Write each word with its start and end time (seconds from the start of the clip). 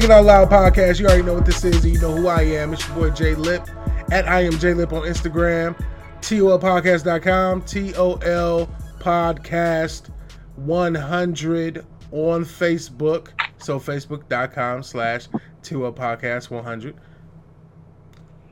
Thinking 0.00 0.16
Out 0.16 0.24
Loud 0.24 0.48
podcast. 0.48 0.98
You 0.98 1.04
already 1.08 1.24
know 1.24 1.34
what 1.34 1.44
this 1.44 1.62
is. 1.62 1.84
You 1.84 2.00
know 2.00 2.16
who 2.16 2.26
I 2.26 2.40
am. 2.40 2.72
It's 2.72 2.88
your 2.88 2.96
boy 2.96 3.10
Jay 3.10 3.34
Lip 3.34 3.68
at 4.10 4.26
I 4.26 4.40
am 4.44 4.52
Jay 4.58 4.72
Lip 4.72 4.94
on 4.94 5.02
Instagram, 5.02 5.78
TOLpodcast.com, 6.22 7.60
TOL 7.66 8.70
Podcast 8.98 10.08
100 10.56 11.86
on 12.12 12.44
Facebook. 12.46 13.28
So 13.58 13.78
Facebook.com 13.78 14.82
slash 14.82 15.28
TOL 15.62 15.92
Podcast 15.92 16.48
100. 16.48 16.96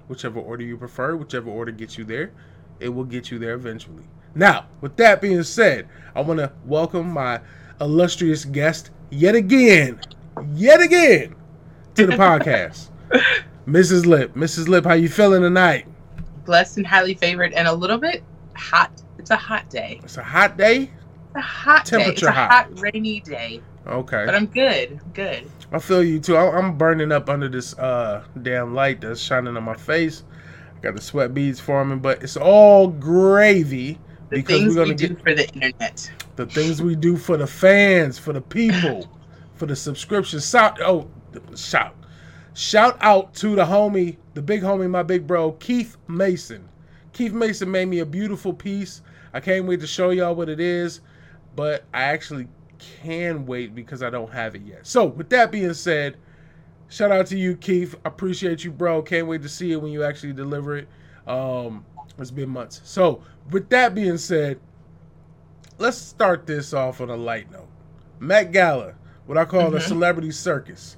Whichever 0.09 0.41
order 0.41 0.65
you 0.65 0.77
prefer, 0.77 1.17
whichever 1.17 1.49
order 1.49 1.73
gets 1.73 1.97
you 1.97 2.05
there, 2.05 2.31
it 2.79 2.91
will 2.91 3.05
get 3.05 3.31
you 3.31 3.39
there 3.39 3.55
eventually. 3.55 4.05
Now, 4.35 4.67
with 4.83 4.97
that 4.97 5.23
being 5.23 5.43
said, 5.45 5.89
I 6.15 6.21
want 6.21 6.41
to 6.41 6.53
welcome 6.67 7.09
my 7.11 7.41
illustrious 7.81 8.45
guest 8.45 8.91
yet 9.09 9.35
again, 9.35 9.99
yet 10.53 10.83
again 10.83 11.37
to 11.99 12.07
the 12.07 12.13
podcast. 12.13 12.91
Mrs. 13.67 14.07
Lip. 14.07 14.33
Mrs. 14.35 14.69
Lip, 14.69 14.85
how 14.85 14.93
you 14.95 15.09
feeling 15.09 15.43
tonight? 15.43 15.87
Blessed 16.45 16.77
and 16.79 16.87
highly 16.87 17.15
favored 17.15 17.53
and 17.55 17.67
a 17.67 17.73
little 17.73 17.99
bit 17.99 18.23
hot. 18.55 18.93
It's 19.19 19.31
a 19.31 19.37
hot 19.37 19.69
day. 19.69 20.01
It's 20.05 20.17
a 20.17 20.23
hot 20.23 20.57
day? 20.57 20.83
It's 20.83 21.37
a 21.37 21.41
hot 21.41 21.85
Temperature 21.87 22.11
day. 22.13 22.13
It's 22.13 22.23
a 22.23 22.31
hot. 22.31 22.51
hot. 22.51 22.81
rainy 22.81 23.19
day. 23.21 23.61
Okay. 23.87 24.23
But 24.25 24.37
I'm 24.37 24.47
good. 24.47 25.01
I'm 25.03 25.11
good. 25.13 25.51
I 25.73 25.81
feel 25.81 26.05
you 26.05 26.21
too. 26.21 26.37
I- 26.37 26.57
I'm 26.57 26.79
burning 26.79 27.11
up 27.11 27.29
under 27.29 27.49
this 27.49 27.77
uh 27.79 28.23
damn 28.43 28.75
light 28.77 29.01
that's 29.01 29.21
shining 29.21 29.57
on 29.57 29.65
my 29.65 29.75
face. 29.75 30.23
I 30.77 30.81
got 30.81 30.95
the 30.95 31.03
sweat 31.03 31.35
beads 31.35 31.59
forming, 31.59 31.99
but 31.99 32.23
it's 32.23 32.37
all 32.37 32.87
gravy 32.87 33.99
The 34.31 34.37
because 34.37 34.61
things 34.61 34.77
we're 34.77 34.85
gonna 34.85 34.95
do 34.95 35.09
get 35.09 35.23
for 35.25 35.35
the 35.35 35.49
internet. 35.53 36.13
the 36.37 36.47
things 36.47 36.81
we 36.81 36.95
do 36.95 37.17
for 37.17 37.37
the 37.37 37.47
fans, 37.49 38.19
for 38.21 38.33
the 38.33 38.41
people, 38.41 39.09
for 39.57 39.67
the 39.67 39.75
subscription. 39.77 40.39
Shout 40.39 40.81
oh 40.81 41.11
shout. 41.57 41.95
Shout 42.55 42.97
out 43.01 43.35
to 43.35 43.55
the 43.55 43.65
homie, 43.65 44.17
the 44.35 44.43
big 44.43 44.63
homie, 44.63 44.91
my 44.91 45.03
big 45.03 45.27
bro, 45.27 45.53
Keith 45.53 45.97
Mason. 46.09 46.69
Keith 47.13 47.33
Mason 47.33 47.71
made 47.71 47.87
me 47.87 48.01
a 48.01 48.07
beautiful 48.07 48.53
piece. 48.53 49.03
I 49.33 49.41
can't 49.41 49.67
wait 49.67 49.81
to 49.81 49.87
show 49.87 50.11
y'all 50.11 50.35
what 50.35 50.49
it 50.49 50.61
is, 50.61 51.01
but 51.55 51.85
I 51.95 52.05
actually 52.05 52.49
can 52.79 53.47
wait 53.47 53.75
because 53.75 54.03
I 54.03 54.11
don't 54.11 54.33
have 54.33 54.55
it 54.55 54.63
yet. 54.63 54.87
So, 54.87 55.05
with 55.07 55.29
that 55.31 55.51
being 55.53 55.75
said, 55.75 56.17
shout 56.89 57.11
out 57.13 57.27
to 57.27 57.39
you, 57.39 57.57
Keith. 57.57 57.95
Appreciate 58.05 58.65
you, 58.65 58.71
bro. 58.71 59.03
Can't 59.03 59.27
wait 59.27 59.43
to 59.43 59.49
see 59.49 59.73
it 59.73 59.81
when 59.81 59.93
you 59.93 60.03
actually 60.05 60.33
deliver 60.33 60.77
it. 60.77 60.89
Um, 61.27 61.85
it's 62.19 62.31
been 62.31 62.49
months. 62.49 62.81
So, 62.85 63.23
with 63.51 63.69
that 63.71 63.95
being 63.95 64.19
said, 64.19 64.59
let's 65.79 65.99
start 65.99 66.47
this 66.47 66.73
off 66.73 67.01
on 67.01 67.11
a 67.11 67.17
light 67.17 67.51
note. 67.51 67.69
Met 68.21 68.53
Gala, 68.53 68.95
what 69.27 69.39
I 69.39 69.45
call 69.45 69.71
the 69.71 69.79
Mhm. 69.79 69.89
celebrity 69.89 70.31
circus, 70.31 70.97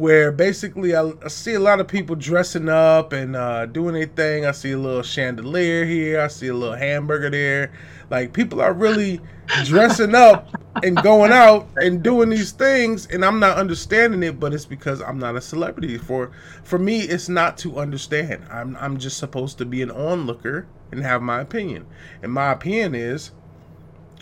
where 0.00 0.32
basically 0.32 0.96
I, 0.96 1.12
I 1.22 1.28
see 1.28 1.52
a 1.52 1.60
lot 1.60 1.78
of 1.78 1.86
people 1.86 2.16
dressing 2.16 2.70
up 2.70 3.12
and 3.12 3.36
uh, 3.36 3.66
doing 3.66 3.94
their 3.94 4.06
thing. 4.06 4.46
I 4.46 4.52
see 4.52 4.72
a 4.72 4.78
little 4.78 5.02
chandelier 5.02 5.84
here. 5.84 6.20
I 6.22 6.28
see 6.28 6.48
a 6.48 6.54
little 6.54 6.74
hamburger 6.74 7.28
there. 7.28 7.72
Like 8.08 8.32
people 8.32 8.62
are 8.62 8.72
really 8.72 9.20
dressing 9.64 10.14
up 10.14 10.48
and 10.82 10.96
going 11.02 11.32
out 11.32 11.68
and 11.76 12.02
doing 12.02 12.30
these 12.30 12.50
things, 12.50 13.06
and 13.08 13.22
I'm 13.24 13.38
not 13.38 13.58
understanding 13.58 14.22
it. 14.22 14.40
But 14.40 14.54
it's 14.54 14.64
because 14.64 15.02
I'm 15.02 15.18
not 15.18 15.36
a 15.36 15.40
celebrity. 15.40 15.98
For 15.98 16.30
for 16.64 16.78
me, 16.78 17.02
it's 17.02 17.28
not 17.28 17.58
to 17.58 17.78
understand. 17.78 18.42
I'm 18.50 18.76
I'm 18.80 18.98
just 18.98 19.18
supposed 19.18 19.58
to 19.58 19.66
be 19.66 19.82
an 19.82 19.90
onlooker 19.90 20.66
and 20.90 21.02
have 21.02 21.20
my 21.20 21.40
opinion. 21.40 21.86
And 22.22 22.32
my 22.32 22.52
opinion 22.52 22.94
is 22.94 23.32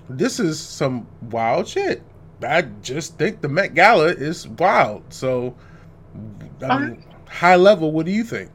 this 0.09 0.41
is 0.41 0.59
some 0.59 1.06
wild 1.31 1.69
shit. 1.69 2.03
I 2.47 2.62
just 2.83 3.19
think 3.19 3.41
the 3.41 3.49
Met 3.49 3.75
Gala 3.75 4.06
is 4.06 4.47
wild. 4.47 5.03
So, 5.12 5.56
I 6.62 6.79
mean, 6.79 7.05
high 7.29 7.56
level, 7.56 7.93
what 7.93 8.06
do 8.06 8.12
you 8.12 8.25
think? 8.25 8.51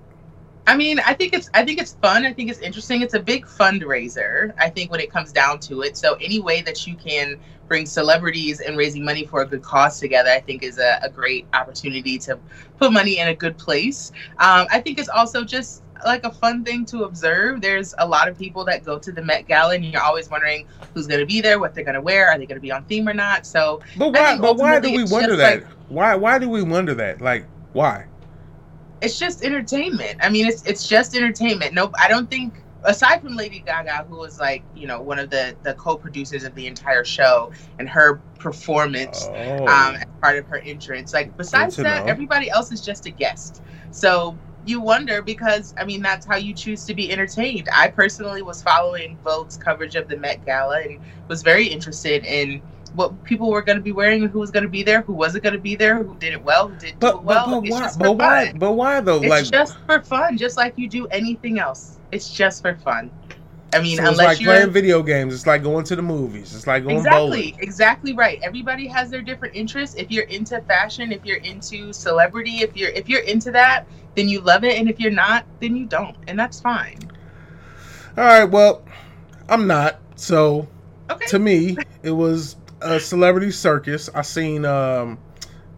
I 0.65 0.77
mean, 0.77 0.99
I 0.99 1.13
think 1.13 1.33
it's 1.33 1.49
I 1.53 1.65
think 1.65 1.79
it's 1.79 1.95
fun. 2.01 2.25
I 2.25 2.31
think 2.31 2.49
it's 2.49 2.59
interesting. 2.59 3.01
It's 3.01 3.13
a 3.13 3.19
big 3.19 3.45
fundraiser. 3.45 4.53
I 4.57 4.69
think 4.69 4.91
when 4.91 5.01
it 5.01 5.11
comes 5.11 5.31
down 5.31 5.59
to 5.61 5.81
it. 5.81 5.97
So 5.97 6.15
any 6.15 6.39
way 6.39 6.61
that 6.61 6.87
you 6.87 6.95
can 6.95 7.37
bring 7.67 7.85
celebrities 7.85 8.61
and 8.61 8.77
raising 8.77 9.03
money 9.03 9.25
for 9.25 9.41
a 9.41 9.45
good 9.45 9.61
cause 9.61 9.99
together, 9.99 10.29
I 10.29 10.39
think 10.39 10.63
is 10.63 10.79
a, 10.79 10.99
a 11.01 11.09
great 11.09 11.45
opportunity 11.53 12.17
to 12.19 12.39
put 12.77 12.93
money 12.93 13.19
in 13.19 13.27
a 13.27 13.35
good 13.35 13.57
place. 13.57 14.11
Um, 14.37 14.67
I 14.71 14.79
think 14.79 14.99
it's 14.99 15.09
also 15.09 15.43
just 15.43 15.83
like 16.05 16.23
a 16.23 16.31
fun 16.31 16.63
thing 16.63 16.85
to 16.85 17.03
observe. 17.03 17.61
There's 17.61 17.93
a 17.97 18.07
lot 18.07 18.27
of 18.27 18.37
people 18.37 18.63
that 18.65 18.83
go 18.83 18.99
to 18.99 19.11
the 19.11 19.21
Met 19.21 19.47
Gala, 19.47 19.75
and 19.75 19.85
you're 19.85 20.01
always 20.01 20.29
wondering 20.29 20.67
who's 20.93 21.07
going 21.07 21.19
to 21.19 21.25
be 21.25 21.41
there, 21.41 21.59
what 21.59 21.73
they're 21.73 21.83
going 21.83 21.95
to 21.95 22.01
wear, 22.01 22.29
are 22.29 22.37
they 22.37 22.45
going 22.45 22.57
to 22.57 22.61
be 22.61 22.71
on 22.71 22.83
theme 22.85 23.07
or 23.07 23.13
not. 23.13 23.45
So 23.45 23.81
But 23.97 24.13
why? 24.13 24.37
But 24.37 24.57
why 24.57 24.79
do 24.79 24.91
we 24.91 25.03
wonder 25.05 25.35
that? 25.35 25.61
like- 25.61 25.67
why? 25.89 26.15
Why 26.15 26.39
do 26.39 26.49
we 26.49 26.63
wonder 26.63 26.93
that? 26.95 27.21
Like, 27.21 27.45
why? 27.73 28.05
it's 29.03 29.19
just 29.19 29.43
entertainment. 29.43 30.17
I 30.21 30.29
mean, 30.29 30.47
it's 30.47 30.63
it's 30.63 30.87
just 30.87 31.15
entertainment. 31.15 31.73
Nope, 31.73 31.93
I 32.01 32.07
don't 32.07 32.29
think 32.29 32.63
aside 32.85 33.21
from 33.21 33.35
Lady 33.35 33.59
Gaga, 33.59 34.05
who 34.09 34.17
was 34.17 34.39
like 34.39 34.63
you 34.73 34.87
know 34.87 35.01
one 35.01 35.19
of 35.19 35.29
the 35.29 35.55
the 35.63 35.73
co-producers 35.73 36.45
of 36.45 36.55
the 36.55 36.65
entire 36.67 37.03
show 37.03 37.51
and 37.79 37.89
her 37.89 38.21
performance 38.39 39.27
Oh, 39.29 39.67
um, 39.67 39.95
as 39.95 40.05
part 40.21 40.37
of 40.37 40.47
her 40.47 40.59
entrance. 40.59 41.13
Like 41.13 41.35
besides 41.37 41.75
that, 41.77 42.05
know. 42.05 42.11
everybody 42.11 42.49
else 42.49 42.71
is 42.71 42.81
just 42.81 43.05
a 43.05 43.11
guest. 43.11 43.61
So 43.91 44.37
you 44.65 44.79
wonder 44.79 45.21
because 45.21 45.73
I 45.77 45.83
mean 45.83 46.01
that's 46.01 46.25
how 46.25 46.37
you 46.37 46.53
choose 46.53 46.85
to 46.85 46.93
be 46.93 47.11
entertained. 47.11 47.67
I 47.75 47.89
personally 47.89 48.41
was 48.41 48.63
following 48.63 49.17
Vogue's 49.25 49.57
coverage 49.57 49.95
of 49.95 50.07
the 50.07 50.15
Met 50.15 50.45
Gala 50.45 50.79
and 50.79 50.99
was 51.27 51.43
very 51.43 51.67
interested 51.67 52.23
in 52.23 52.61
what 52.93 53.23
people 53.23 53.49
were 53.49 53.61
going 53.61 53.77
to 53.77 53.83
be 53.83 53.91
wearing 53.91 54.27
who 54.27 54.39
was 54.39 54.51
going 54.51 54.63
to 54.63 54.69
be 54.69 54.83
there, 54.83 55.01
who 55.01 55.13
wasn't 55.13 55.43
going 55.43 55.53
to 55.53 55.59
be 55.59 55.75
there, 55.75 56.03
who 56.03 56.15
did 56.15 56.33
it 56.33 56.43
well, 56.43 56.69
who 56.69 56.75
didn't 56.75 56.99
do 56.99 57.07
but 57.07 57.15
it 57.15 57.23
well. 57.23 57.45
but, 57.49 57.61
but 57.61 57.69
why? 57.69 57.91
But 57.97 58.13
why? 58.17 58.45
fun. 58.47 58.57
But 58.59 58.71
why 58.73 59.01
though? 59.01 59.21
It's 59.21 59.29
like, 59.29 59.45
just 59.45 59.77
for 59.85 60.01
fun, 60.01 60.37
just 60.37 60.57
like 60.57 60.77
you 60.77 60.87
do 60.87 61.07
anything 61.07 61.59
else. 61.59 61.99
It's 62.11 62.31
just 62.31 62.61
for 62.61 62.75
fun. 62.75 63.11
I 63.73 63.81
mean, 63.81 63.97
so 63.97 64.03
it's 64.03 64.11
unless 64.11 64.27
like 64.27 64.39
you're 64.39 64.53
playing 64.53 64.69
video 64.69 65.01
games. 65.01 65.33
It's 65.33 65.47
like 65.47 65.63
going 65.63 65.83
to 65.85 65.95
the 65.95 66.01
movies. 66.01 66.55
It's 66.55 66.67
like 66.67 66.83
going 66.83 66.97
exactly, 66.97 67.51
bowling. 67.51 67.55
exactly 67.59 68.13
right. 68.13 68.39
Everybody 68.43 68.85
has 68.87 69.09
their 69.09 69.23
different 69.23 69.55
interests. 69.55 69.95
If 69.95 70.11
you're 70.11 70.25
into 70.25 70.61
fashion, 70.61 71.11
if 71.11 71.25
you're 71.25 71.37
into 71.39 71.91
celebrity, 71.91 72.57
if 72.57 72.77
you're 72.77 72.91
if 72.91 73.09
you're 73.09 73.23
into 73.23 73.49
that, 73.51 73.85
then 74.15 74.29
you 74.29 74.41
love 74.41 74.63
it, 74.63 74.77
and 74.77 74.87
if 74.87 74.99
you're 74.99 75.11
not, 75.11 75.45
then 75.59 75.75
you 75.75 75.85
don't, 75.87 76.15
and 76.27 76.37
that's 76.37 76.61
fine. 76.61 76.99
All 78.15 78.23
right. 78.23 78.43
Well, 78.45 78.83
I'm 79.49 79.65
not. 79.65 79.99
So 80.15 80.67
Okay. 81.09 81.25
to 81.27 81.39
me, 81.39 81.77
it 82.03 82.11
was 82.11 82.55
a 82.83 82.99
celebrity 82.99 83.51
circus. 83.51 84.09
I 84.13 84.21
seen 84.21 84.65
um, 84.65 85.17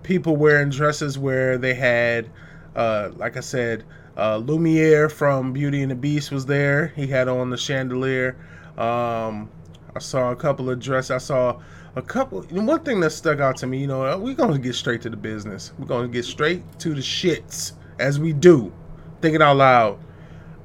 people 0.04 0.36
wearing 0.36 0.70
dresses 0.70 1.18
where 1.18 1.58
they 1.58 1.74
had, 1.74 2.30
uh, 2.76 3.12
like 3.16 3.38
I 3.38 3.42
said, 3.42 3.84
uh, 4.18 4.38
Lumiere 4.38 5.10
from 5.10 5.54
Beauty 5.54 5.82
and 5.82 5.92
the 5.92 5.96
Beast 5.96 6.32
was 6.32 6.46
there. 6.46 6.88
He 6.96 7.08
had 7.08 7.28
on 7.28 7.50
the 7.50 7.58
chandelier. 7.58 8.38
Um, 8.78 9.50
I 9.96 10.00
saw 10.00 10.32
a 10.32 10.36
couple 10.36 10.70
of 10.70 10.80
dresses. 10.80 11.12
I 11.12 11.18
saw 11.18 11.62
a 11.96 12.02
couple. 12.02 12.42
One 12.44 12.84
thing 12.84 13.00
that 13.02 13.12
stuck 13.12 13.40
out 13.40 13.58
to 13.58 13.68
me, 13.68 13.80
you 13.80 13.88
know, 13.88 14.18
we're 14.18 14.36
gonna 14.36 14.60
get 14.60 14.76
straight 14.76 15.02
to 15.04 15.10
the 15.10 15.18
business. 15.18 15.74
We're 15.78 15.88
gonna 15.88 16.08
get 16.08 16.26
straight 16.26 16.64
to 16.80 16.94
the 16.94 17.02
shits 17.02 17.74
as 18.00 18.20
we 18.20 18.34
do. 18.34 18.74
Thinking 19.22 19.42
out 19.42 19.58
loud. 19.58 20.00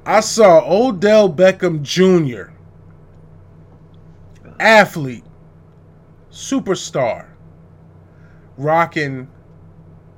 I 0.05 0.19
saw 0.19 0.61
Odell 0.65 1.31
Beckham 1.31 1.81
Jr 1.81 2.51
athlete, 4.61 5.23
superstar, 6.31 7.27
rocking 8.57 9.27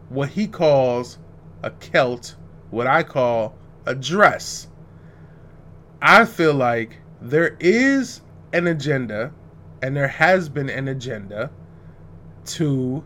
what 0.09 0.29
he 0.29 0.47
calls 0.47 1.18
a 1.63 1.72
kilt, 1.72 2.35
what 2.69 2.88
I 2.88 3.03
call 3.03 3.56
a 3.85 3.96
dress. 3.96 4.68
I 6.02 6.26
feel 6.26 6.53
like 6.53 6.97
there 7.22 7.55
is 7.59 8.22
an 8.52 8.67
agenda, 8.67 9.32
and 9.82 9.96
there 9.96 10.08
has 10.08 10.49
been 10.49 10.70
an 10.70 10.87
agenda 10.87 11.49
to 12.46 13.03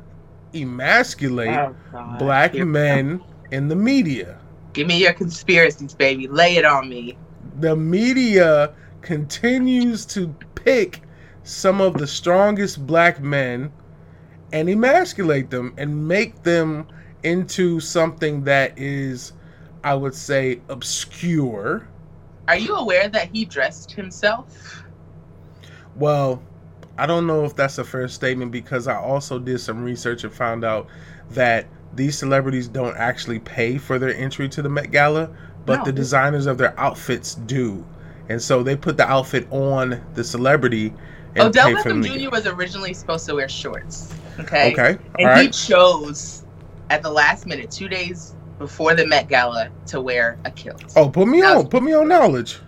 emasculate 0.54 1.58
Oh, 1.94 2.16
black 2.18 2.54
Here- 2.54 2.66
men 2.66 3.22
in 3.52 3.68
the 3.68 3.76
media. 3.76 4.40
Give 4.74 4.88
me 4.88 5.00
your 5.02 5.14
conspiracies, 5.14 5.94
baby. 5.94 6.28
Lay 6.28 6.58
it 6.58 6.66
on 6.66 6.90
me. 6.90 7.18
the 7.60 7.76
media 7.76 8.72
continues 9.02 10.06
to 10.06 10.28
pick 10.54 11.02
some 11.48 11.80
of 11.80 11.94
the 11.94 12.06
strongest 12.06 12.86
black 12.86 13.22
men 13.22 13.72
and 14.52 14.70
emasculate 14.70 15.50
them 15.50 15.74
and 15.78 16.06
make 16.06 16.44
them 16.44 16.86
into 17.24 17.80
something 17.80 18.44
that 18.44 18.78
is 18.78 19.32
i 19.86 19.96
would 19.96 20.14
say 20.14 20.60
obscure 20.68 21.88
Are 22.50 22.58
you 22.58 22.76
aware 22.76 23.08
that 23.08 23.30
he 23.34 23.46
dressed 23.46 23.92
himself? 23.94 24.84
well 25.96 26.44
i 26.98 27.06
don't 27.06 27.26
know 27.26 27.46
if 27.46 27.56
that's 27.56 27.78
a 27.78 27.84
fair 27.86 28.10
statement 28.10 28.52
because 28.52 28.90
i 28.90 28.96
also 28.98 29.40
did 29.40 29.60
some 29.62 29.82
research 29.86 30.26
and 30.26 30.34
found 30.34 30.66
out 30.66 30.88
that 31.30 31.66
these 31.96 32.18
celebrities 32.18 32.68
don't 32.68 32.98
actually 32.98 33.40
pay 33.40 33.78
for 33.78 33.98
their 33.98 34.14
entry 34.16 34.50
to 34.50 34.62
the 34.62 34.68
met 34.70 34.92
gala 34.92 35.30
but 35.66 35.78
No. 35.78 35.86
the 35.86 35.92
designers 35.94 36.46
of 36.46 36.58
their 36.58 36.78
outfits 36.78 37.36
do 37.36 37.86
and 38.28 38.42
so 38.42 38.64
they 38.64 38.76
put 38.76 38.98
the 38.98 39.08
outfit 39.10 39.48
on 39.50 40.02
the 40.14 40.24
celebrity 40.26 40.94
Odell 41.40 41.70
Beckham 41.72 42.04
Jr. 42.24 42.30
was 42.30 42.46
originally 42.48 42.94
supposed 42.94 43.26
to 43.28 43.36
wear 43.36 43.50
shorts. 43.50 44.14
Okay. 44.40 44.72
Okay. 44.74 44.98
And 45.20 45.30
All 45.30 45.38
he 45.40 45.50
chose 45.50 46.44
at 46.90 47.02
the 47.04 47.10
last 47.12 47.46
minute, 47.46 47.72
two 47.72 47.88
days 47.90 48.36
before 48.60 48.94
the 48.96 49.06
Met 49.06 49.28
Gala, 49.30 49.70
to 49.88 50.02
wear 50.02 50.38
a 50.46 50.52
kilt. 50.52 50.94
Oh, 50.96 51.10
put 51.10 51.28
me 51.28 51.42
That 51.42 51.58
on. 51.58 51.68
Put 51.68 51.84
me 51.84 51.94
on 51.94 52.08
knowledge. 52.08 52.60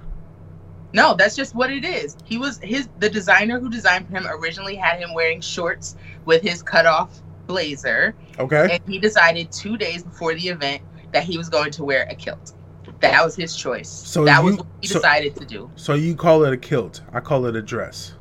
No, 0.93 1.13
that's 1.13 1.35
just 1.35 1.53
what 1.53 1.71
it 1.71 1.85
is. 1.85 2.17
He 2.25 2.37
was 2.37 2.57
his 2.63 2.89
the 2.99 3.09
designer 3.09 3.59
who 3.59 3.69
designed 3.69 4.07
for 4.07 4.13
him 4.17 4.25
originally 4.27 4.75
had 4.75 4.99
him 4.99 5.13
wearing 5.13 5.39
shorts 5.41 5.95
with 6.25 6.41
his 6.41 6.63
cutoff 6.63 7.21
blazer, 7.45 8.15
Okay. 8.39 8.69
and 8.79 8.81
he 8.91 8.97
decided 8.99 9.51
two 9.51 9.77
days 9.77 10.03
before 10.03 10.33
the 10.33 10.47
event 10.49 10.81
that 11.11 11.23
he 11.23 11.37
was 11.37 11.49
going 11.49 11.71
to 11.71 11.83
wear 11.83 12.07
a 12.09 12.15
kilt. 12.15 12.53
That 13.01 13.23
was 13.23 13.35
his 13.35 13.55
choice. 13.55 13.87
So 13.89 14.25
that 14.25 14.43
was 14.43 14.57
what 14.57 14.65
he 14.81 14.87
so- 14.87 14.95
decided 14.95 15.35
to 15.37 15.45
do. 15.45 15.69
So 15.75 15.93
you 15.93 16.15
call 16.15 16.43
it 16.43 16.53
a 16.53 16.57
kilt. 16.57 17.01
I 17.13 17.19
call 17.19 17.45
it 17.45 17.55
a 17.55 17.61
dress. 17.61 18.13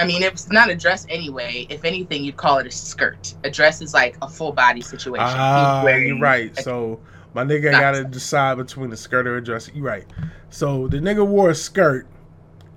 I 0.00 0.06
mean, 0.06 0.22
it's 0.22 0.50
not 0.50 0.70
a 0.70 0.74
dress 0.74 1.06
anyway. 1.08 1.66
If 1.68 1.84
anything, 1.84 2.24
you'd 2.24 2.36
call 2.36 2.58
it 2.58 2.66
a 2.66 2.70
skirt. 2.70 3.34
A 3.44 3.50
dress 3.50 3.82
is 3.82 3.92
like 3.94 4.16
a 4.22 4.28
full 4.28 4.52
body 4.52 4.80
situation. 4.80 5.26
Ah, 5.28 5.82
wearing 5.84 6.08
you're 6.08 6.18
right. 6.18 6.56
So 6.58 7.00
my 7.34 7.44
nigga 7.44 7.70
Not- 7.72 7.80
gotta 7.80 8.04
decide 8.04 8.56
between 8.56 8.92
a 8.92 8.96
skirt 8.96 9.26
or 9.26 9.36
a 9.36 9.44
dress. 9.44 9.70
You're 9.74 9.84
right. 9.84 10.06
So 10.48 10.88
the 10.88 10.98
nigga 10.98 11.26
wore 11.26 11.50
a 11.50 11.54
skirt, 11.54 12.06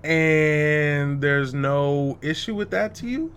and 0.04 1.22
there's 1.22 1.54
no 1.54 2.18
issue 2.22 2.56
with 2.56 2.72
that 2.72 2.94
to 2.96 3.08
you. 3.08 3.34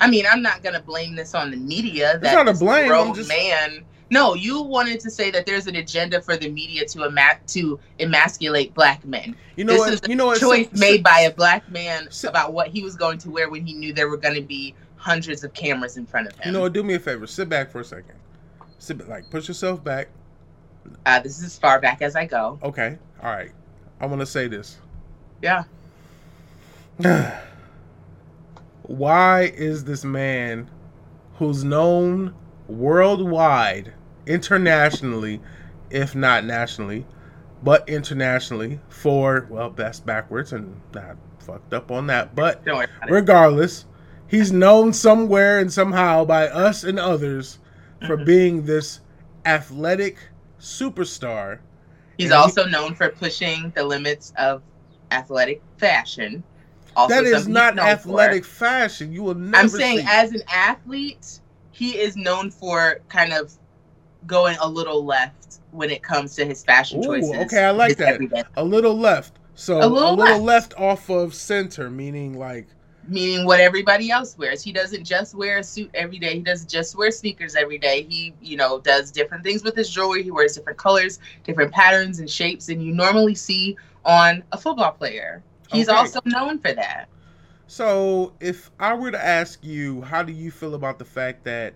I 0.00 0.08
mean, 0.10 0.24
I'm 0.30 0.42
not 0.42 0.62
gonna 0.62 0.82
blame 0.82 1.14
this 1.14 1.34
on 1.34 1.50
the 1.52 1.56
media. 1.56 2.14
It's 2.14 2.22
That 2.24 2.34
not 2.44 2.48
a 2.48 2.58
blame, 2.58 2.90
I'm 2.92 3.14
just- 3.14 3.28
man. 3.28 3.84
No, 4.12 4.34
you 4.34 4.60
wanted 4.60 5.00
to 5.00 5.10
say 5.10 5.30
that 5.30 5.46
there's 5.46 5.66
an 5.66 5.76
agenda 5.76 6.20
for 6.20 6.36
the 6.36 6.50
media 6.50 6.84
to 6.86 7.06
ema- 7.06 7.38
to 7.46 7.80
emasculate 7.98 8.74
black 8.74 9.02
men. 9.06 9.34
You 9.56 9.64
know 9.64 9.72
this 9.72 9.80
what? 9.80 9.92
is 9.94 10.00
a 10.04 10.08
You 10.10 10.16
know 10.16 10.26
what? 10.26 10.38
choice 10.38 10.68
Sit- 10.68 10.78
made 10.78 10.92
sit- 10.96 11.02
by 11.04 11.20
a 11.20 11.32
black 11.32 11.66
man 11.70 12.08
sit- 12.10 12.28
about 12.28 12.52
what 12.52 12.68
he 12.68 12.82
was 12.82 12.94
going 12.94 13.16
to 13.20 13.30
wear 13.30 13.48
when 13.48 13.64
he 13.64 13.72
knew 13.72 13.94
there 13.94 14.10
were 14.10 14.18
going 14.18 14.34
to 14.34 14.42
be 14.42 14.74
hundreds 14.96 15.44
of 15.44 15.54
cameras 15.54 15.96
in 15.96 16.04
front 16.04 16.26
of 16.26 16.34
him. 16.34 16.42
You 16.44 16.52
know 16.52 16.60
what? 16.60 16.74
Do 16.74 16.82
me 16.82 16.92
a 16.92 16.98
favor. 16.98 17.26
Sit 17.26 17.48
back 17.48 17.70
for 17.70 17.80
a 17.80 17.84
second. 17.84 18.14
Sit 18.78 18.98
back. 18.98 19.08
Like 19.08 19.30
push 19.30 19.48
yourself 19.48 19.82
back. 19.82 20.08
uh, 21.06 21.20
this 21.20 21.38
is 21.38 21.44
as 21.44 21.58
far 21.58 21.80
back 21.80 22.02
as 22.02 22.14
I 22.14 22.26
go. 22.26 22.58
Okay. 22.62 22.98
All 23.22 23.30
right. 23.34 23.52
I 23.98 24.04
want 24.04 24.20
to 24.20 24.26
say 24.26 24.46
this. 24.46 24.76
Yeah. 25.40 25.64
Why 28.82 29.42
is 29.56 29.84
this 29.84 30.04
man 30.04 30.68
who's 31.38 31.64
known 31.64 32.34
worldwide, 32.68 33.92
internationally, 34.26 35.40
if 35.90 36.14
not 36.14 36.44
nationally, 36.44 37.06
but 37.62 37.88
internationally 37.88 38.80
for, 38.88 39.46
well, 39.50 39.70
that's 39.70 40.00
backwards 40.00 40.52
and 40.52 40.80
not 40.94 41.16
fucked 41.38 41.72
up 41.74 41.90
on 41.90 42.06
that. 42.08 42.34
But 42.34 42.64
Don't 42.64 42.76
worry 42.76 42.86
about 42.96 43.08
it. 43.08 43.12
regardless, 43.12 43.86
he's 44.28 44.52
known 44.52 44.92
somewhere 44.92 45.58
and 45.58 45.72
somehow 45.72 46.24
by 46.24 46.48
us 46.48 46.84
and 46.84 46.98
others 46.98 47.58
for 48.06 48.16
Mhm. 48.16 48.24
being 48.26 48.64
this 48.64 49.00
athletic 49.44 50.18
superstar. 50.60 51.58
He's 52.16 52.26
and 52.30 52.34
he- 52.34 52.42
also 52.42 52.66
known 52.66 52.94
for 52.94 53.08
pushing 53.08 53.72
the 53.74 53.84
limits 53.84 54.32
of 54.36 54.62
athletic 55.10 55.62
fashion. 55.78 56.42
Also 56.94 57.14
that 57.14 57.24
is 57.24 57.48
not 57.48 57.74
known 57.74 57.86
for. 57.86 57.90
athletic 57.90 58.44
fashion. 58.44 59.12
You 59.12 59.22
will 59.22 59.34
never 59.34 59.62
I'm 59.62 59.68
saying 59.68 60.04
as 60.06 60.32
an 60.32 60.42
athlete, 60.52 61.40
he 61.70 61.98
is 61.98 62.16
known 62.16 62.50
for 62.50 63.00
kind 63.08 63.32
of 63.32 63.52
going 64.26 64.56
a 64.60 64.68
little 64.68 65.04
left 65.04 65.58
when 65.70 65.90
it 65.90 66.02
comes 66.02 66.34
to 66.36 66.44
his 66.44 66.64
fashion 66.64 67.00
Ooh, 67.00 67.06
choices. 67.06 67.34
okay, 67.34 67.64
I 67.64 67.70
like 67.70 67.96
that. 67.98 68.14
everyday- 68.14 68.44
a 68.56 68.64
little 68.64 68.96
left. 68.96 69.38
So 69.54 69.78
A 69.82 69.86
little 69.88 70.42
left. 70.42 70.74
off 70.78 71.10
of 71.10 71.34
center, 71.34 71.90
meaning 71.90 72.38
like 72.38 72.66
meaning 73.08 73.44
what 73.44 73.58
everybody 73.60 74.10
else 74.10 74.38
wears. 74.38 74.62
He 74.62 74.70
doesn't 74.72 75.04
just 75.04 75.34
wear 75.34 75.58
a 75.58 75.62
suit 75.64 75.90
every 75.92 76.18
day. 76.20 76.34
He 76.34 76.40
doesn't 76.40 76.70
just 76.70 76.96
wear 76.96 77.10
sneakers 77.10 77.56
every 77.56 77.76
day. 77.78 78.06
He, 78.08 78.32
you 78.40 78.56
know, 78.56 78.78
does 78.80 79.10
different 79.10 79.42
things 79.42 79.64
with 79.64 79.74
his 79.74 79.90
jewelry. 79.90 80.22
He 80.22 80.30
wears 80.30 80.54
different 80.54 80.78
colors, 80.78 81.18
different 81.42 81.72
patterns 81.72 82.20
and 82.20 82.30
shapes 82.30 82.66
than 82.66 82.80
you 82.80 82.94
normally 82.94 83.34
see 83.34 83.76
on 84.04 84.44
a 84.52 84.56
football 84.58 84.92
player. 84.92 85.42
He's 85.72 85.88
Okay. 85.88 85.98
also 85.98 86.20
known 86.26 86.60
for 86.60 86.72
that. 86.72 87.06
So, 87.66 88.34
if 88.40 88.70
I 88.78 88.94
were 88.94 89.10
to 89.10 89.22
ask 89.24 89.58
you, 89.64 90.02
how 90.02 90.22
do 90.22 90.32
you 90.32 90.50
feel 90.50 90.74
about 90.74 90.98
the 90.98 91.04
fact 91.04 91.42
that, 91.44 91.74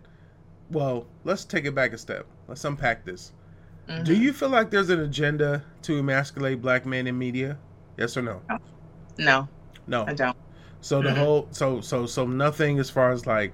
well, 0.70 1.06
let's 1.24 1.44
take 1.44 1.64
it 1.64 1.74
back 1.74 1.92
a 1.92 1.98
step. 1.98 2.26
Let's 2.48 2.64
unpack 2.64 3.04
this. 3.04 3.32
Mhm. 3.88 4.04
Do 4.04 4.14
you 4.14 4.32
feel 4.32 4.48
like 4.48 4.70
there's 4.70 4.90
an 4.90 5.00
agenda 5.00 5.64
to 5.82 5.98
emasculate 5.98 6.60
black 6.60 6.86
men 6.86 7.06
in 7.06 7.18
media? 7.18 7.58
Yes 7.96 8.16
or 8.16 8.22
no? 8.22 8.42
No, 9.18 9.48
No. 9.86 10.04
I 10.06 10.12
don't. 10.14 10.36
So 10.80 11.00
the 11.02 11.10
Mhm. 11.10 11.16
whole, 11.16 11.48
so 11.50 11.80
so 11.80 12.06
so 12.06 12.26
nothing 12.26 12.78
as 12.78 12.90
far 12.90 13.10
as 13.10 13.26
like 13.26 13.52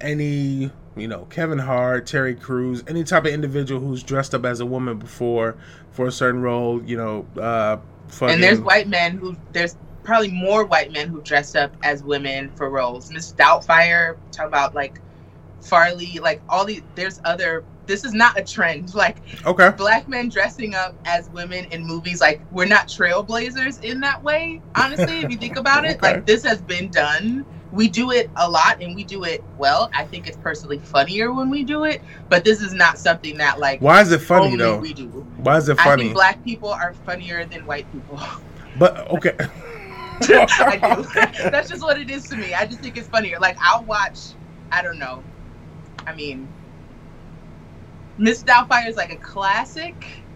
any, 0.00 0.70
you 0.96 1.08
know, 1.08 1.26
Kevin 1.30 1.58
Hart, 1.58 2.06
Terry 2.06 2.34
Crews, 2.34 2.82
any 2.88 3.04
type 3.04 3.24
of 3.26 3.32
individual 3.32 3.80
who's 3.80 4.02
dressed 4.02 4.34
up 4.34 4.44
as 4.44 4.60
a 4.60 4.66
woman 4.66 4.98
before 4.98 5.56
for 5.90 6.06
a 6.06 6.12
certain 6.12 6.40
role, 6.40 6.82
you 6.82 6.96
know, 6.96 7.26
uh, 7.40 7.76
fucking, 8.08 8.34
And 8.34 8.42
there's 8.42 8.60
white 8.60 8.88
men 8.88 9.18
who 9.18 9.36
there's 9.52 9.76
probably 10.04 10.30
more 10.30 10.64
white 10.64 10.92
men 10.92 11.08
who 11.08 11.20
dressed 11.20 11.54
up 11.56 11.76
as 11.82 12.02
women 12.02 12.50
for 12.56 12.70
roles. 12.70 13.10
Miss 13.10 13.32
Doubtfire, 13.34 14.16
talk 14.32 14.46
about 14.46 14.74
like 14.74 15.00
Farley, 15.60 16.18
like 16.20 16.40
all 16.48 16.64
these. 16.64 16.82
There's 16.94 17.20
other. 17.24 17.64
This 17.86 18.04
is 18.04 18.12
not 18.12 18.38
a 18.38 18.42
trend. 18.44 18.94
Like 18.94 19.16
okay. 19.46 19.70
black 19.76 20.08
men 20.08 20.28
dressing 20.28 20.74
up 20.74 20.94
as 21.04 21.30
women 21.30 21.64
in 21.72 21.84
movies 21.84 22.20
like 22.20 22.40
we're 22.50 22.66
not 22.66 22.86
trailblazers 22.88 23.82
in 23.82 24.00
that 24.00 24.22
way 24.22 24.60
honestly 24.74 25.20
if 25.20 25.30
you 25.30 25.36
think 25.38 25.56
about 25.64 25.84
it 25.84 25.96
Okay. 25.96 26.14
like 26.14 26.26
this 26.26 26.42
has 26.44 26.60
been 26.60 26.90
done 26.90 27.44
we 27.72 27.88
do 27.88 28.10
it 28.10 28.30
a 28.36 28.50
lot 28.50 28.80
and 28.82 28.94
we 28.96 29.04
do 29.04 29.24
it 29.24 29.42
well 29.58 29.90
i 29.94 30.04
think 30.04 30.26
it's 30.26 30.36
personally 30.38 30.78
funnier 30.78 31.32
when 31.32 31.48
we 31.50 31.62
do 31.64 31.84
it 31.84 32.00
but 32.28 32.44
this 32.44 32.60
is 32.62 32.72
not 32.72 32.98
something 32.98 33.36
that 33.36 33.58
like 33.58 33.80
Why 33.80 34.00
is 34.00 34.10
it 34.12 34.18
funny 34.20 34.56
though? 34.56 34.78
we 34.78 34.92
do 34.94 35.06
Why 35.38 35.56
is 35.58 35.68
it 35.68 35.76
funny? 35.78 35.90
i 35.90 35.96
think 35.96 36.14
black 36.14 36.42
people 36.44 36.70
are 36.70 36.94
funnier 37.06 37.44
than 37.44 37.64
white 37.66 37.90
people 37.92 38.18
but 38.78 39.08
okay. 39.10 39.36
i 40.20 40.94
do 40.96 41.50
that's 41.50 41.68
just 41.68 41.82
what 41.82 41.98
it 41.98 42.10
is 42.10 42.24
to 42.28 42.36
me 42.36 42.54
i 42.54 42.64
just 42.66 42.80
think 42.80 42.96
it's 42.96 43.08
funnier 43.08 43.38
like 43.38 43.56
i'll 43.60 43.84
watch 43.84 44.18
i 44.72 44.82
don't 44.82 44.98
know 44.98 45.22
i 46.08 46.14
mean 46.16 46.54
miss 48.18 48.44
doubtfire 48.44 48.88
is 48.88 48.96
like 48.96 49.12
a 49.12 49.18
classic 49.18 50.26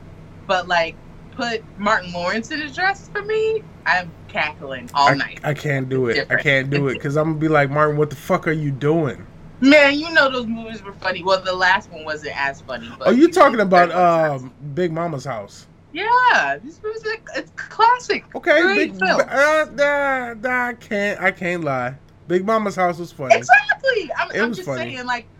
but 0.46 0.68
like 0.68 0.98
put 1.32 1.64
martin 1.76 2.12
lawrence 2.12 2.50
in 2.52 2.60
a 2.62 2.72
dress 2.72 3.08
for 3.12 3.22
me 3.26 3.62
i'm 3.86 4.14
cackling 4.28 4.90
all 4.94 5.12
I, 5.12 5.16
night 5.16 5.42
I 5.44 5.54
can't 5.54 5.88
do 5.88 6.06
it. 6.08 6.26
I 6.30 6.36
can't 6.36 6.70
do 6.70 6.88
it 6.88 6.96
because 6.96 7.16
I'm 7.16 7.30
gonna 7.30 7.38
be 7.40 7.48
like 7.48 7.70
Martin. 7.70 7.96
What 7.96 8.10
the 8.10 8.16
fuck 8.16 8.48
are 8.48 8.52
you 8.52 8.70
doing? 8.72 9.28
man 9.60 9.98
you 9.98 10.12
know 10.12 10.30
those 10.30 10.46
movies 10.46 10.82
were 10.82 10.94
funny 10.94 11.22
well 11.24 11.42
the 11.42 11.54
last 11.54 11.90
one 11.90 12.04
wasn't 12.04 12.32
as 12.40 12.60
funny 12.62 12.94
but 12.98 13.08
Oh, 13.08 13.10
you 13.12 13.28
talking 13.30 13.60
about 13.60 13.92
um 13.92 14.54
Big 14.74 14.92
Mama's 14.92 15.24
house? 15.24 15.66
yeah 15.92 16.58
this 16.62 16.80
movie's 16.84 17.04
like 17.06 17.24
it's 17.36 17.52
classic 17.56 18.24
Okay, 18.34 18.66
Great 18.66 18.74
Big. 18.74 18.98
film. 18.98 19.22
Uh, 19.28 19.66
nah, 19.74 20.34
nah, 20.34 20.68
I 20.68 20.74
can't. 20.74 21.20
I 21.20 21.32
can't 21.32 21.64
lie. 21.64 21.98
Big 22.26 22.46
Mama's 22.46 22.76
house 22.76 22.98
was 22.98 23.12
funny. 23.12 23.50
Exactly. 23.50 24.10
I'm, 24.18 24.28
It 24.32 24.42
I'm 24.42 24.48
was 24.48 24.58
just 24.58 24.68
funny. 24.68 24.94
saying, 24.94 25.06
like, 25.06 25.30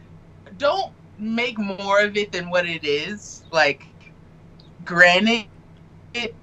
don't 0.63 0.93
make 1.19 1.59
more 1.59 2.01
of 2.01 2.17
it 2.17 2.33
than 2.33 2.49
what 2.49 2.67
it 2.67 2.85
is. 2.85 3.45
Like, 3.53 3.85
granted, 4.85 5.47
it, 6.15 6.35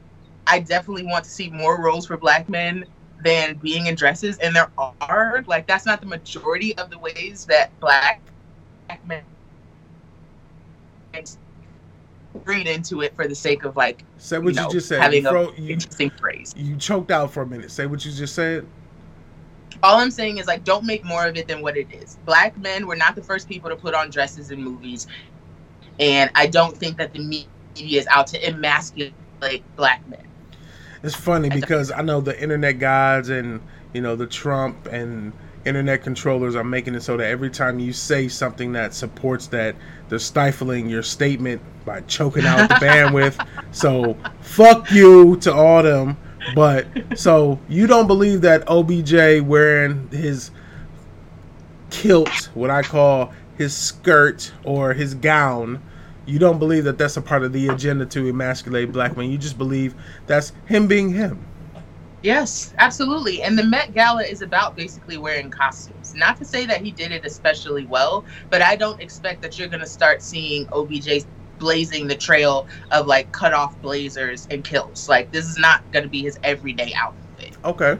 I 0.46 0.60
definitely 0.60 1.06
want 1.06 1.24
to 1.24 1.30
see 1.32 1.50
more 1.50 1.82
roles 1.82 2.06
for 2.06 2.18
black 2.18 2.50
men 2.50 2.86
than 3.24 3.56
being 3.56 3.88
in 3.88 3.96
dresses, 3.96 4.38
and 4.40 4.56
there 4.56 4.72
are. 4.78 5.44
Like, 5.48 5.68
that's 5.68 5.86
not 5.86 6.02
the 6.02 6.08
majority 6.08 6.78
of 6.78 6.90
the 6.90 7.00
ways 7.00 7.46
that 7.46 7.78
black 7.80 8.22
black 8.88 9.06
men 9.08 9.24
read 12.46 12.68
into 12.68 13.02
it 13.02 13.16
for 13.16 13.28
the 13.28 13.36
sake 13.36 13.64
of 13.64 13.76
like 13.76 14.04
Say 14.18 14.38
what 14.38 14.50
you, 14.56 14.62
know, 14.62 14.70
just 14.70 14.88
said. 14.88 15.02
having 15.02 15.24
You, 15.24 15.28
a 15.28 15.32
fro- 15.32 15.54
you, 15.58 15.74
interesting 15.74 16.12
phrase. 16.12 16.54
you 16.58 16.76
choked 16.78 17.12
out 17.12 17.32
for 17.32 17.44
a 17.44 17.48
minute. 17.48 17.72
Say 17.72 17.86
what 17.86 18.06
you 18.06 18.12
just 18.12 18.36
said. 18.36 18.66
All 19.84 20.00
I'm 20.00 20.12
saying 20.12 20.38
is 20.38 20.48
like 20.48 20.64
don't 20.64 20.86
make 20.86 21.04
more 21.06 21.26
of 21.26 21.38
it 21.38 21.48
than 21.48 21.62
what 21.62 21.78
it 21.78 21.88
is. 21.94 22.18
Black 22.26 22.58
men 22.58 22.88
were 22.88 22.96
not 22.96 23.16
the 23.16 23.24
first 23.24 23.48
people 23.48 23.70
to 23.70 23.76
put 23.76 23.94
on 23.94 24.10
dresses 24.10 24.52
in 24.52 24.62
movies, 24.62 25.08
and 26.00 26.30
I 26.36 26.48
don't 26.48 26.76
think 26.76 26.98
that 26.98 27.14
the 27.14 27.20
media 27.20 27.48
is 28.00 28.08
out 28.08 28.28
to 28.28 28.48
emasculate 28.48 29.14
black 29.76 30.08
men. 30.08 30.26
It's 31.02 31.16
funny 31.16 31.50
because 31.50 31.92
I 31.92 32.02
know 32.02 32.20
the 32.20 32.40
internet 32.42 32.80
gods 32.80 33.30
and 33.30 33.62
you 33.94 34.02
know 34.02 34.16
the 34.16 34.28
Trump 34.28 34.88
and 34.88 35.34
internet 35.66 36.04
controllers 36.04 36.56
are 36.56 36.64
making 36.64 36.96
it 36.96 37.02
so 37.02 37.18
that 37.18 37.28
every 37.28 37.50
time 37.50 37.80
you 37.80 37.94
say 37.94 38.28
something 38.28 38.72
that 38.74 38.94
supports 38.94 39.48
that, 39.48 39.76
they're 40.08 40.20
stifling 40.20 40.90
your 40.90 41.04
statement 41.04 41.62
by 41.86 42.02
choking 42.02 42.46
out 42.46 42.68
the 42.70 42.76
bandwidth. 42.86 43.46
So 43.72 44.18
fuck 44.42 44.92
you 44.92 45.38
to 45.38 45.54
all 45.54 45.84
them. 45.84 46.18
But 46.56 46.88
so 47.16 47.60
you 47.68 47.88
don't 47.88 48.08
believe 48.08 48.42
that 48.42 48.64
OBJ 48.68 49.42
wearing 49.46 50.10
his 50.10 50.52
kilt, 51.90 52.50
what 52.54 52.70
I 52.70 52.82
call 52.82 53.34
his 53.58 53.76
skirt 53.76 54.52
or 54.64 54.94
his 54.94 55.14
gown, 55.16 55.82
you 56.26 56.40
don't 56.40 56.60
believe 56.60 56.84
that 56.84 56.98
that's 56.98 57.18
a 57.18 57.22
part 57.22 57.44
of 57.44 57.54
the 57.54 57.68
agenda 57.68 58.06
to 58.08 58.28
emasculate 58.28 58.92
black 58.92 59.18
men. 59.18 59.30
You 59.30 59.38
just 59.38 59.58
believe 59.58 59.96
that's 60.28 60.54
him 60.66 60.88
being 60.88 61.12
him. 61.14 61.46
Yes, 62.22 62.74
absolutely. 62.78 63.42
And 63.42 63.58
the 63.58 63.64
Met 63.64 63.94
Gala 63.94 64.24
is 64.24 64.42
about 64.42 64.76
basically 64.76 65.18
wearing 65.18 65.50
costumes. 65.50 66.14
Not 66.14 66.38
to 66.38 66.46
say 66.46 66.66
that 66.66 66.82
he 66.82 66.92
did 66.92 67.14
it 67.14 67.26
especially 67.26 67.86
well, 67.86 68.26
but 68.50 68.62
I 68.62 68.76
don't 68.76 69.00
expect 69.02 69.42
that 69.42 69.58
you're 69.58 69.70
going 69.70 69.80
to 69.80 69.88
start 69.88 70.22
seeing 70.22 70.68
OBJ 70.74 71.24
blazing 71.60 72.08
the 72.08 72.16
trail 72.16 72.68
of 72.92 73.08
like 73.08 73.32
cut 73.32 73.54
off 73.54 73.80
blazers 73.82 74.48
and 74.50 74.64
kilts. 74.64 75.10
Like 75.10 75.32
this 75.32 75.46
is 75.46 75.58
not 75.58 75.90
going 75.92 76.04
to 76.04 76.10
be 76.10 76.22
his 76.22 76.40
everyday 76.44 76.94
outfit. 76.96 77.58
Okay. 77.64 78.00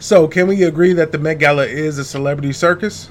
So, 0.00 0.28
can 0.28 0.46
we 0.46 0.62
agree 0.62 0.92
that 0.92 1.10
the 1.10 1.18
Met 1.18 1.40
Gala 1.40 1.66
is 1.66 1.98
a 1.98 2.04
celebrity 2.04 2.52
circus? 2.52 3.10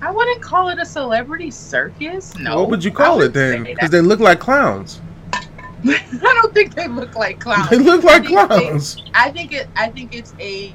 I 0.00 0.10
wouldn't 0.10 0.42
call 0.42 0.68
it 0.68 0.78
a 0.78 0.84
celebrity 0.84 1.50
circus. 1.50 2.36
No. 2.36 2.60
What 2.60 2.70
would 2.70 2.84
you 2.84 2.90
call 2.90 3.22
it 3.22 3.32
then? 3.32 3.64
Because 3.64 3.90
they 3.90 4.00
look 4.00 4.18
like 4.18 4.40
clowns. 4.40 5.00
I 5.32 6.40
don't 6.42 6.52
think 6.52 6.74
they 6.74 6.88
look 6.88 7.14
like 7.14 7.38
clowns. 7.38 7.70
They 7.70 7.78
look 7.78 8.02
like 8.02 8.24
I 8.24 8.46
clowns. 8.46 8.96
They, 8.96 9.02
I 9.14 9.30
think 9.30 9.52
it. 9.52 9.68
I 9.76 9.88
think 9.88 10.14
it's 10.14 10.34
a. 10.40 10.74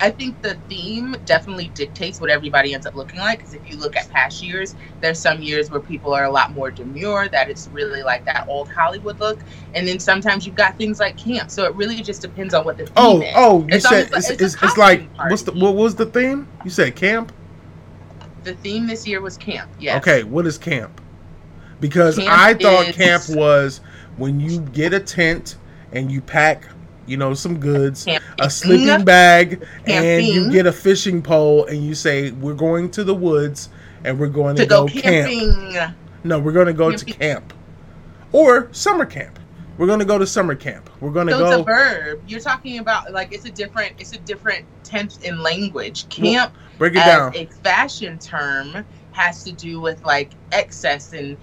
I 0.00 0.10
think 0.10 0.40
the 0.42 0.54
theme 0.68 1.16
definitely 1.24 1.68
dictates 1.74 2.20
what 2.20 2.30
everybody 2.30 2.74
ends 2.74 2.86
up 2.86 2.94
looking 2.94 3.18
like. 3.18 3.38
Because 3.38 3.54
if 3.54 3.68
you 3.68 3.76
look 3.76 3.96
at 3.96 4.08
past 4.10 4.42
years, 4.42 4.74
there's 5.00 5.18
some 5.18 5.42
years 5.42 5.70
where 5.70 5.80
people 5.80 6.12
are 6.14 6.24
a 6.24 6.30
lot 6.30 6.52
more 6.52 6.70
demure, 6.70 7.28
that 7.28 7.50
it's 7.50 7.68
really 7.68 8.02
like 8.02 8.24
that 8.24 8.46
old 8.48 8.70
Hollywood 8.70 9.18
look, 9.18 9.40
and 9.74 9.86
then 9.86 9.98
sometimes 9.98 10.46
you've 10.46 10.54
got 10.54 10.76
things 10.76 11.00
like 11.00 11.16
camp. 11.16 11.50
So 11.50 11.64
it 11.64 11.74
really 11.74 11.96
just 12.02 12.22
depends 12.22 12.54
on 12.54 12.64
what 12.64 12.78
the 12.78 12.90
oh, 12.96 13.20
theme 13.20 13.22
oh, 13.22 13.26
is. 13.28 13.34
Oh, 13.36 13.58
you 13.60 13.66
it's 13.70 13.88
said 13.88 14.06
it's, 14.12 14.30
it's, 14.30 14.42
it's, 14.42 14.62
it's 14.62 14.76
like 14.76 15.08
what's 15.16 15.42
the 15.42 15.52
what 15.52 15.74
was 15.74 15.94
the 15.94 16.06
theme? 16.06 16.48
You 16.64 16.70
said 16.70 16.94
camp. 16.94 17.32
The 18.44 18.54
theme 18.54 18.86
this 18.86 19.06
year 19.06 19.20
was 19.20 19.36
camp. 19.36 19.70
Yes. 19.78 19.98
Okay, 19.98 20.22
what 20.22 20.46
is 20.46 20.58
camp? 20.58 21.00
Because 21.80 22.16
camp 22.16 22.30
I 22.30 22.54
thought 22.54 22.88
is... 22.88 22.96
camp 22.96 23.24
was 23.30 23.80
when 24.16 24.40
you 24.40 24.60
get 24.60 24.92
a 24.92 25.00
tent 25.00 25.56
and 25.92 26.10
you 26.10 26.20
pack 26.20 26.64
you 27.08 27.16
know 27.16 27.34
some 27.34 27.58
goods 27.58 28.04
Camping. 28.04 28.28
a 28.40 28.50
sleeping 28.50 29.04
bag 29.04 29.60
Camping. 29.86 29.94
and 29.94 30.26
you 30.26 30.50
get 30.50 30.66
a 30.66 30.72
fishing 30.72 31.22
pole 31.22 31.66
and 31.66 31.84
you 31.84 31.94
say 31.94 32.30
we're 32.32 32.54
going 32.54 32.90
to 32.92 33.04
the 33.04 33.14
woods 33.14 33.70
and 34.04 34.18
we're 34.18 34.28
going 34.28 34.56
to, 34.56 34.62
to 34.62 34.68
go, 34.68 34.86
go 34.86 35.00
camp. 35.00 35.96
no 36.24 36.38
we're 36.38 36.52
going 36.52 36.66
to 36.66 36.72
go 36.72 36.90
Camping. 36.90 37.06
to 37.06 37.18
camp. 37.18 37.54
Or 38.32 38.68
summer 38.72 39.06
camp. 39.06 39.38
We're 39.78 39.86
going 39.86 40.00
to 40.00 40.04
go 40.04 40.18
to 40.18 40.26
summer 40.26 40.56
camp. 40.56 40.90
We're 41.00 41.12
going 41.12 41.28
to 41.28 41.32
so 41.34 41.38
go 41.38 41.50
it's 41.52 41.60
a 41.60 41.64
verb. 41.64 42.22
You're 42.26 42.40
talking 42.40 42.78
about 42.80 43.12
like 43.12 43.32
it's 43.32 43.44
a 43.44 43.50
different 43.50 43.94
it's 43.98 44.12
a 44.12 44.18
different 44.18 44.66
tense 44.82 45.18
in 45.18 45.40
language. 45.40 46.08
Camp 46.08 46.52
well, 46.52 46.62
break 46.78 46.92
it 46.92 46.96
down. 46.96 47.34
a 47.36 47.46
fashion 47.46 48.18
term 48.18 48.84
has 49.12 49.44
to 49.44 49.52
do 49.52 49.80
with 49.80 50.04
like 50.04 50.32
excess 50.52 51.12
and 51.12 51.36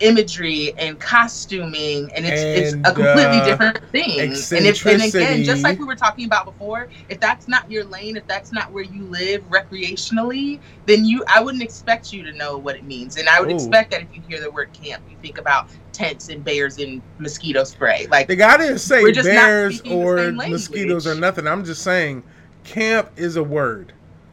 imagery 0.00 0.72
and 0.78 0.98
costuming 0.98 2.10
and 2.14 2.26
it's, 2.26 2.42
and, 2.42 2.58
it's 2.58 2.72
a 2.88 2.92
completely 2.94 3.38
uh, 3.38 3.44
different 3.44 3.90
thing. 3.90 4.20
And 4.20 4.66
if 4.66 4.84
and 4.86 5.02
again 5.02 5.44
just 5.44 5.62
like 5.62 5.78
we 5.78 5.84
were 5.84 5.94
talking 5.94 6.24
about 6.24 6.46
before 6.46 6.88
if 7.08 7.20
that's 7.20 7.46
not 7.48 7.70
your 7.70 7.84
lane 7.84 8.16
if 8.16 8.26
that's 8.26 8.52
not 8.52 8.72
where 8.72 8.82
you 8.82 9.04
live 9.04 9.42
recreationally 9.50 10.60
then 10.86 11.04
you 11.04 11.22
i 11.28 11.42
wouldn't 11.42 11.62
expect 11.62 12.12
you 12.12 12.22
to 12.22 12.32
know 12.32 12.56
what 12.56 12.76
it 12.76 12.84
means. 12.84 13.16
And 13.16 13.28
i 13.28 13.40
would 13.40 13.50
Ooh. 13.50 13.54
expect 13.54 13.90
that 13.92 14.02
if 14.02 14.08
you 14.14 14.22
hear 14.28 14.40
the 14.40 14.50
word 14.50 14.72
camp 14.72 15.02
you 15.10 15.16
think 15.22 15.38
about 15.38 15.68
tents 15.92 16.28
and 16.28 16.42
bears 16.42 16.78
and 16.78 17.02
mosquito 17.18 17.64
spray. 17.64 18.06
Like 18.10 18.28
the 18.28 18.36
guy 18.36 18.56
didn't 18.56 18.78
say 18.78 19.12
bears 19.12 19.82
or 19.82 20.32
mosquitoes 20.32 21.06
or 21.06 21.14
nothing. 21.14 21.46
I'm 21.46 21.64
just 21.64 21.82
saying 21.82 22.22
camp 22.64 23.10
is 23.16 23.36
a 23.36 23.42
word 23.42 23.92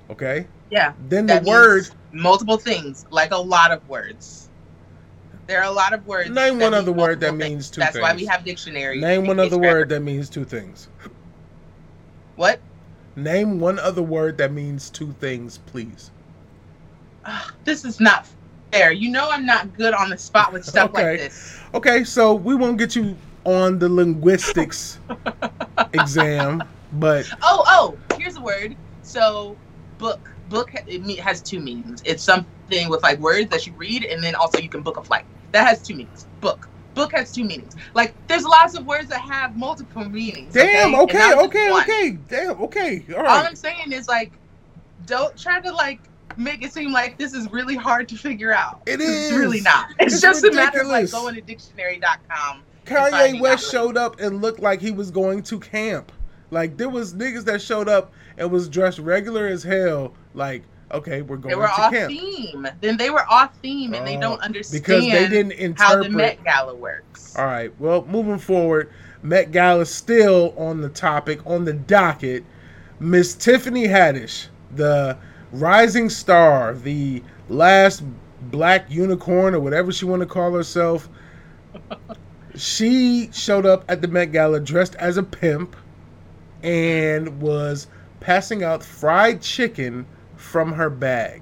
okay? 0.09 0.47
Yeah 0.69 0.93
then 1.09 1.25
the 1.25 1.43
word 1.45 1.89
multiple 2.11 2.57
things 2.57 3.05
like 3.09 3.31
a 3.31 3.37
lot 3.37 3.71
of 3.71 3.87
words 3.89 4.46
there 5.47 5.61
are 5.61 5.65
a 5.65 5.71
lot 5.71 5.93
of 5.93 6.05
words. 6.05 6.29
Name 6.29 6.59
one 6.59 6.73
other 6.73 6.91
word 6.91 7.21
that 7.21 7.35
means 7.35 7.71
two 7.71 7.79
That's 7.79 7.93
things. 7.93 8.03
why 8.03 8.13
we 8.13 8.25
have 8.25 8.43
dictionaries. 8.43 9.01
Name 9.01 9.25
one 9.25 9.39
other 9.39 9.57
word 9.57 9.89
that 9.89 10.01
means 10.01 10.29
two 10.29 10.43
things. 10.43 10.89
What? 12.35 12.59
Name 13.15 13.59
one 13.59 13.79
other 13.79 14.03
word 14.03 14.37
that 14.37 14.51
means 14.51 14.89
two 14.89 15.13
things, 15.13 15.59
please. 15.65 16.11
Uh, 17.25 17.47
this 17.63 17.85
is 17.85 17.99
not 17.99 18.27
fair. 18.71 18.91
You 18.91 19.09
know 19.09 19.29
I'm 19.29 19.45
not 19.45 19.75
good 19.75 19.93
on 19.93 20.09
the 20.09 20.17
spot 20.17 20.51
with 20.53 20.65
stuff 20.65 20.91
okay. 20.91 21.11
like 21.11 21.19
this. 21.19 21.59
Okay, 21.73 22.03
so 22.03 22.33
we 22.33 22.53
won't 22.53 22.77
get 22.77 22.95
you 22.95 23.17
on 23.45 23.79
the 23.79 23.87
linguistics 23.87 24.99
exam, 25.93 26.61
but 26.93 27.27
oh, 27.41 27.63
oh, 27.67 28.17
here's 28.17 28.35
a 28.35 28.41
word. 28.41 28.75
So, 29.01 29.55
book. 29.97 30.19
Book 30.49 30.71
it 30.73 31.19
has 31.19 31.41
two 31.41 31.59
meanings. 31.59 32.01
It's 32.05 32.23
something 32.23 32.87
with 32.87 33.03
like 33.03 33.19
words 33.19 33.49
that 33.49 33.67
you 33.67 33.73
read, 33.73 34.05
and 34.05 34.23
then 34.23 34.33
also 34.33 34.59
you 34.59 34.69
can 34.69 34.81
book 34.81 34.95
a 34.95 35.03
flight. 35.03 35.25
That 35.51 35.67
has 35.67 35.81
two 35.81 35.95
meanings. 35.95 36.27
Book. 36.41 36.67
Book 36.93 37.11
has 37.13 37.31
two 37.31 37.43
meanings. 37.43 37.75
Like 37.93 38.15
there's 38.27 38.43
lots 38.43 38.75
of 38.75 38.85
words 38.85 39.09
that 39.09 39.21
have 39.21 39.55
multiple 39.55 40.05
meanings. 40.05 40.53
Damn. 40.53 40.95
Okay. 40.95 41.33
Okay. 41.33 41.45
Okay, 41.45 41.71
okay. 41.71 42.17
Damn. 42.27 42.61
Okay. 42.61 43.05
All 43.15 43.23
right. 43.23 43.39
All 43.39 43.45
I'm 43.45 43.55
saying 43.55 43.91
is 43.91 44.07
like, 44.07 44.31
don't 45.05 45.37
try 45.37 45.59
to 45.61 45.71
like 45.71 45.99
make 46.37 46.63
it 46.63 46.73
seem 46.73 46.91
like 46.91 47.17
this 47.17 47.33
is 47.33 47.51
really 47.51 47.75
hard 47.75 48.09
to 48.09 48.15
figure 48.15 48.53
out. 48.53 48.81
It 48.85 48.99
is. 49.01 49.31
It's 49.31 49.37
really 49.37 49.61
not. 49.61 49.89
It's, 49.99 50.15
it's 50.15 50.21
just 50.21 50.43
ridiculous. 50.43 50.73
a 50.73 50.77
matter 50.77 50.81
of 50.81 50.87
like 50.87 51.11
going 51.11 51.35
to 51.35 51.41
dictionary.com. 51.41 52.63
Kanye 52.85 53.39
West 53.41 53.69
showed 53.69 53.97
up 53.97 54.19
and 54.19 54.41
looked 54.41 54.61
like 54.61 54.81
he 54.81 54.91
was 54.91 55.11
going 55.11 55.43
to 55.43 55.59
camp. 55.59 56.11
Like 56.49 56.77
there 56.77 56.89
was 56.89 57.13
niggas 57.13 57.43
that 57.45 57.61
showed 57.61 57.89
up 57.89 58.11
and 58.37 58.49
was 58.49 58.69
dressed 58.69 58.99
regular 58.99 59.47
as 59.47 59.63
hell. 59.63 60.13
Like 60.33 60.63
okay, 60.91 61.21
we're 61.21 61.37
going. 61.37 61.51
They 61.51 61.55
were 61.55 61.69
off 61.69 61.91
camp. 61.91 62.11
theme. 62.11 62.67
Then 62.81 62.97
they 62.97 63.09
were 63.09 63.25
off 63.29 63.55
theme, 63.61 63.93
and 63.93 64.03
uh, 64.03 64.05
they 64.05 64.17
don't 64.17 64.39
understand 64.41 64.83
because 64.83 65.03
they 65.03 65.27
didn't 65.27 65.53
interpret 65.53 65.97
how 65.97 66.03
the 66.03 66.09
Met 66.09 66.43
Gala 66.43 66.75
works. 66.75 67.35
All 67.35 67.45
right. 67.45 67.71
Well, 67.79 68.05
moving 68.05 68.37
forward, 68.37 68.91
Met 69.23 69.51
Gala 69.51 69.85
still 69.85 70.53
on 70.57 70.81
the 70.81 70.89
topic 70.89 71.45
on 71.45 71.65
the 71.65 71.73
docket. 71.73 72.43
Miss 72.99 73.35
Tiffany 73.35 73.87
Haddish, 73.87 74.47
the 74.75 75.17
rising 75.51 76.09
star, 76.09 76.73
the 76.73 77.23
last 77.49 78.03
black 78.41 78.89
unicorn 78.89 79.53
or 79.53 79.59
whatever 79.59 79.91
she 79.91 80.05
want 80.05 80.21
to 80.21 80.25
call 80.25 80.53
herself. 80.53 81.09
she 82.55 83.29
showed 83.31 83.65
up 83.65 83.85
at 83.87 84.01
the 84.01 84.07
Met 84.07 84.31
Gala 84.31 84.59
dressed 84.59 84.95
as 84.95 85.17
a 85.17 85.23
pimp 85.23 85.75
and 86.63 87.39
was 87.39 87.87
passing 88.19 88.63
out 88.63 88.83
fried 88.83 89.41
chicken 89.41 90.05
from 90.47 90.73
her 90.73 90.89
bag. 90.89 91.41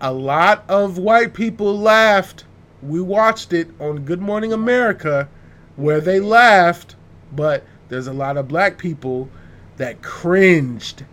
A 0.00 0.12
lot 0.12 0.64
of 0.68 0.98
white 0.98 1.34
people 1.34 1.78
laughed. 1.78 2.44
We 2.82 3.00
watched 3.00 3.52
it 3.52 3.68
on 3.80 4.04
Good 4.04 4.20
Morning 4.20 4.52
America 4.52 5.28
where 5.74 6.00
they 6.00 6.20
laughed, 6.20 6.96
but 7.32 7.64
there's 7.88 8.06
a 8.06 8.12
lot 8.12 8.36
of 8.36 8.48
black 8.48 8.78
people 8.78 9.28
that 9.76 10.02
cringed. 10.02 11.04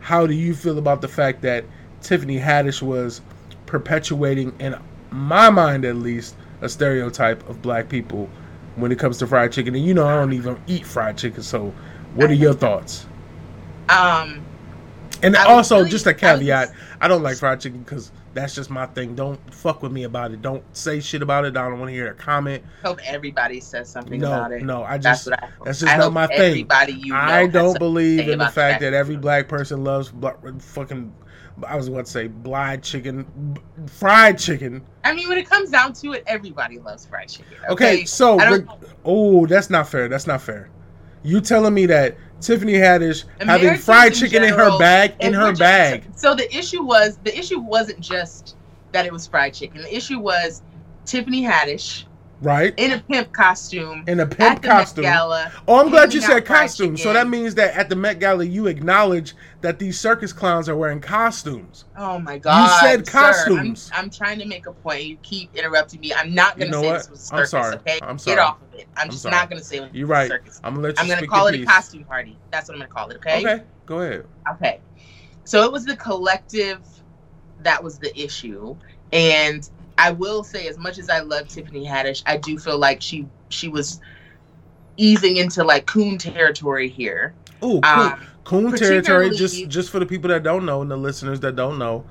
How 0.00 0.26
do 0.26 0.34
you 0.34 0.54
feel 0.54 0.78
about 0.78 1.00
the 1.00 1.08
fact 1.08 1.42
that 1.42 1.64
Tiffany 2.00 2.38
Haddish 2.38 2.82
was 2.82 3.20
perpetuating, 3.66 4.54
in 4.58 4.76
my 5.10 5.50
mind 5.50 5.84
at 5.84 5.96
least, 5.96 6.36
a 6.60 6.68
stereotype 6.68 7.48
of 7.48 7.62
black 7.62 7.88
people 7.88 8.28
when 8.76 8.90
it 8.90 8.98
comes 8.98 9.18
to 9.18 9.26
fried 9.26 9.52
chicken? 9.52 9.74
And 9.74 9.84
you 9.84 9.94
know, 9.94 10.06
I 10.06 10.16
don't 10.16 10.32
even 10.32 10.58
eat 10.66 10.86
fried 10.86 11.18
chicken, 11.18 11.42
so 11.42 11.74
what 12.14 12.30
are 12.30 12.34
your 12.34 12.54
thoughts? 12.54 13.06
Um, 13.88 14.43
and 15.24 15.36
I 15.36 15.44
also, 15.44 15.78
really, 15.78 15.90
just 15.90 16.06
a 16.06 16.14
caveat: 16.14 16.70
I, 17.00 17.04
I 17.04 17.08
don't 17.08 17.22
like 17.22 17.36
fried 17.36 17.60
chicken 17.60 17.82
because 17.82 18.12
that's 18.34 18.54
just 18.54 18.70
my 18.70 18.86
thing. 18.86 19.14
Don't 19.14 19.38
fuck 19.54 19.82
with 19.82 19.92
me 19.92 20.04
about 20.04 20.32
it. 20.32 20.42
Don't 20.42 20.62
say 20.76 21.00
shit 21.00 21.22
about 21.22 21.44
it. 21.44 21.56
I 21.56 21.68
don't 21.68 21.78
want 21.78 21.90
to 21.90 21.94
hear 21.94 22.10
a 22.10 22.14
comment. 22.14 22.62
Hope 22.84 22.98
everybody 23.04 23.60
says 23.60 23.88
something 23.88 24.20
no, 24.20 24.32
about 24.32 24.52
it. 24.52 24.62
No, 24.62 24.82
I 24.82 24.98
just 24.98 25.26
that's, 25.26 25.42
I 25.42 25.48
that's 25.64 25.80
just 25.80 25.92
I 25.92 25.96
not 25.96 26.12
my 26.12 26.26
thing. 26.26 26.68
You 26.98 27.14
I 27.14 27.46
don't 27.46 27.78
believe 27.78 28.28
in 28.28 28.38
the 28.38 28.48
fact 28.48 28.80
that 28.80 28.92
every 28.92 29.16
black 29.16 29.48
person 29.48 29.84
loves 29.84 30.12
fucking. 30.60 31.14
I 31.68 31.76
was 31.76 31.86
about 31.86 32.06
to 32.06 32.10
say 32.10 32.26
blind 32.26 32.82
chicken, 32.82 33.56
fried 33.86 34.40
chicken. 34.40 34.84
I 35.04 35.14
mean, 35.14 35.28
when 35.28 35.38
it 35.38 35.48
comes 35.48 35.70
down 35.70 35.92
to 35.94 36.12
it, 36.12 36.24
everybody 36.26 36.80
loves 36.80 37.06
fried 37.06 37.28
chicken. 37.28 37.56
Okay, 37.70 37.94
okay 37.94 38.04
so 38.04 38.38
oh, 39.04 39.46
that's 39.46 39.70
not 39.70 39.88
fair. 39.88 40.08
That's 40.08 40.26
not 40.26 40.42
fair. 40.42 40.68
You 41.24 41.40
telling 41.40 41.72
me 41.72 41.86
that 41.86 42.16
Tiffany 42.40 42.74
Haddish 42.74 43.24
Americans 43.40 43.48
having 43.48 43.78
fried 43.78 44.14
chicken 44.14 44.42
in, 44.42 44.50
general, 44.50 44.66
in 44.66 44.72
her 44.72 44.78
bag 44.78 45.14
in 45.20 45.32
her 45.32 45.54
bag. 45.54 46.04
So 46.14 46.34
the 46.34 46.54
issue 46.54 46.82
was 46.82 47.18
the 47.24 47.36
issue 47.36 47.58
wasn't 47.58 48.00
just 48.00 48.56
that 48.92 49.06
it 49.06 49.12
was 49.12 49.26
fried 49.26 49.54
chicken. 49.54 49.82
The 49.82 49.96
issue 49.96 50.18
was 50.18 50.62
Tiffany 51.06 51.42
Haddish 51.42 52.04
right? 52.40 52.74
In 52.76 52.92
a 52.92 53.00
pimp 53.00 53.32
costume. 53.32 54.04
In 54.06 54.20
a 54.20 54.26
pimp 54.26 54.62
costume. 54.62 55.04
Oh 55.06 55.80
i'm 55.80 55.90
glad 55.90 56.12
you 56.14 56.20
said 56.20 56.44
costume. 56.44 56.96
So 56.96 57.12
that 57.12 57.28
means 57.28 57.54
that 57.56 57.74
at 57.74 57.88
the 57.88 57.96
met 57.96 58.20
gala 58.20 58.44
you 58.44 58.66
acknowledge 58.66 59.34
that 59.60 59.78
these 59.78 59.98
circus 59.98 60.32
clowns 60.32 60.68
are 60.68 60.76
wearing 60.76 61.00
costumes. 61.00 61.84
Oh 61.96 62.18
my 62.18 62.38
god 62.38 62.64
you 62.64 62.88
said 62.88 63.06
costumes 63.06 63.84
sir, 63.84 63.94
I'm, 63.94 64.04
I'm, 64.04 64.10
trying 64.10 64.38
to 64.38 64.46
make 64.46 64.66
a 64.66 64.72
point. 64.72 65.04
You 65.04 65.16
keep 65.22 65.54
interrupting 65.54 66.00
me. 66.00 66.12
I'm 66.12 66.34
not 66.34 66.58
gonna 66.58 66.66
you 66.66 66.72
know 66.72 66.82
say 66.82 66.88
what? 66.88 66.98
this 66.98 67.10
was 67.10 67.20
circus 67.20 67.54
i'm 67.54 67.62
sorry. 67.62 67.76
okay? 67.76 67.98
I'm 68.02 68.18
sorry. 68.18 68.36
get 68.36 68.42
off 68.42 68.62
of 68.62 68.78
it. 68.78 68.86
I'm, 68.96 69.04
I'm 69.04 69.10
just 69.10 69.22
sorry. 69.22 69.34
not 69.34 69.50
gonna 69.50 69.62
say 69.62 69.88
you're 69.92 70.06
right. 70.06 70.28
circus. 70.28 70.60
i'm 70.64 70.80
let 70.80 70.96
you 70.96 71.02
i'm 71.02 71.08
gonna 71.08 71.26
call 71.26 71.46
it 71.46 71.52
piece. 71.52 71.62
a 71.62 71.66
costume 71.66 72.04
party. 72.04 72.36
That's 72.50 72.68
what 72.68 72.74
i'm 72.74 72.80
gonna 72.80 72.92
call 72.92 73.10
it 73.10 73.16
okay? 73.16 73.38
Okay 73.38 73.64
go 73.86 74.00
ahead. 74.00 74.26
Okay. 74.52 74.80
So 75.44 75.64
it 75.64 75.72
was 75.72 75.84
the 75.84 75.96
collective 75.96 76.80
that 77.62 77.82
was 77.82 77.98
the 77.98 78.18
issue 78.18 78.76
and 79.12 79.68
I 79.98 80.10
will 80.12 80.42
say, 80.44 80.68
as 80.68 80.78
much 80.78 80.98
as 80.98 81.08
I 81.08 81.20
love 81.20 81.48
Tiffany 81.48 81.86
Haddish, 81.86 82.22
I 82.26 82.36
do 82.36 82.58
feel 82.58 82.78
like 82.78 83.00
she 83.00 83.26
she 83.48 83.68
was 83.68 84.00
easing 84.96 85.36
into 85.36 85.64
like 85.64 85.86
coon 85.86 86.18
territory 86.18 86.88
here. 86.88 87.34
Oh, 87.62 87.80
cool. 87.80 87.84
Um, 87.84 88.26
coon 88.44 88.72
territory. 88.76 89.30
Just 89.30 89.68
just 89.68 89.90
for 89.90 89.98
the 89.98 90.06
people 90.06 90.28
that 90.28 90.42
don't 90.42 90.66
know 90.66 90.82
and 90.82 90.90
the 90.90 90.96
listeners 90.96 91.40
that 91.40 91.56
don't 91.56 91.78
know, 91.78 92.04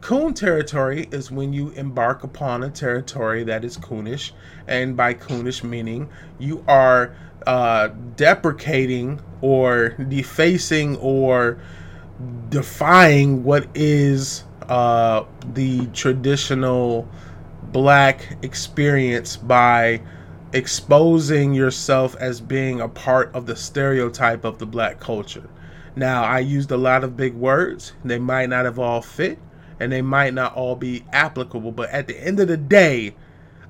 coon 0.00 0.34
territory 0.34 1.08
is 1.10 1.30
when 1.30 1.52
you 1.52 1.70
embark 1.70 2.22
upon 2.22 2.62
a 2.62 2.70
territory 2.70 3.44
that 3.44 3.64
is 3.64 3.78
coonish, 3.78 4.32
and 4.66 4.96
by 4.96 5.14
coonish 5.14 5.62
meaning 5.64 6.08
you 6.38 6.64
are 6.68 7.14
uh, 7.46 7.88
deprecating 8.16 9.20
or 9.40 9.90
defacing 9.90 10.96
or 10.98 11.58
defying 12.50 13.42
what 13.42 13.66
is 13.74 14.44
uh, 14.72 15.26
the 15.52 15.84
traditional 15.88 17.06
black 17.72 18.38
experience 18.40 19.36
by 19.36 20.00
exposing 20.54 21.52
yourself 21.52 22.16
as 22.18 22.40
being 22.40 22.80
a 22.80 22.88
part 22.88 23.30
of 23.34 23.44
the 23.44 23.54
stereotype 23.54 24.46
of 24.46 24.58
the 24.58 24.64
black 24.64 24.98
culture. 24.98 25.46
Now, 25.94 26.24
I 26.24 26.38
used 26.38 26.70
a 26.70 26.78
lot 26.78 27.04
of 27.04 27.18
big 27.18 27.34
words. 27.34 27.92
They 28.02 28.18
might 28.18 28.48
not 28.48 28.64
have 28.64 28.78
all 28.78 29.02
fit 29.02 29.38
and 29.78 29.92
they 29.92 30.00
might 30.00 30.32
not 30.32 30.54
all 30.54 30.74
be 30.74 31.04
applicable, 31.12 31.72
but 31.72 31.90
at 31.90 32.06
the 32.06 32.18
end 32.18 32.40
of 32.40 32.48
the 32.48 32.56
day, 32.56 33.14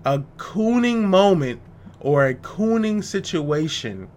a 0.05 0.21
cooning 0.37 1.03
moment 1.03 1.61
or 1.99 2.29
a 2.29 2.35
cooning 2.35 3.03
situation 3.03 4.09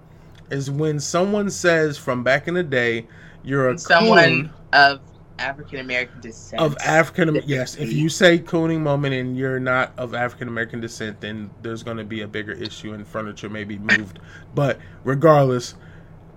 is 0.52 0.70
when 0.70 1.00
someone 1.00 1.50
says 1.50 1.98
from 1.98 2.24
back 2.24 2.48
in 2.48 2.54
the 2.54 2.62
day, 2.62 3.08
you're 3.44 3.72
a 3.72 3.80
someone 3.80 4.20
coon, 4.20 4.54
of 4.72 5.00
African 5.40 5.80
American 5.80 6.22
descent. 6.22 6.62
Of 6.62 6.78
African, 6.84 7.36
yes. 7.46 7.76
If 7.76 7.92
you 7.92 8.10
say 8.10 8.40
cooning 8.40 8.82
moment 8.82 9.14
and 9.14 9.38
you're 9.38 9.60
not 9.60 9.92
of 9.98 10.14
African 10.14 10.48
American 10.48 10.80
descent, 10.82 11.22
then 11.22 11.50
there's 11.62 11.84
going 11.84 11.98
to 11.98 12.04
be 12.04 12.22
a 12.22 12.28
bigger 12.28 12.54
issue 12.54 12.94
and 12.94 13.08
furniture 13.08 13.50
may 13.50 13.64
be 13.64 13.78
moved. 13.78 14.20
but 14.56 14.80
regardless, 15.04 15.76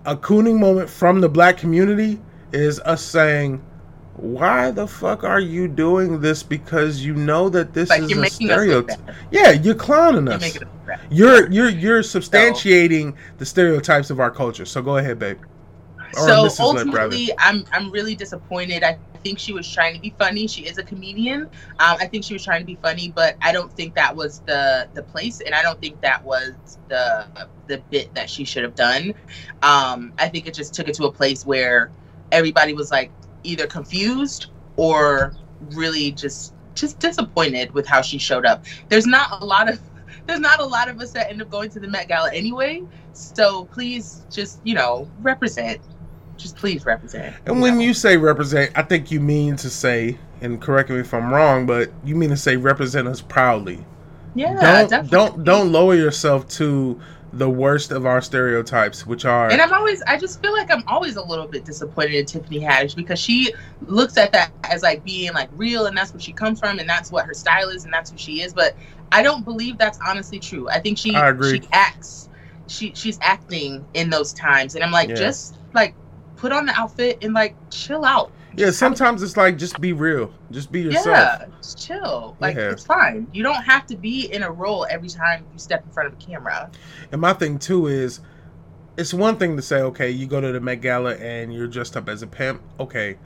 a 0.05 0.15
cooning 0.15 0.59
moment 0.59 0.89
from 0.89 1.21
the 1.21 1.29
black 1.29 1.57
community 1.57 2.19
is 2.51 2.79
us 2.81 3.03
saying, 3.03 3.63
"Why 4.15 4.71
the 4.71 4.87
fuck 4.87 5.23
are 5.23 5.39
you 5.39 5.67
doing 5.67 6.19
this? 6.19 6.43
Because 6.43 7.03
you 7.03 7.13
know 7.13 7.49
that 7.49 7.73
this 7.73 7.89
like 7.89 8.03
is 8.03 8.17
a 8.17 8.25
stereotype. 8.25 8.99
Yeah, 9.31 9.51
you're 9.51 9.75
clowning 9.75 10.27
us. 10.27 10.57
You're, 11.11 11.49
you're 11.51 11.69
you're 11.69 12.01
substantiating 12.01 13.11
so, 13.11 13.17
the 13.37 13.45
stereotypes 13.45 14.09
of 14.09 14.19
our 14.19 14.31
culture. 14.31 14.65
So 14.65 14.81
go 14.81 14.97
ahead, 14.97 15.19
babe 15.19 15.39
so 16.13 16.49
ultimately, 16.59 17.31
I'm 17.39 17.63
I'm 17.71 17.91
really 17.91 18.15
disappointed. 18.15 18.83
I 18.83 18.97
think 19.23 19.39
she 19.39 19.51
was 19.51 19.69
trying 19.69 19.95
to 19.95 19.99
be 19.99 20.15
funny. 20.17 20.47
She 20.47 20.65
is 20.65 20.77
a 20.77 20.83
comedian. 20.83 21.41
Um, 21.43 21.49
I 21.99 22.07
think 22.07 22.23
she 22.23 22.33
was 22.33 22.43
trying 22.43 22.61
to 22.61 22.65
be 22.65 22.77
funny, 22.81 23.11
but 23.15 23.37
I 23.41 23.51
don't 23.51 23.71
think 23.73 23.95
that 23.95 24.15
was 24.15 24.41
the 24.45 24.87
the 24.93 25.03
place, 25.03 25.41
and 25.41 25.53
I 25.53 25.61
don't 25.61 25.79
think 25.79 26.01
that 26.01 26.23
was 26.23 26.53
the 26.87 27.27
the 27.67 27.77
bit 27.89 28.13
that 28.15 28.29
she 28.29 28.45
should 28.45 28.63
have 28.63 28.75
done. 28.75 29.13
Um, 29.61 30.13
I 30.17 30.27
think 30.29 30.47
it 30.47 30.53
just 30.53 30.73
took 30.73 30.87
it 30.87 30.95
to 30.95 31.05
a 31.05 31.11
place 31.11 31.45
where 31.45 31.91
everybody 32.31 32.73
was 32.73 32.91
like 32.91 33.11
either 33.43 33.67
confused 33.67 34.47
or 34.77 35.33
really 35.71 36.11
just 36.11 36.53
just 36.75 36.99
disappointed 36.99 37.71
with 37.73 37.85
how 37.85 38.01
she 38.01 38.17
showed 38.17 38.45
up. 38.45 38.63
There's 38.87 39.05
not 39.05 39.41
a 39.41 39.45
lot 39.45 39.69
of 39.69 39.79
there's 40.27 40.39
not 40.39 40.59
a 40.59 40.65
lot 40.65 40.89
of 40.89 40.99
us 40.99 41.11
that 41.11 41.29
end 41.29 41.41
up 41.41 41.49
going 41.49 41.69
to 41.71 41.79
the 41.79 41.87
Met 41.87 42.07
Gala 42.07 42.31
anyway. 42.33 42.81
So 43.13 43.65
please 43.65 44.25
just, 44.29 44.59
you 44.63 44.75
know, 44.75 45.09
represent 45.21 45.81
just 46.39 46.55
please 46.55 46.85
represent. 46.85 47.35
And 47.45 47.61
when 47.61 47.75
know. 47.75 47.81
you 47.81 47.93
say 47.93 48.17
represent, 48.17 48.71
I 48.75 48.81
think 48.81 49.11
you 49.11 49.19
mean 49.19 49.55
to 49.57 49.69
say, 49.69 50.17
and 50.41 50.61
correct 50.61 50.89
me 50.89 50.97
if 50.97 51.13
I'm 51.13 51.31
wrong, 51.31 51.65
but 51.65 51.91
you 52.03 52.15
mean 52.15 52.29
to 52.29 52.37
say 52.37 52.57
represent 52.57 53.07
us 53.07 53.21
proudly. 53.21 53.85
Yeah, 54.35 54.53
don't 54.53 54.89
definitely. 54.89 55.09
don't 55.09 55.43
don't 55.43 55.71
lower 55.71 55.95
yourself 55.95 56.47
to 56.49 56.99
the 57.33 57.49
worst 57.49 57.91
of 57.91 58.05
our 58.05 58.21
stereotypes, 58.21 59.05
which 59.05 59.25
are. 59.25 59.51
And 59.51 59.61
I'm 59.61 59.73
always, 59.73 60.01
I 60.03 60.17
just 60.17 60.41
feel 60.41 60.53
like 60.53 60.71
I'm 60.71 60.83
always 60.87 61.15
a 61.15 61.23
little 61.23 61.47
bit 61.47 61.65
disappointed 61.65 62.15
in 62.15 62.25
Tiffany 62.25 62.59
Haddish 62.59 62.95
because 62.95 63.19
she 63.19 63.53
looks 63.85 64.17
at 64.17 64.31
that 64.31 64.51
as 64.63 64.81
like 64.81 65.03
being 65.03 65.33
like 65.33 65.49
real, 65.53 65.85
and 65.85 65.97
that's 65.97 66.13
where 66.13 66.19
she 66.19 66.33
comes 66.33 66.59
from, 66.59 66.79
and 66.79 66.89
that's 66.89 67.11
what 67.11 67.25
her 67.25 67.33
style 67.33 67.69
is, 67.69 67.85
and 67.85 67.93
that's 67.93 68.11
who 68.11 68.17
she 68.17 68.41
is. 68.41 68.53
But 68.53 68.75
I 69.11 69.21
don't 69.21 69.43
believe 69.43 69.77
that's 69.77 69.99
honestly 70.05 70.39
true. 70.39 70.69
I 70.69 70.79
think 70.79 70.97
she 70.97 71.15
I 71.15 71.39
she 71.41 71.61
acts, 71.71 72.29
she 72.67 72.93
she's 72.95 73.19
acting 73.21 73.85
in 73.93 74.09
those 74.09 74.33
times, 74.33 74.75
and 74.75 74.83
I'm 74.83 74.91
like, 74.91 75.09
yeah. 75.09 75.15
just 75.15 75.57
like 75.73 75.95
put 76.39 76.53
on 76.53 76.65
the 76.65 76.73
outfit 76.73 77.19
and 77.21 77.33
like 77.33 77.55
chill 77.69 78.05
out. 78.05 78.31
Yeah, 78.55 78.71
sometimes 78.71 79.21
it's 79.21 79.37
like 79.37 79.57
just 79.57 79.79
be 79.79 79.93
real, 79.93 80.33
just 80.51 80.71
be 80.71 80.81
yourself. 80.81 81.05
Yeah, 81.05 81.45
just 81.57 81.85
chill. 81.85 82.35
Like 82.39 82.55
yeah. 82.55 82.71
it's 82.71 82.85
fine. 82.85 83.27
You 83.31 83.43
don't 83.43 83.61
have 83.63 83.85
to 83.87 83.95
be 83.95 84.31
in 84.33 84.43
a 84.43 84.51
role 84.51 84.87
every 84.89 85.09
time 85.09 85.45
you 85.53 85.59
step 85.59 85.85
in 85.85 85.91
front 85.91 86.11
of 86.11 86.13
a 86.13 86.25
camera. 86.25 86.71
And 87.11 87.21
my 87.21 87.33
thing 87.33 87.59
too 87.59 87.87
is, 87.87 88.21
it's 88.97 89.13
one 89.13 89.37
thing 89.37 89.55
to 89.55 89.61
say, 89.61 89.81
okay, 89.81 90.09
you 90.09 90.25
go 90.25 90.41
to 90.41 90.51
the 90.51 90.59
Met 90.59 90.81
Gala 90.81 91.15
and 91.15 91.53
you're 91.53 91.67
dressed 91.67 91.95
up 91.95 92.09
as 92.09 92.21
a 92.21 92.27
pimp. 92.27 92.61
Okay, 92.79 93.17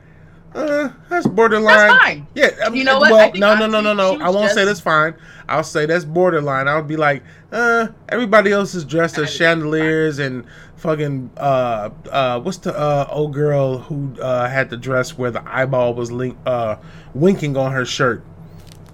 uh, 0.54 0.90
that's 1.10 1.28
borderline. 1.28 1.76
That's 1.76 2.04
fine. 2.04 2.28
Yeah, 2.36 2.50
I 2.64 2.70
mean, 2.70 2.80
you 2.80 2.84
know 2.84 3.00
what? 3.00 3.12
Well, 3.12 3.32
no, 3.36 3.56
no, 3.56 3.68
no, 3.68 3.82
no, 3.82 3.94
no. 3.94 4.24
I 4.24 4.30
won't 4.30 4.46
just... 4.46 4.56
say 4.56 4.66
that's 4.66 4.80
fine. 4.80 5.16
I'll 5.48 5.64
say 5.64 5.86
that's 5.86 6.06
borderline. 6.06 6.68
I 6.68 6.76
would 6.76 6.88
be 6.88 6.98
like, 6.98 7.24
uh, 7.52 7.88
everybody 8.10 8.52
else 8.52 8.76
is 8.76 8.86
dressed 8.86 9.18
as 9.18 9.34
chandeliers 9.34 10.20
and 10.20 10.46
fucking 10.84 11.32
uh 11.38 11.90
uh 12.12 12.38
what's 12.42 12.58
the 12.58 12.78
uh 12.78 13.08
old 13.10 13.34
girl 13.34 13.78
who 13.78 14.14
uh 14.20 14.50
had 14.50 14.70
the 14.70 14.76
dress 14.76 15.18
where 15.18 15.32
the 15.32 15.42
eyeball 15.50 15.94
was 15.94 16.12
link 16.12 16.38
uh 16.46 16.76
winking 17.14 17.56
on 17.56 17.72
her 17.72 17.86
shirt. 17.86 18.22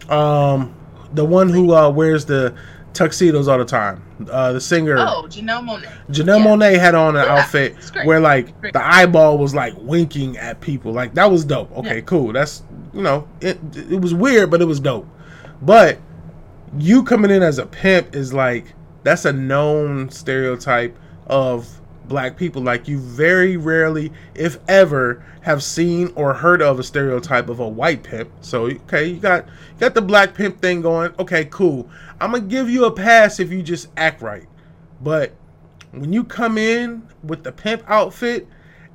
Um, 0.07 0.75
the 1.13 1.25
one 1.25 1.49
who 1.49 1.73
uh 1.73 1.89
wears 1.89 2.25
the 2.25 2.55
tuxedos 2.93 3.47
all 3.47 3.57
the 3.57 3.65
time. 3.65 4.03
Uh, 4.29 4.53
the 4.53 4.61
singer. 4.61 4.97
Oh, 4.97 5.25
Janelle 5.27 5.63
Monáe. 5.63 5.89
Janelle 6.09 6.73
yeah. 6.73 6.79
Had 6.79 6.95
on 6.95 7.15
an 7.15 7.25
yeah, 7.25 7.35
outfit 7.35 7.75
where 8.03 8.19
like 8.19 8.59
the 8.61 8.81
eyeball 8.85 9.37
was 9.37 9.55
like 9.55 9.73
winking 9.77 10.37
at 10.37 10.61
people. 10.61 10.91
Like 10.91 11.13
that 11.13 11.31
was 11.31 11.45
dope. 11.45 11.71
Okay, 11.77 11.95
yeah. 11.95 12.01
cool. 12.01 12.33
That's 12.33 12.63
you 12.93 13.01
know 13.01 13.27
it. 13.41 13.59
It 13.75 14.01
was 14.01 14.13
weird, 14.13 14.51
but 14.51 14.61
it 14.61 14.65
was 14.65 14.79
dope. 14.79 15.07
But 15.61 15.99
you 16.77 17.03
coming 17.03 17.31
in 17.31 17.43
as 17.43 17.57
a 17.57 17.65
pimp 17.65 18.15
is 18.15 18.33
like 18.33 18.73
that's 19.03 19.25
a 19.25 19.33
known 19.33 20.09
stereotype 20.09 20.97
of 21.27 21.79
black 22.09 22.35
people. 22.35 22.61
Like 22.61 22.87
you 22.87 22.99
very 22.99 23.55
rarely, 23.55 24.11
if 24.35 24.57
ever, 24.67 25.23
have 25.41 25.63
seen 25.63 26.11
or 26.15 26.33
heard 26.33 26.61
of 26.61 26.79
a 26.79 26.83
stereotype 26.83 27.47
of 27.47 27.59
a 27.59 27.67
white 27.67 28.03
pimp. 28.03 28.29
So 28.41 28.65
okay, 28.65 29.05
you 29.05 29.19
got 29.19 29.45
you 29.45 29.79
got 29.79 29.93
the 29.93 30.01
black 30.01 30.33
pimp 30.33 30.61
thing 30.61 30.81
going. 30.81 31.13
Okay, 31.19 31.45
cool. 31.45 31.89
I'm 32.19 32.31
gonna 32.31 32.43
give 32.43 32.69
you 32.69 32.85
a 32.85 32.91
pass 32.91 33.39
if 33.39 33.51
you 33.51 33.61
just 33.61 33.87
act 33.95 34.21
right. 34.21 34.47
But 35.01 35.33
when 35.91 36.11
you 36.11 36.23
come 36.23 36.57
in 36.57 37.07
with 37.23 37.43
the 37.43 37.51
pimp 37.51 37.83
outfit 37.87 38.47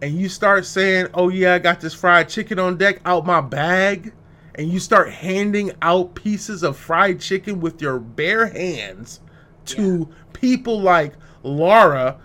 and 0.02 0.12
you 0.12 0.28
start 0.28 0.66
saying, 0.66 1.08
"Oh 1.14 1.30
yeah, 1.30 1.54
I 1.54 1.58
got 1.60 1.80
this 1.80 1.94
fried 1.94 2.28
chicken 2.28 2.58
on 2.58 2.76
deck 2.76 3.00
out 3.06 3.24
my 3.24 3.40
bag," 3.40 4.12
and 4.54 4.68
you 4.68 4.78
start 4.78 5.10
handing 5.10 5.72
out 5.80 6.14
pieces 6.14 6.62
of 6.62 6.76
fried 6.76 7.20
chicken 7.20 7.60
with 7.60 7.80
your 7.80 7.98
bare 7.98 8.48
hands 8.48 9.20
to 9.66 10.08
yeah. 10.10 10.16
people 10.34 10.80
like 10.80 11.14
Laura, 11.42 12.18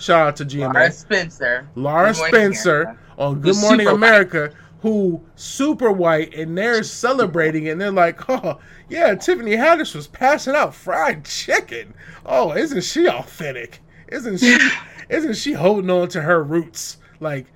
shout 0.00 0.28
out 0.28 0.36
to 0.36 0.44
GMA, 0.44 0.74
Laura 0.74 0.92
Spencer, 0.92 1.68
Laura 1.74 2.14
Spencer 2.14 2.98
on 3.18 3.40
Good 3.40 3.56
Morning 3.56 3.86
America, 3.86 4.52
who 4.82 5.22
super 5.36 5.92
white 5.92 6.34
and 6.34 6.56
they're 6.56 6.82
celebrating 6.82 7.68
and 7.68 7.80
they're 7.80 7.90
like, 7.90 8.28
oh 8.28 8.58
yeah, 8.88 9.14
Tiffany 9.14 9.52
Haddish 9.52 9.94
was 9.94 10.06
passing 10.08 10.54
out 10.54 10.74
fried 10.74 11.24
chicken. 11.24 11.94
Oh, 12.24 12.52
isn't 12.52 12.82
she 12.82 13.06
authentic? 13.08 13.80
Isn't 14.08 14.38
she? 14.38 14.58
isn't 15.08 15.36
she 15.36 15.52
holding 15.52 15.90
on 15.90 16.08
to 16.08 16.22
her 16.22 16.42
roots? 16.42 16.96
Like 17.20 17.46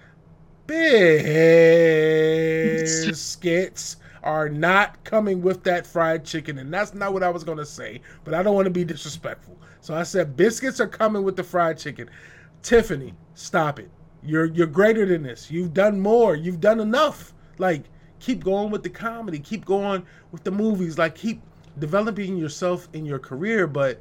biscuits 0.67 1.17
are 4.23 4.49
not 4.49 5.03
coming 5.05 5.43
with 5.43 5.65
that 5.65 5.87
fried 5.87 6.25
chicken, 6.25 6.59
and 6.59 6.73
that's 6.73 6.95
not 6.95 7.13
what 7.13 7.23
I 7.23 7.29
was 7.31 7.45
gonna 7.45 7.67
say. 7.67 8.01
But 8.25 8.35
I 8.35 8.43
don't 8.43 8.55
want 8.55 8.67
to 8.67 8.71
be 8.71 8.85
disrespectful, 8.85 9.59
so 9.81 9.95
I 9.95 10.03
said 10.03 10.37
biscuits 10.37 10.81
are 10.81 10.89
coming 10.89 11.23
with 11.23 11.37
the 11.37 11.45
fried 11.45 11.79
chicken. 11.79 12.11
Tiffany, 12.65 13.15
stop 13.35 13.79
it. 13.79 13.91
You're 14.25 14.47
you're 14.47 14.67
greater 14.67 15.05
than 15.05 15.23
this. 15.23 15.51
You've 15.51 15.75
done 15.75 16.01
more. 16.01 16.35
You've 16.35 16.61
done 16.61 16.81
enough. 16.81 17.35
Like 17.59 17.85
keep 18.19 18.43
going 18.43 18.71
with 18.71 18.83
the 18.83 18.91
comedy. 18.91 19.39
Keep 19.39 19.67
going 19.67 20.05
with 20.33 20.43
the 20.45 20.51
movies. 20.51 20.97
Like 20.97 21.15
keep 21.15 21.43
developing 21.79 22.39
yourself 22.39 22.89
in 22.95 23.05
your 23.05 23.19
career. 23.19 23.67
But 23.67 24.01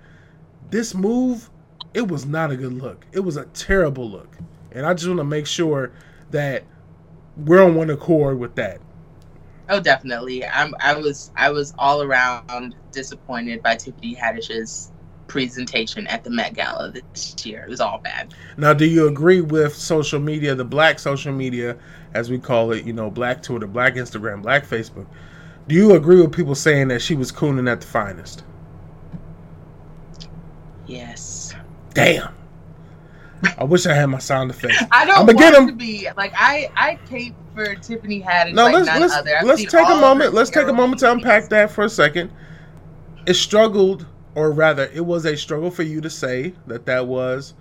this 0.69 0.95
move, 0.95 1.49
it 1.93 2.07
was 2.07 2.25
not 2.25 2.51
a 2.51 2.55
good 2.55 2.73
look. 2.73 3.05
It 3.11 3.19
was 3.19 3.35
a 3.35 3.45
terrible 3.47 4.09
look. 4.09 4.37
And 4.71 4.85
I 4.85 4.93
just 4.93 5.07
want 5.07 5.19
to 5.19 5.25
make 5.25 5.45
sure 5.45 5.91
that 6.31 6.63
we're 7.35 7.61
on 7.61 7.75
one 7.75 7.89
accord 7.89 8.39
with 8.39 8.55
that. 8.55 8.79
Oh, 9.67 9.81
definitely. 9.81 10.45
I'm. 10.45 10.73
I 10.79 10.95
was. 10.95 11.31
I 11.35 11.49
was 11.49 11.73
all 11.77 12.01
around 12.01 12.75
disappointed 12.93 13.61
by 13.61 13.75
Tiffany 13.75 14.15
Haddish's 14.15 14.92
presentation 15.27 16.07
at 16.07 16.23
the 16.23 16.29
Met 16.29 16.53
Gala 16.53 16.91
this 16.91 17.35
year. 17.45 17.63
It 17.63 17.69
was 17.69 17.81
all 17.81 17.99
bad. 17.99 18.33
Now, 18.57 18.73
do 18.73 18.85
you 18.85 19.07
agree 19.07 19.41
with 19.41 19.75
social 19.75 20.19
media, 20.19 20.55
the 20.55 20.65
black 20.65 20.99
social 20.99 21.33
media, 21.33 21.77
as 22.13 22.29
we 22.29 22.39
call 22.39 22.71
it, 22.71 22.85
you 22.85 22.93
know, 22.93 23.09
black 23.09 23.41
Twitter, 23.41 23.67
black 23.67 23.95
Instagram, 23.95 24.41
black 24.41 24.65
Facebook? 24.65 25.07
Do 25.67 25.75
you 25.75 25.93
agree 25.95 26.21
with 26.21 26.31
people 26.31 26.55
saying 26.55 26.89
that 26.89 27.01
she 27.01 27.15
was 27.15 27.31
cooning 27.31 27.71
at 27.71 27.81
the 27.81 27.87
finest? 27.87 28.43
Yes. 30.85 31.53
Damn. 31.93 32.33
I 33.57 33.63
wish 33.63 33.85
I 33.85 33.93
had 33.93 34.07
my 34.07 34.19
sound 34.19 34.51
effects. 34.51 34.83
I 34.91 35.05
don't 35.05 35.29
I'ma 35.29 35.33
want 35.33 35.69
to 35.69 35.75
be 35.75 36.07
like 36.15 36.33
I. 36.35 36.69
I 36.75 36.99
cape 37.09 37.35
for 37.53 37.75
Tiffany 37.75 38.21
Haddish 38.21 38.53
No, 38.53 38.65
like 38.65 38.73
let's 38.73 38.99
let's 38.99 39.13
other. 39.13 39.39
Let's 39.43 39.63
take 39.65 39.87
a 39.87 39.99
moment. 39.99 40.33
Let's 40.33 40.49
take 40.49 40.67
a 40.67 40.73
moment 40.73 40.99
to 40.99 41.11
unpack 41.11 41.49
that 41.49 41.71
for 41.71 41.83
a 41.83 41.89
second. 41.89 42.31
It 43.25 43.35
struggled, 43.35 44.05
or 44.35 44.51
rather, 44.51 44.85
it 44.93 45.05
was 45.05 45.25
a 45.25 45.37
struggle 45.37 45.71
for 45.71 45.83
you 45.83 46.01
to 46.01 46.09
say 46.09 46.53
that 46.67 46.85
that 46.85 47.07
was 47.07 47.53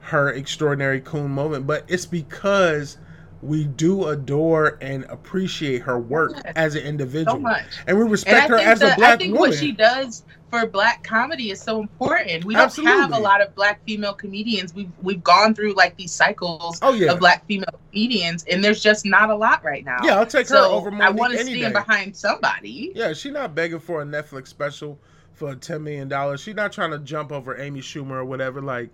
her 0.00 0.30
extraordinary 0.30 1.00
coon 1.00 1.30
moment, 1.30 1.66
but 1.66 1.84
it's 1.88 2.06
because 2.06 2.98
we 3.42 3.64
do 3.64 4.06
adore 4.08 4.76
and 4.80 5.04
appreciate 5.04 5.82
her 5.82 5.98
work 5.98 6.42
as 6.56 6.74
an 6.74 6.82
individual, 6.82 7.38
so 7.38 7.38
much. 7.40 7.84
and 7.86 7.98
we 7.98 8.06
And 8.06 8.10
respect 8.10 8.48
her 8.48 8.56
think, 8.58 8.68
as 8.68 8.82
a 8.82 8.86
that, 8.86 8.96
black 8.96 9.14
I 9.14 9.16
think 9.16 9.32
woman. 9.32 9.50
what 9.50 9.54
she 9.54 9.72
does 9.72 10.24
for 10.50 10.66
black 10.66 11.04
comedy 11.04 11.50
is 11.50 11.62
so 11.62 11.80
important. 11.80 12.44
We 12.44 12.56
don't 12.56 12.74
have 12.84 13.12
a 13.12 13.18
lot 13.18 13.40
of 13.40 13.54
black 13.54 13.82
female 13.86 14.12
comedians. 14.14 14.74
We've 14.74 14.90
we've 15.00 15.22
gone 15.22 15.54
through 15.54 15.74
like 15.74 15.96
these 15.96 16.12
cycles 16.12 16.78
oh 16.82 16.92
yeah, 16.92 17.12
of 17.12 17.20
black 17.20 17.46
female 17.46 17.80
comedians, 17.90 18.44
and 18.50 18.62
there's 18.62 18.82
just 18.82 19.06
not 19.06 19.30
a 19.30 19.34
lot 19.34 19.64
right 19.64 19.84
now. 19.84 19.98
yeah, 20.02 20.18
I'll 20.18 20.26
take 20.26 20.48
her 20.48 20.54
so 20.56 20.72
over 20.72 20.90
I 21.02 21.10
want 21.10 21.32
to 21.32 21.38
stand 21.38 21.60
day. 21.60 21.72
behind 21.72 22.16
somebody. 22.16 22.92
Yeah, 22.94 23.12
she's 23.12 23.32
not 23.32 23.54
begging 23.54 23.80
for 23.80 24.02
a 24.02 24.04
Netflix 24.04 24.48
special 24.48 24.98
for 25.40 25.54
ten 25.54 25.82
million 25.82 26.06
dollars. 26.06 26.42
She's 26.42 26.54
not 26.54 26.70
trying 26.70 26.90
to 26.90 26.98
jump 26.98 27.32
over 27.32 27.58
Amy 27.58 27.80
Schumer 27.80 28.16
or 28.16 28.24
whatever. 28.26 28.60
Like, 28.60 28.90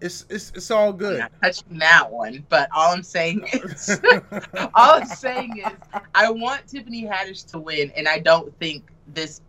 it's 0.00 0.24
it's 0.30 0.50
it's 0.56 0.70
all 0.70 0.92
I'm 0.92 0.96
good. 0.96 1.18
not 1.18 1.32
touching 1.42 1.78
that 1.78 2.10
one, 2.10 2.46
but 2.48 2.70
all 2.74 2.94
I'm 2.94 3.02
saying 3.02 3.46
is, 3.52 4.00
all 4.74 4.94
I'm 4.94 5.04
saying 5.04 5.58
is, 5.58 6.00
I 6.14 6.30
want 6.30 6.66
Tiffany 6.66 7.04
Haddish 7.04 7.44
to 7.50 7.58
win, 7.58 7.92
and 7.94 8.08
I 8.08 8.18
don't 8.18 8.58
think 8.58 8.90
this, 9.08 9.42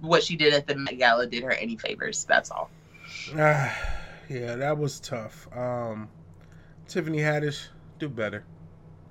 what 0.00 0.24
she 0.24 0.34
did 0.34 0.52
at 0.54 0.66
the 0.66 0.74
Met 0.74 0.98
Gala, 0.98 1.28
did 1.28 1.44
her 1.44 1.52
any 1.52 1.76
favors. 1.76 2.24
That's 2.24 2.50
all. 2.50 2.68
Ah, 3.38 3.72
yeah, 4.28 4.56
that 4.56 4.76
was 4.76 4.98
tough. 4.98 5.46
Um, 5.56 6.08
Tiffany 6.88 7.18
Haddish, 7.18 7.68
do 8.00 8.08
better. 8.08 8.44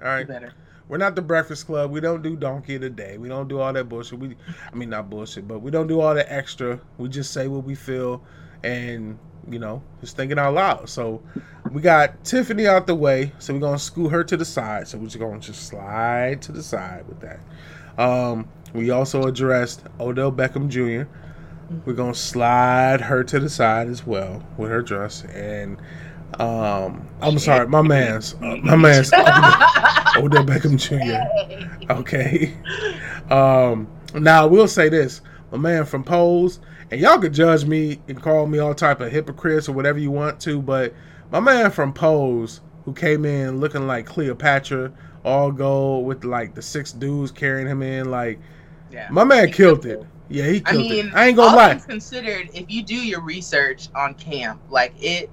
All 0.02 0.08
right, 0.10 0.28
Better. 0.28 0.54
We're 0.92 0.98
not 0.98 1.16
the 1.16 1.22
Breakfast 1.22 1.68
Club. 1.68 1.90
We 1.90 2.02
don't 2.02 2.22
do 2.22 2.36
Donkey 2.36 2.76
of 2.76 2.82
the 2.82 2.90
Day. 2.90 3.18
We 3.18 3.30
don't 3.30 3.48
do 3.48 3.62
all 3.62 3.72
that 3.72 3.86
bullshit. 3.86 4.20
We, 4.20 4.36
I 4.70 4.76
mean, 4.76 4.90
not 4.90 5.10
bullshit, 5.10 5.48
but 5.48 5.60
we 5.60 5.72
don't 5.72 5.88
do 5.88 6.02
all 6.02 6.14
the 6.14 6.30
extra. 6.30 6.82
We 6.98 7.08
just 7.08 7.32
say 7.32 7.48
what 7.48 7.64
we 7.64 7.76
feel, 7.76 8.22
and 8.62 9.18
you 9.50 9.58
know, 9.58 9.82
just 10.02 10.18
thinking 10.18 10.38
out 10.38 10.54
loud. 10.54 10.90
So 10.90 11.24
we 11.72 11.82
got 11.82 12.26
Tiffany 12.26 12.68
out 12.68 12.88
the 12.88 12.96
way, 12.96 13.32
so 13.40 13.54
we're 13.54 13.62
gonna 13.62 13.80
scoot 13.80 14.12
her 14.12 14.22
to 14.26 14.36
the 14.36 14.44
side. 14.44 14.86
So 14.86 14.98
we're 14.98 15.06
just 15.06 15.18
gonna 15.18 15.40
just 15.40 15.66
slide 15.66 16.42
to 16.42 16.52
the 16.52 16.62
side 16.62 17.08
with 17.08 17.22
that. 17.22 17.40
Um, 17.98 18.50
we 18.74 18.90
also 18.90 19.24
addressed 19.24 19.84
Odell 19.98 20.30
Beckham 20.30 20.68
Jr. 20.68 21.10
We're 21.86 21.94
gonna 21.94 22.14
slide 22.14 23.00
her 23.00 23.24
to 23.24 23.40
the 23.40 23.50
side 23.50 23.88
as 23.88 24.06
well 24.06 24.44
with 24.58 24.70
her 24.70 24.82
dress, 24.82 25.24
and 25.24 25.78
um, 26.38 27.08
I'm 27.22 27.40
sorry, 27.40 27.70
my 27.70 27.82
man's, 27.82 28.34
uh, 28.42 28.58
my 28.58 28.76
man's 28.76 29.10
Odell 30.18 30.44
Beckham 30.46 30.78
Jr. 30.78 31.92
Okay. 31.92 32.54
Um, 33.30 33.88
now 34.14 34.44
I 34.44 34.46
will 34.46 34.68
say 34.68 34.90
this: 34.90 35.22
my 35.52 35.58
man 35.58 35.86
from 35.86 36.04
Pose, 36.04 36.60
and 36.90 37.00
y'all 37.00 37.20
could 37.20 37.34
judge 37.34 37.66
me 37.66 38.00
and 38.08 38.22
call 38.22 38.48
me 38.48 38.60
all 38.60 38.74
type 38.76 39.00
of 39.02 39.12
hypocrites 39.12 39.70
or 39.70 39.74
whatever 39.74 40.00
you 40.00 40.12
want 40.12 40.40
to, 40.42 40.62
but 40.62 40.94
my 41.32 41.40
man 41.40 41.72
from 41.72 41.94
Pose, 41.94 42.62
who 42.86 42.94
came 42.94 43.26
in 43.26 43.60
looking 43.60 43.88
like 43.88 44.06
Cleopatra, 44.06 44.92
all 45.24 45.52
gold 45.52 46.06
with 46.06 46.24
like 46.26 46.56
the 46.56 46.62
six 46.62 46.92
dudes 46.92 47.32
carrying 47.32 47.68
him 47.68 47.82
in, 47.82 48.12
like 48.12 48.40
Yeah. 48.92 49.08
my 49.12 49.24
man 49.24 49.52
killed 49.52 49.86
it. 49.86 50.04
Yeah, 50.30 50.46
he 50.48 50.62
I 50.66 50.72
killed 50.72 50.90
mean, 50.90 51.08
it. 51.08 51.14
I 51.14 51.28
ain't 51.28 51.36
gonna 51.38 51.50
all 51.52 51.56
lie. 51.58 51.76
considered, 51.76 52.50
if 52.54 52.70
you 52.72 52.84
do 52.84 52.96
your 52.96 53.22
research 53.22 53.90
on 53.96 54.14
camp, 54.16 54.62
like 54.70 54.94
it, 54.98 55.30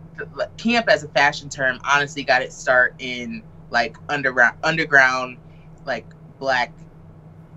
camp 0.56 0.88
as 0.88 1.04
a 1.04 1.08
fashion 1.08 1.48
term, 1.48 1.78
honestly 1.84 2.24
got 2.24 2.42
its 2.42 2.56
start 2.56 2.94
in 2.98 3.42
like 3.70 3.96
underground, 4.08 4.56
underground, 4.62 5.38
like 5.84 6.06
black 6.38 6.72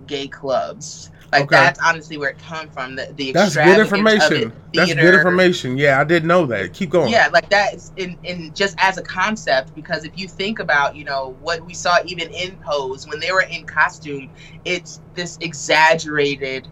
gay 0.06 0.28
clubs. 0.28 1.10
Like 1.32 1.44
Okay. 1.44 1.56
that's 1.56 1.80
honestly 1.80 2.18
where 2.18 2.30
it 2.30 2.38
come 2.38 2.68
from. 2.68 2.94
The 2.94 3.10
the 3.14 3.32
That's 3.32 3.54
good 3.54 3.78
information. 3.78 4.52
That's 4.74 4.92
good 4.92 5.14
information. 5.14 5.78
Yeah, 5.78 5.98
I 5.98 6.04
didn't 6.04 6.28
know 6.28 6.44
that. 6.46 6.74
Keep 6.74 6.90
going. 6.90 7.10
Yeah, 7.10 7.28
like 7.32 7.48
that 7.48 7.74
is 7.74 7.90
in, 7.96 8.18
in 8.22 8.52
just 8.52 8.74
as 8.78 8.98
a 8.98 9.02
concept 9.02 9.74
because 9.74 10.04
if 10.04 10.18
you 10.18 10.28
think 10.28 10.58
about, 10.58 10.94
you 10.94 11.04
know, 11.04 11.34
what 11.40 11.64
we 11.64 11.72
saw 11.72 11.96
even 12.04 12.28
in 12.30 12.56
Pose 12.56 13.08
when 13.08 13.18
they 13.18 13.32
were 13.32 13.42
in 13.42 13.64
costume, 13.64 14.28
it's 14.66 15.00
this 15.14 15.38
exaggerated 15.40 16.68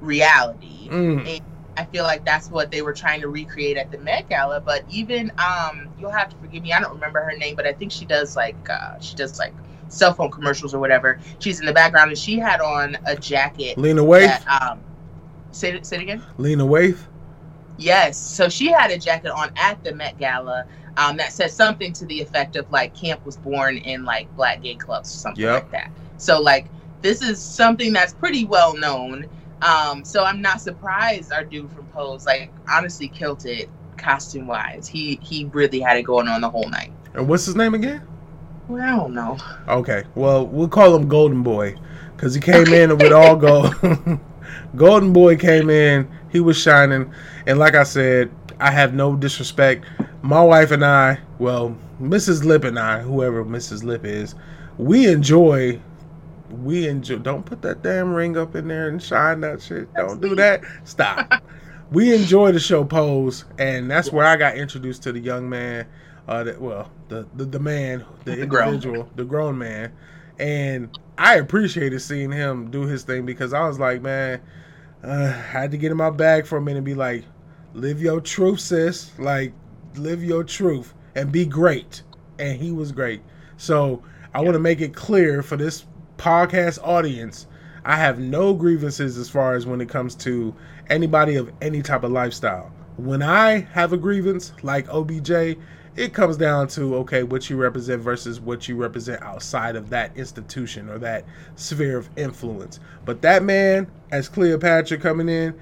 reality. 0.00 0.88
Mm. 0.88 1.40
I 1.76 1.84
feel 1.84 2.04
like 2.04 2.24
that's 2.24 2.50
what 2.50 2.70
they 2.70 2.82
were 2.82 2.92
trying 2.92 3.20
to 3.20 3.28
recreate 3.28 3.76
at 3.76 3.90
the 3.90 3.98
Met 3.98 4.28
Gala. 4.28 4.60
But 4.60 4.84
even 4.88 5.30
um, 5.38 5.88
you'll 5.98 6.10
have 6.10 6.28
to 6.30 6.36
forgive 6.36 6.62
me. 6.62 6.72
I 6.72 6.80
don't 6.80 6.94
remember 6.94 7.20
her 7.22 7.36
name, 7.36 7.54
but 7.56 7.66
I 7.66 7.72
think 7.72 7.92
she 7.92 8.04
does 8.04 8.36
like 8.36 8.56
uh, 8.70 8.98
she 9.00 9.14
does 9.16 9.38
like 9.38 9.54
cell 9.88 10.12
phone 10.14 10.30
commercials 10.30 10.74
or 10.74 10.78
whatever. 10.80 11.18
She's 11.38 11.60
in 11.60 11.66
the 11.66 11.72
background 11.72 12.10
and 12.10 12.18
she 12.18 12.38
had 12.38 12.60
on 12.60 12.96
a 13.06 13.16
jacket 13.16 13.78
Lena 13.78 14.02
Waithe. 14.02 14.26
that 14.26 14.62
um, 14.62 14.80
say 15.52 15.74
it, 15.74 15.86
say 15.86 15.96
it 15.96 16.02
again. 16.02 16.22
Lena 16.38 16.64
Waithe. 16.64 16.98
Yes. 17.78 18.18
So 18.18 18.48
she 18.48 18.72
had 18.72 18.90
a 18.90 18.98
jacket 18.98 19.30
on 19.30 19.50
at 19.56 19.82
the 19.84 19.94
Met 19.94 20.18
Gala 20.18 20.64
um, 20.96 21.16
that 21.18 21.32
said 21.32 21.50
something 21.50 21.92
to 21.92 22.06
the 22.06 22.20
effect 22.20 22.56
of 22.56 22.70
like 22.72 22.94
camp 22.94 23.24
was 23.26 23.36
born 23.36 23.76
in 23.78 24.04
like 24.04 24.34
black 24.34 24.62
gay 24.62 24.76
clubs 24.76 25.14
or 25.14 25.18
something 25.18 25.44
Yep. 25.44 25.54
like 25.64 25.70
that. 25.72 25.90
So 26.16 26.40
like 26.40 26.66
this 27.02 27.22
is 27.22 27.40
something 27.40 27.92
that's 27.92 28.14
pretty 28.14 28.44
well 28.44 28.76
known. 28.76 29.26
Um, 29.62 30.04
so 30.04 30.24
I'm 30.24 30.42
not 30.42 30.60
surprised 30.60 31.32
our 31.32 31.44
dude 31.44 31.70
from 31.72 31.86
Pose 31.86 32.26
like 32.26 32.50
honestly 32.68 33.08
killed 33.08 33.46
it 33.46 33.68
costume 33.96 34.46
wise. 34.46 34.86
He 34.86 35.18
he 35.22 35.46
really 35.46 35.80
had 35.80 35.96
it 35.96 36.02
going 36.02 36.28
on 36.28 36.40
the 36.40 36.50
whole 36.50 36.68
night. 36.68 36.92
And 37.14 37.28
what's 37.28 37.46
his 37.46 37.56
name 37.56 37.74
again? 37.74 38.06
Well, 38.68 38.82
I 38.82 38.96
don't 38.96 39.14
know. 39.14 39.38
Okay. 39.68 40.04
Well, 40.14 40.46
we'll 40.46 40.68
call 40.68 40.94
him 40.94 41.08
Golden 41.08 41.42
Boy 41.42 41.76
because 42.16 42.34
he 42.34 42.40
came 42.40 42.66
in 42.68 42.96
with 42.98 43.12
all 43.12 43.36
gold. 43.36 43.74
Golden 44.76 45.12
Boy 45.12 45.36
came 45.36 45.70
in. 45.70 46.08
He 46.30 46.40
was 46.40 46.56
shining, 46.58 47.12
and 47.46 47.58
like 47.58 47.74
I 47.74 47.84
said, 47.84 48.30
I 48.58 48.70
have 48.70 48.94
no 48.94 49.16
disrespect. 49.16 49.86
My 50.22 50.42
wife 50.42 50.70
and 50.70 50.84
I, 50.84 51.18
well, 51.38 51.76
Mrs. 52.00 52.44
Lip 52.44 52.64
and 52.64 52.78
I, 52.78 53.00
whoever 53.00 53.44
Mrs. 53.44 53.84
Lip 53.84 54.04
is, 54.04 54.34
we 54.78 55.06
enjoy. 55.08 55.80
We 56.50 56.88
enjoy. 56.88 57.18
Don't 57.18 57.44
put 57.44 57.62
that 57.62 57.82
damn 57.82 58.12
ring 58.14 58.36
up 58.36 58.54
in 58.54 58.68
there 58.68 58.88
and 58.88 59.02
shine 59.02 59.40
that 59.40 59.62
shit. 59.62 59.92
Don't 59.94 60.20
do 60.20 60.34
that. 60.36 60.62
Stop. 60.84 61.42
we 61.90 62.14
enjoy 62.14 62.52
the 62.52 62.60
show 62.60 62.84
Pose, 62.84 63.44
and 63.58 63.90
that's 63.90 64.12
where 64.12 64.26
I 64.26 64.36
got 64.36 64.56
introduced 64.56 65.02
to 65.04 65.12
the 65.12 65.20
young 65.20 65.48
man. 65.48 65.86
Uh, 66.28 66.44
the, 66.44 66.58
well, 66.58 66.90
the, 67.08 67.26
the 67.34 67.44
the 67.44 67.60
man, 67.60 68.04
the, 68.24 68.36
The 68.36 68.46
grown 68.46 68.74
individual, 68.74 69.08
the 69.14 69.24
grown 69.24 69.58
man, 69.58 69.92
and 70.38 70.96
I 71.18 71.36
appreciated 71.36 72.00
seeing 72.00 72.32
him 72.32 72.70
do 72.70 72.82
his 72.82 73.04
thing 73.04 73.24
because 73.24 73.52
I 73.52 73.66
was 73.66 73.78
like, 73.78 74.02
man, 74.02 74.40
uh, 75.02 75.10
I 75.10 75.28
had 75.28 75.70
to 75.70 75.76
get 75.76 75.90
in 75.90 75.96
my 75.96 76.10
bag 76.10 76.46
for 76.46 76.58
a 76.58 76.60
minute 76.60 76.78
and 76.78 76.84
be 76.84 76.94
like, 76.94 77.24
live 77.74 78.02
your 78.02 78.20
truth, 78.20 78.60
sis. 78.60 79.16
Like, 79.18 79.52
live 79.94 80.22
your 80.22 80.44
truth 80.44 80.94
and 81.14 81.32
be 81.32 81.46
great. 81.46 82.02
And 82.38 82.60
he 82.60 82.72
was 82.72 82.92
great. 82.92 83.22
So 83.56 84.02
I 84.34 84.40
want 84.40 84.54
to 84.54 84.60
make 84.60 84.80
it 84.80 84.94
clear 84.94 85.42
for 85.42 85.56
this 85.56 85.86
podcast 86.18 86.78
audience, 86.82 87.46
I 87.84 87.96
have 87.96 88.18
no 88.18 88.52
grievances 88.54 89.16
as 89.16 89.28
far 89.28 89.54
as 89.54 89.66
when 89.66 89.80
it 89.80 89.88
comes 89.88 90.14
to 90.16 90.54
anybody 90.88 91.36
of 91.36 91.52
any 91.60 91.82
type 91.82 92.02
of 92.02 92.10
lifestyle. 92.10 92.72
When 92.96 93.22
I 93.22 93.60
have 93.72 93.92
a 93.92 93.96
grievance 93.96 94.52
like 94.62 94.88
OBJ, 94.88 95.58
it 95.96 96.12
comes 96.12 96.36
down 96.36 96.68
to 96.68 96.96
okay, 96.96 97.22
what 97.22 97.48
you 97.48 97.56
represent 97.56 98.02
versus 98.02 98.40
what 98.40 98.68
you 98.68 98.76
represent 98.76 99.22
outside 99.22 99.76
of 99.76 99.90
that 99.90 100.16
institution 100.16 100.90
or 100.90 100.98
that 100.98 101.24
sphere 101.54 101.96
of 101.96 102.10
influence. 102.16 102.80
But 103.04 103.22
that 103.22 103.42
man, 103.42 103.90
as 104.10 104.28
Cleopatra 104.28 104.98
coming 104.98 105.28
in, 105.28 105.58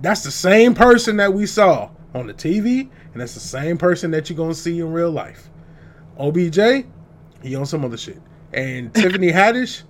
that's 0.00 0.22
the 0.22 0.30
same 0.30 0.74
person 0.74 1.16
that 1.18 1.32
we 1.32 1.46
saw 1.46 1.90
on 2.14 2.26
the 2.26 2.34
TV, 2.34 2.88
and 3.12 3.20
that's 3.20 3.34
the 3.34 3.40
same 3.40 3.76
person 3.76 4.10
that 4.12 4.30
you're 4.30 4.36
gonna 4.36 4.54
see 4.54 4.80
in 4.80 4.92
real 4.92 5.10
life. 5.10 5.50
OBJ, 6.18 6.86
he 7.42 7.54
on 7.54 7.66
some 7.66 7.84
other 7.84 7.98
shit. 7.98 8.20
And 8.56 8.92
Tiffany 8.94 9.30
Haddish, 9.30 9.82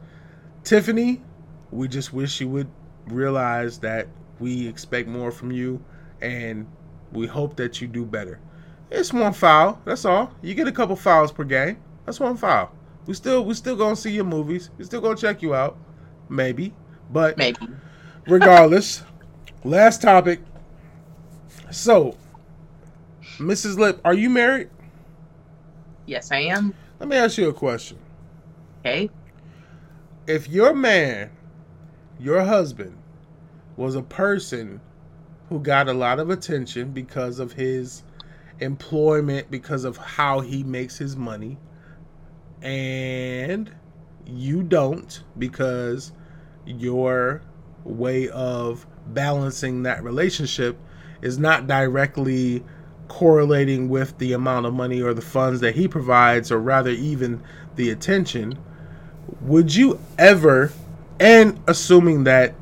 Tiffany, 0.64 1.22
we 1.70 1.86
just 1.86 2.12
wish 2.12 2.40
you 2.40 2.48
would 2.48 2.68
realize 3.06 3.78
that 3.78 4.08
we 4.40 4.66
expect 4.66 5.08
more 5.08 5.30
from 5.30 5.52
you 5.52 5.82
and 6.20 6.66
we 7.12 7.28
hope 7.28 7.56
that 7.56 7.80
you 7.80 7.86
do 7.86 8.04
better. 8.04 8.40
It's 8.90 9.12
one 9.12 9.32
foul, 9.32 9.80
that's 9.84 10.04
all. 10.04 10.32
You 10.42 10.54
get 10.54 10.66
a 10.66 10.72
couple 10.72 10.96
fouls 10.96 11.30
per 11.30 11.44
game. 11.44 11.78
That's 12.04 12.18
one 12.18 12.36
foul. 12.36 12.72
We 13.06 13.14
still 13.14 13.44
we 13.44 13.54
still 13.54 13.76
gonna 13.76 13.94
see 13.94 14.10
your 14.10 14.24
movies. 14.24 14.70
We 14.78 14.84
still 14.84 15.00
gonna 15.00 15.16
check 15.16 15.42
you 15.42 15.54
out. 15.54 15.78
Maybe. 16.28 16.74
But 17.10 17.38
Maybe. 17.38 17.58
regardless, 18.26 19.02
last 19.62 20.02
topic. 20.02 20.40
So, 21.70 22.16
Mrs. 23.38 23.78
Lip, 23.78 24.00
are 24.04 24.14
you 24.14 24.28
married? 24.28 24.70
Yes, 26.06 26.32
I 26.32 26.38
am. 26.38 26.74
Let 26.98 27.08
me 27.08 27.16
ask 27.16 27.38
you 27.38 27.48
a 27.48 27.52
question. 27.52 27.98
Okay. 28.86 29.10
if 30.28 30.48
your 30.48 30.72
man, 30.72 31.30
your 32.20 32.44
husband, 32.44 32.96
was 33.76 33.96
a 33.96 34.02
person 34.02 34.80
who 35.48 35.58
got 35.58 35.88
a 35.88 35.92
lot 35.92 36.20
of 36.20 36.30
attention 36.30 36.92
because 36.92 37.40
of 37.40 37.52
his 37.52 38.04
employment 38.60 39.50
because 39.50 39.84
of 39.84 39.96
how 39.96 40.40
he 40.40 40.62
makes 40.62 40.96
his 40.98 41.16
money, 41.16 41.58
and 42.62 43.74
you 44.24 44.62
don't 44.62 45.22
because 45.36 46.12
your 46.64 47.42
way 47.84 48.28
of 48.28 48.86
balancing 49.08 49.82
that 49.82 50.02
relationship 50.04 50.78
is 51.22 51.38
not 51.38 51.66
directly 51.66 52.64
correlating 53.08 53.88
with 53.88 54.16
the 54.18 54.32
amount 54.32 54.66
of 54.66 54.74
money 54.74 55.02
or 55.02 55.12
the 55.12 55.22
funds 55.22 55.60
that 55.60 55.74
he 55.74 55.88
provides, 55.88 56.52
or 56.52 56.58
rather, 56.58 56.90
even 56.90 57.42
the 57.76 57.90
attention, 57.90 58.56
would 59.40 59.74
you 59.74 59.98
ever, 60.18 60.72
and 61.20 61.60
assuming 61.66 62.24
that 62.24 62.54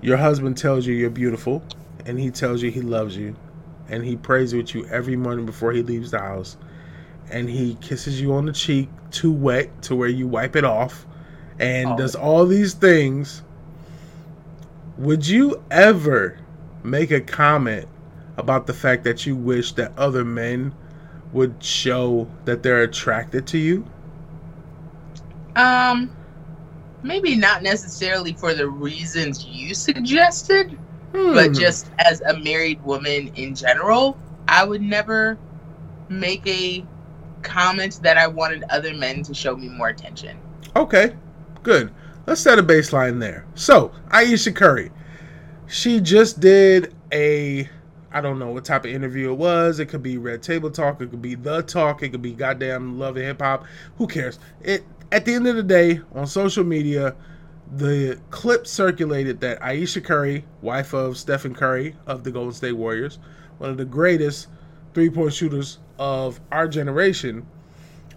your 0.00 0.16
husband 0.16 0.56
tells 0.56 0.86
you 0.86 0.94
you're 0.94 1.10
beautiful 1.10 1.62
and 2.04 2.18
he 2.18 2.30
tells 2.30 2.62
you 2.62 2.70
he 2.70 2.80
loves 2.80 3.16
you 3.16 3.34
and 3.88 4.04
he 4.04 4.16
prays 4.16 4.54
with 4.54 4.74
you 4.74 4.86
every 4.86 5.16
morning 5.16 5.46
before 5.46 5.72
he 5.72 5.82
leaves 5.82 6.10
the 6.10 6.18
house 6.18 6.56
and 7.30 7.48
he 7.48 7.76
kisses 7.80 8.20
you 8.20 8.32
on 8.34 8.46
the 8.46 8.52
cheek 8.52 8.88
too 9.10 9.32
wet 9.32 9.82
to 9.82 9.96
where 9.96 10.08
you 10.08 10.28
wipe 10.28 10.54
it 10.54 10.64
off 10.64 11.06
and 11.58 11.88
oh. 11.88 11.96
does 11.96 12.14
all 12.14 12.46
these 12.46 12.74
things 12.74 13.42
would 14.98 15.26
you 15.26 15.62
ever 15.70 16.38
make 16.82 17.10
a 17.10 17.20
comment 17.20 17.88
about 18.36 18.66
the 18.66 18.72
fact 18.72 19.04
that 19.04 19.26
you 19.26 19.36
wish 19.36 19.72
that 19.72 19.92
other 19.98 20.24
men 20.24 20.74
would 21.32 21.62
show 21.62 22.28
that 22.44 22.62
they're 22.62 22.82
attracted 22.82 23.46
to 23.48 23.58
you? 23.58 23.84
Um, 25.56 26.14
maybe 27.02 27.34
not 27.34 27.62
necessarily 27.62 28.32
for 28.34 28.54
the 28.54 28.68
reasons 28.68 29.44
you 29.46 29.74
suggested, 29.74 30.78
hmm. 31.12 31.34
but 31.34 31.52
just 31.52 31.90
as 31.98 32.20
a 32.20 32.38
married 32.38 32.82
woman 32.84 33.28
in 33.34 33.54
general, 33.54 34.18
I 34.48 34.64
would 34.64 34.82
never 34.82 35.38
make 36.08 36.46
a 36.46 36.84
comment 37.42 38.00
that 38.02 38.18
I 38.18 38.26
wanted 38.26 38.64
other 38.70 38.94
men 38.94 39.22
to 39.24 39.34
show 39.34 39.56
me 39.56 39.68
more 39.68 39.88
attention. 39.88 40.38
Okay, 40.74 41.14
good. 41.62 41.92
Let's 42.26 42.40
set 42.40 42.58
a 42.58 42.62
baseline 42.62 43.20
there. 43.20 43.46
So, 43.54 43.92
Ayesha 44.10 44.52
Curry, 44.52 44.90
she 45.66 46.00
just 46.00 46.40
did 46.40 46.94
a 47.12 47.68
I 48.12 48.22
don't 48.22 48.38
know 48.38 48.48
what 48.48 48.64
type 48.64 48.86
of 48.86 48.90
interview 48.90 49.30
it 49.30 49.36
was. 49.36 49.78
It 49.78 49.86
could 49.86 50.02
be 50.02 50.16
Red 50.16 50.42
Table 50.42 50.70
Talk. 50.70 51.02
It 51.02 51.10
could 51.10 51.20
be 51.20 51.34
The 51.34 51.62
Talk. 51.62 52.02
It 52.02 52.10
could 52.10 52.22
be 52.22 52.32
goddamn 52.32 52.98
Love 52.98 53.16
and 53.16 53.26
Hip 53.26 53.42
Hop. 53.42 53.66
Who 53.98 54.06
cares? 54.06 54.38
It 54.62 54.84
at 55.12 55.24
the 55.24 55.34
end 55.34 55.46
of 55.46 55.56
the 55.56 55.62
day 55.62 56.00
on 56.14 56.26
social 56.26 56.64
media, 56.64 57.14
the 57.76 58.18
clip 58.30 58.66
circulated 58.66 59.40
that 59.40 59.62
Ayesha 59.62 60.00
Curry, 60.00 60.44
wife 60.62 60.92
of 60.92 61.16
Stephen 61.16 61.54
Curry 61.54 61.96
of 62.06 62.24
the 62.24 62.30
Golden 62.30 62.52
State 62.52 62.72
Warriors, 62.72 63.18
one 63.58 63.70
of 63.70 63.76
the 63.76 63.84
greatest 63.84 64.48
three 64.94 65.10
point 65.10 65.32
shooters 65.32 65.78
of 65.98 66.40
our 66.52 66.68
generation, 66.68 67.46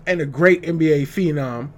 and 0.06 0.22
a 0.22 0.26
great 0.26 0.64
NBA 0.64 1.04
phenom, 1.04 1.72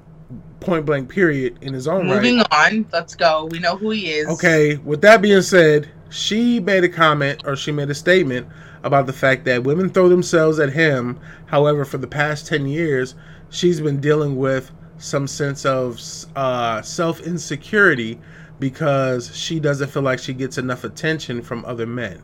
point 0.59 0.85
blank 0.85 1.09
period 1.09 1.57
in 1.61 1.73
his 1.73 1.87
own 1.87 2.07
Moving 2.07 2.37
right. 2.37 2.47
Moving 2.61 2.83
on, 2.83 2.89
let's 2.91 3.15
go. 3.15 3.47
We 3.51 3.59
know 3.59 3.75
who 3.75 3.89
he 3.91 4.11
is. 4.11 4.27
Okay, 4.27 4.77
with 4.77 5.01
that 5.01 5.21
being 5.21 5.41
said, 5.41 5.89
she 6.09 6.59
made 6.59 6.83
a 6.83 6.89
comment 6.89 7.43
or 7.45 7.55
she 7.55 7.71
made 7.71 7.89
a 7.89 7.95
statement 7.95 8.47
about 8.83 9.05
the 9.05 9.13
fact 9.13 9.45
that 9.45 9.63
women 9.63 9.89
throw 9.89 10.09
themselves 10.09 10.59
at 10.59 10.73
him. 10.73 11.19
However, 11.45 11.85
for 11.85 11.97
the 11.97 12.07
past 12.07 12.47
10 12.47 12.67
years, 12.67 13.15
she's 13.49 13.79
been 13.79 14.01
dealing 14.01 14.35
with 14.35 14.71
some 15.01 15.27
sense 15.27 15.65
of 15.65 15.99
uh, 16.35 16.81
self 16.81 17.19
insecurity 17.21 18.19
because 18.59 19.35
she 19.35 19.59
doesn't 19.59 19.89
feel 19.89 20.03
like 20.03 20.19
she 20.19 20.33
gets 20.33 20.57
enough 20.57 20.83
attention 20.83 21.41
from 21.41 21.65
other 21.65 21.87
men. 21.87 22.21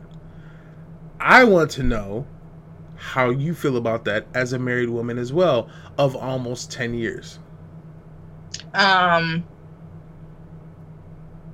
I 1.20 1.44
want 1.44 1.72
to 1.72 1.82
know 1.82 2.26
how 2.94 3.30
you 3.30 3.54
feel 3.54 3.76
about 3.76 4.04
that 4.04 4.26
as 4.34 4.52
a 4.52 4.58
married 4.58 4.88
woman 4.88 5.18
as 5.18 5.32
well 5.32 5.68
of 5.98 6.14
almost 6.14 6.70
10 6.70 6.94
years. 6.94 7.40
Um, 8.74 9.44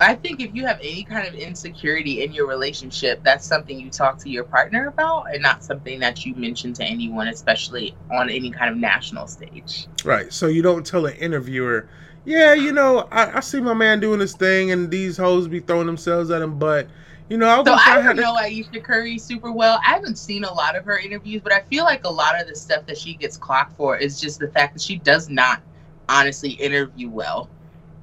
I 0.05 0.15
think 0.15 0.41
if 0.41 0.55
you 0.55 0.67
have 0.67 0.79
any 0.81 1.03
kind 1.03 1.27
of 1.27 1.35
insecurity 1.35 2.23
in 2.23 2.33
your 2.33 2.47
relationship, 2.47 3.23
that's 3.23 3.47
something 3.47 3.81
you 3.81 3.89
talk 3.89 4.19
to 4.19 4.29
your 4.29 4.45
partner 4.45 4.89
about 4.89 5.33
and 5.33 5.43
not 5.43 5.65
something 5.65 5.99
that 6.01 6.27
you 6.27 6.35
mention 6.35 6.75
to 6.75 6.85
anyone, 6.85 7.29
especially 7.29 7.97
on 8.11 8.29
any 8.29 8.51
kind 8.51 8.71
of 8.71 8.77
national 8.77 9.27
stage. 9.27 9.87
Right. 10.05 10.31
So 10.31 10.49
you 10.49 10.61
don't 10.61 10.85
tell 10.85 11.07
an 11.07 11.15
interviewer, 11.15 11.89
yeah, 12.27 12.53
you 12.53 12.73
know, 12.73 13.09
I, 13.11 13.39
I 13.39 13.41
see 13.41 13.61
my 13.63 13.73
man 13.73 14.01
doing 14.01 14.19
this 14.19 14.35
thing 14.35 14.73
and 14.73 14.91
these 14.91 15.17
hoes 15.17 15.49
be 15.49 15.61
throwing 15.61 15.87
themselves 15.87 16.31
at 16.31 16.43
him, 16.43 16.59
but 16.59 16.87
you 17.31 17.39
know, 17.39 17.49
I 17.49 17.65
so 17.65 17.73
I, 17.73 17.99
I 17.99 18.03
don't 18.03 18.17
know 18.17 18.37
Ayesha 18.37 18.81
Curry 18.81 19.17
super 19.17 19.51
well. 19.51 19.81
I 19.87 19.91
haven't 19.91 20.19
seen 20.19 20.45
a 20.45 20.53
lot 20.53 20.77
of 20.77 20.85
her 20.85 20.99
interviews, 20.99 21.41
but 21.43 21.53
I 21.53 21.63
feel 21.63 21.85
like 21.85 22.05
a 22.05 22.11
lot 22.11 22.39
of 22.39 22.47
the 22.47 22.55
stuff 22.55 22.85
that 22.87 22.99
she 22.99 23.15
gets 23.15 23.39
clocked 23.39 23.75
for 23.79 23.97
is 23.97 24.21
just 24.21 24.39
the 24.39 24.49
fact 24.49 24.75
that 24.75 24.83
she 24.83 24.97
does 24.97 25.31
not 25.31 25.63
honestly 26.11 26.51
interview 26.51 27.09
well 27.09 27.49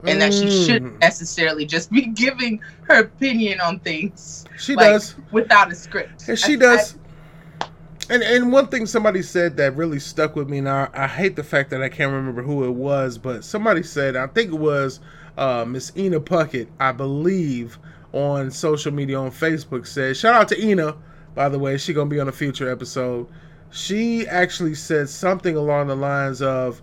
and 0.05 0.21
that 0.21 0.33
she 0.33 0.49
shouldn't 0.49 0.95
mm. 0.95 0.99
necessarily 0.99 1.65
just 1.65 1.91
be 1.91 2.01
giving 2.13 2.59
her 2.83 3.01
opinion 3.01 3.59
on 3.61 3.79
things. 3.79 4.45
She 4.57 4.75
like, 4.75 4.87
does 4.87 5.15
without 5.31 5.71
a 5.71 5.75
script. 5.75 6.27
And 6.27 6.37
she 6.37 6.53
I, 6.53 6.57
does. 6.57 6.95
I, 6.95 7.67
and 8.09 8.23
and 8.23 8.51
one 8.51 8.67
thing 8.67 8.85
somebody 8.85 9.21
said 9.21 9.57
that 9.57 9.75
really 9.75 9.99
stuck 9.99 10.35
with 10.35 10.49
me, 10.49 10.57
and 10.57 10.67
I, 10.67 10.89
I 10.93 11.07
hate 11.07 11.35
the 11.35 11.43
fact 11.43 11.69
that 11.69 11.81
I 11.81 11.89
can't 11.89 12.11
remember 12.11 12.41
who 12.41 12.65
it 12.65 12.71
was, 12.71 13.17
but 13.17 13.43
somebody 13.43 13.83
said 13.83 14.15
I 14.15 14.27
think 14.27 14.51
it 14.51 14.59
was 14.59 14.99
uh, 15.37 15.65
Miss 15.65 15.91
Ina 15.95 16.19
Puckett, 16.19 16.67
I 16.79 16.91
believe, 16.91 17.77
on 18.13 18.51
social 18.51 18.91
media 18.91 19.19
on 19.19 19.31
Facebook 19.31 19.87
said, 19.87 20.17
shout 20.17 20.33
out 20.33 20.47
to 20.49 20.61
Ina, 20.61 20.95
by 21.35 21.49
the 21.49 21.59
way, 21.59 21.77
she 21.77 21.93
gonna 21.93 22.09
be 22.09 22.19
on 22.19 22.27
a 22.27 22.33
future 22.33 22.69
episode. 22.69 23.27
She 23.71 24.27
actually 24.27 24.75
said 24.75 25.09
something 25.09 25.55
along 25.55 25.87
the 25.87 25.95
lines 25.95 26.41
of, 26.41 26.81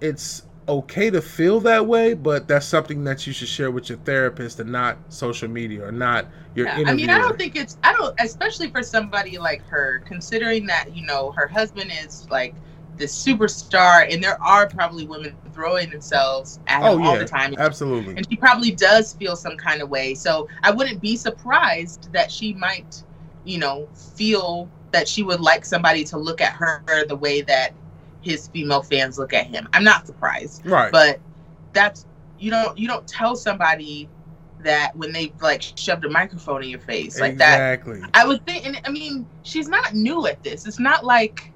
it's 0.00 0.42
okay 0.68 1.10
to 1.10 1.22
feel 1.22 1.60
that 1.60 1.86
way, 1.86 2.14
but 2.14 2.46
that's 2.46 2.66
something 2.66 3.04
that 3.04 3.26
you 3.26 3.32
should 3.32 3.48
share 3.48 3.70
with 3.70 3.88
your 3.88 3.98
therapist 3.98 4.60
and 4.60 4.70
not 4.70 4.98
social 5.08 5.48
media 5.48 5.84
or 5.84 5.92
not 5.92 6.26
your 6.54 6.66
yeah, 6.66 6.84
I 6.86 6.94
mean, 6.94 7.10
I 7.10 7.18
don't 7.18 7.38
think 7.38 7.56
it's 7.56 7.78
I 7.82 7.92
don't 7.94 8.14
especially 8.20 8.70
for 8.70 8.82
somebody 8.82 9.38
like 9.38 9.62
her, 9.68 10.02
considering 10.06 10.66
that, 10.66 10.94
you 10.94 11.06
know, 11.06 11.32
her 11.32 11.46
husband 11.46 11.90
is 12.04 12.28
like 12.30 12.54
this 12.96 13.14
superstar 13.24 14.12
and 14.12 14.22
there 14.22 14.40
are 14.42 14.68
probably 14.68 15.06
women 15.06 15.34
throwing 15.54 15.88
themselves 15.90 16.60
at 16.66 16.82
oh, 16.82 16.96
him 16.96 17.02
yeah, 17.02 17.08
all 17.08 17.18
the 17.18 17.24
time. 17.24 17.54
Absolutely. 17.56 18.16
And 18.16 18.28
she 18.28 18.36
probably 18.36 18.72
does 18.72 19.14
feel 19.14 19.36
some 19.36 19.56
kind 19.56 19.80
of 19.80 19.88
way. 19.88 20.14
So 20.14 20.48
I 20.62 20.70
wouldn't 20.70 21.00
be 21.00 21.16
surprised 21.16 22.12
that 22.12 22.30
she 22.30 22.52
might, 22.54 23.02
you 23.44 23.58
know, 23.58 23.88
feel 24.16 24.68
that 24.90 25.08
she 25.08 25.22
would 25.22 25.40
like 25.40 25.64
somebody 25.64 26.04
to 26.04 26.18
look 26.18 26.40
at 26.40 26.52
her 26.54 27.06
the 27.06 27.16
way 27.16 27.40
that 27.42 27.72
his 28.22 28.48
female 28.48 28.82
fans 28.82 29.18
look 29.18 29.32
at 29.32 29.46
him. 29.46 29.68
I'm 29.72 29.84
not 29.84 30.06
surprised. 30.06 30.64
Right. 30.66 30.90
But 30.92 31.20
that's 31.72 32.06
you 32.38 32.50
don't 32.50 32.78
you 32.78 32.88
don't 32.88 33.06
tell 33.06 33.36
somebody 33.36 34.08
that 34.60 34.94
when 34.96 35.12
they 35.12 35.32
like 35.40 35.62
shoved 35.62 36.04
a 36.04 36.10
microphone 36.10 36.64
in 36.64 36.68
your 36.68 36.80
face 36.80 37.20
like 37.20 37.32
exactly. 37.32 37.94
that. 37.94 37.98
Exactly. 37.98 38.20
I 38.20 38.26
would 38.26 38.44
think 38.46 38.66
and 38.66 38.80
I 38.84 38.90
mean, 38.90 39.26
she's 39.42 39.68
not 39.68 39.94
new 39.94 40.26
at 40.26 40.42
this. 40.42 40.66
It's 40.66 40.78
not 40.78 41.04
like 41.04 41.52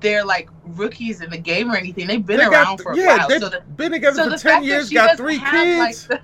they're 0.00 0.24
like 0.24 0.48
rookies 0.64 1.20
in 1.20 1.30
the 1.30 1.38
game 1.38 1.70
or 1.70 1.76
anything. 1.76 2.06
They've 2.06 2.24
been 2.24 2.38
they 2.38 2.44
around 2.44 2.76
got, 2.76 2.80
for 2.80 2.92
a 2.92 2.96
yeah, 2.96 3.18
while. 3.18 3.28
They've 3.28 3.40
so 3.40 3.48
the, 3.48 3.60
been 3.60 3.92
together 3.92 4.16
so 4.16 4.30
for 4.30 4.36
ten 4.36 4.62
years, 4.62 4.90
got 4.90 5.16
three 5.16 5.40
kids. 5.40 6.08
Like, 6.08 6.22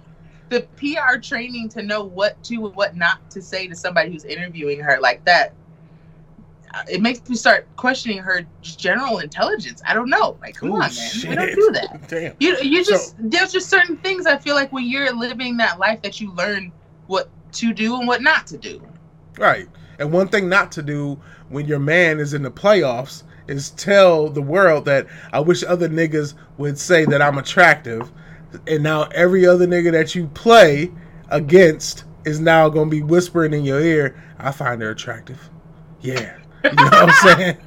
the, 0.51 0.61
the 0.61 0.61
PR 0.77 1.19
training 1.19 1.69
to 1.71 1.83
know 1.83 2.05
what 2.05 2.43
to 2.45 2.67
and 2.67 2.77
what 2.77 2.97
not 2.97 3.31
to 3.31 3.43
say 3.43 3.67
to 3.67 3.75
somebody 3.75 4.13
who's 4.13 4.25
interviewing 4.25 4.81
her 4.81 4.99
like 5.01 5.25
that 5.25 5.55
it 6.91 7.01
makes 7.01 7.29
me 7.29 7.37
start 7.37 7.67
questioning 7.77 8.19
her 8.19 8.45
general 8.63 9.19
intelligence. 9.19 9.83
I 9.87 9.95
don't 9.95 10.11
know. 10.11 10.37
Like, 10.41 10.57
come 10.57 10.71
Ooh, 10.71 10.75
on, 10.75 10.81
man, 10.81 10.91
shit. 10.91 11.31
we 11.31 11.37
don't 11.37 11.55
do 11.55 11.71
that. 11.73 12.01
Damn. 12.09 12.35
You 12.41 12.57
you 12.63 12.85
just 12.85 13.11
so, 13.11 13.17
there's 13.19 13.53
just 13.53 13.69
certain 13.69 13.97
things 13.99 14.27
I 14.27 14.39
feel 14.39 14.55
like 14.55 14.73
when 14.73 14.85
you're 14.85 15.13
living 15.13 15.57
that 15.59 15.79
life 15.79 16.03
that 16.03 16.21
you 16.21 16.33
learn 16.33 16.73
what 17.07 17.29
to 17.53 17.73
do 17.73 17.99
and 17.99 18.07
what 18.07 18.23
not 18.23 18.47
to 18.49 18.59
do. 18.59 18.83
Right. 19.39 19.69
And 19.99 20.13
one 20.13 20.29
thing 20.29 20.49
not 20.49 20.73
to 20.73 20.83
do 20.83 21.21
when 21.49 21.67
your 21.67 21.79
man 21.79 22.19
is 22.19 22.35
in 22.35 22.43
the 22.43 22.51
playoffs 22.51 23.23
is 23.47 23.71
tell 23.71 24.29
the 24.29 24.43
world 24.43 24.85
that 24.87 25.07
I 25.33 25.41
wish 25.41 25.63
other 25.63 25.89
niggas 25.89 26.35
would 26.59 26.79
say 26.79 27.05
that 27.05 27.23
I'm 27.23 27.39
attractive. 27.39 28.11
And 28.67 28.83
now 28.83 29.05
every 29.15 29.47
other 29.47 29.67
nigga 29.67 29.93
that 29.93 30.15
you 30.15 30.27
play 30.29 30.91
against 31.29 32.05
is 32.25 32.41
now 32.41 32.69
going 32.69 32.91
to 32.91 32.97
be 32.97 33.03
whispering 33.03 33.53
in 33.53 33.65
your 33.65 33.81
ear, 33.81 34.23
I 34.39 34.51
find 34.51 34.81
her 34.83 34.91
attractive. 34.91 35.51
Yeah. 36.01 36.39
You 36.65 36.71
know 36.71 36.85
what 36.85 36.95
I'm 36.95 37.37
saying? 37.37 37.57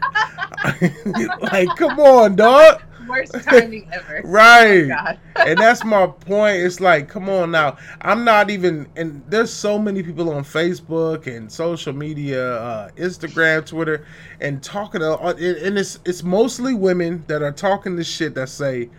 like, 1.41 1.69
come 1.75 1.99
on, 1.99 2.35
dog. 2.35 2.81
Worst 3.07 3.33
timing 3.43 3.87
ever. 3.93 4.21
right. 4.25 4.89
Oh 4.91 5.41
and 5.41 5.57
that's 5.57 5.83
my 5.85 6.07
point. 6.07 6.57
It's 6.57 6.81
like, 6.81 7.07
come 7.07 7.29
on 7.29 7.51
now. 7.51 7.77
I'm 8.01 8.25
not 8.25 8.49
even 8.49 8.87
and 8.95 9.23
there's 9.29 9.53
so 9.53 9.79
many 9.79 10.03
people 10.03 10.29
on 10.31 10.43
Facebook 10.43 11.27
and 11.27 11.49
social 11.49 11.93
media, 11.93 12.55
uh, 12.55 12.89
Instagram, 12.97 13.65
Twitter, 13.65 14.05
and 14.41 14.61
talking 14.61 15.01
to, 15.01 15.13
uh, 15.13 15.33
and 15.37 15.77
it's 15.77 15.99
it's 16.05 16.23
mostly 16.23 16.73
women 16.73 17.23
that 17.27 17.41
are 17.41 17.53
talking 17.53 17.95
this 17.95 18.07
shit 18.07 18.35
that 18.35 18.49
say, 18.49 18.89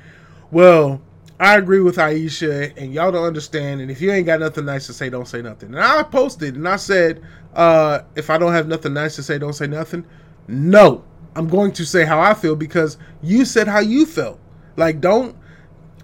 well, 0.51 1.03
I 1.41 1.57
agree 1.57 1.81
with 1.81 1.99
Ayesha, 1.99 2.77
and 2.79 2.93
y'all 2.93 3.13
don't 3.13 3.25
understand. 3.25 3.81
And 3.81 3.91
if 3.91 4.01
you 4.01 4.11
ain't 4.11 4.27
got 4.27 4.41
nothing 4.41 4.65
nice 4.65 4.87
to 4.87 4.93
say, 4.93 5.11
don't 5.11 5.29
say 5.29 5.43
nothing. 5.43 5.75
And 5.75 5.81
I 5.81 6.03
posted 6.03 6.57
and 6.57 6.67
I 6.67 6.77
said, 6.77 7.23
uh, 7.59 8.05
if 8.15 8.31
I 8.31 8.39
don't 8.39 8.53
have 8.53 8.69
nothing 8.69 8.95
nice 8.95 9.17
to 9.17 9.23
say, 9.23 9.37
don't 9.37 9.53
say 9.53 9.67
nothing. 9.67 10.07
No, 10.47 11.05
I'm 11.35 11.49
going 11.49 11.73
to 11.73 11.85
say 11.85 12.05
how 12.05 12.21
I 12.21 12.33
feel 12.33 12.55
because 12.55 12.97
you 13.21 13.45
said 13.45 13.67
how 13.67 13.81
you 13.81 14.07
felt. 14.07 14.39
Like, 14.77 15.01
don't. 15.01 15.37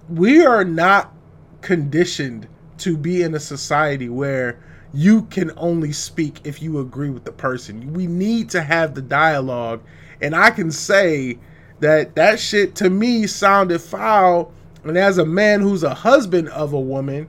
We 0.09 0.45
are 0.45 0.65
not 0.65 1.15
conditioned 1.61 2.49
to 2.79 2.97
be 2.97 3.23
in 3.23 3.37
a 3.37 3.41
society 3.41 4.09
where 4.09 4.59
you 4.93 5.23
can 5.23 5.53
only 5.57 5.93
speak 5.93 6.41
if 6.45 6.61
you 6.61 6.81
agree 6.81 7.11
with 7.11 7.25
the 7.25 7.33
person. 7.33 7.93
We 7.95 8.09
need 8.09 8.51
to 8.51 8.61
have 8.61 8.97
the 8.97 9.03
dialogue. 9.03 9.81
And 10.21 10.35
I 10.35 10.51
can 10.51 10.73
say 10.73 11.39
that 11.79 12.17
that 12.17 12.41
shit 12.41 12.75
to 12.77 12.91
me 12.91 13.29
sounded 13.29 13.81
foul. 13.81 14.53
And 14.83 14.99
as 14.99 15.19
a 15.19 15.25
man 15.25 15.61
who's 15.61 15.85
a 15.85 15.95
husband 15.95 16.49
of 16.49 16.73
a 16.73 16.81
woman 16.81 17.29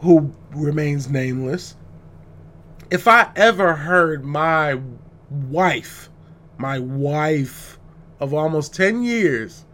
who 0.00 0.32
remains 0.54 1.10
nameless, 1.10 1.74
if 2.90 3.08
I 3.08 3.30
ever 3.36 3.74
heard 3.74 4.24
my 4.24 4.80
wife, 5.30 6.08
my 6.58 6.78
wife 6.78 7.78
of 8.20 8.32
almost 8.32 8.74
10 8.74 9.02
years, 9.02 9.64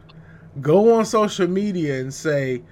go 0.61 0.94
on 0.94 1.05
social 1.05 1.46
media 1.46 2.01
and 2.01 2.12
say, 2.12 2.62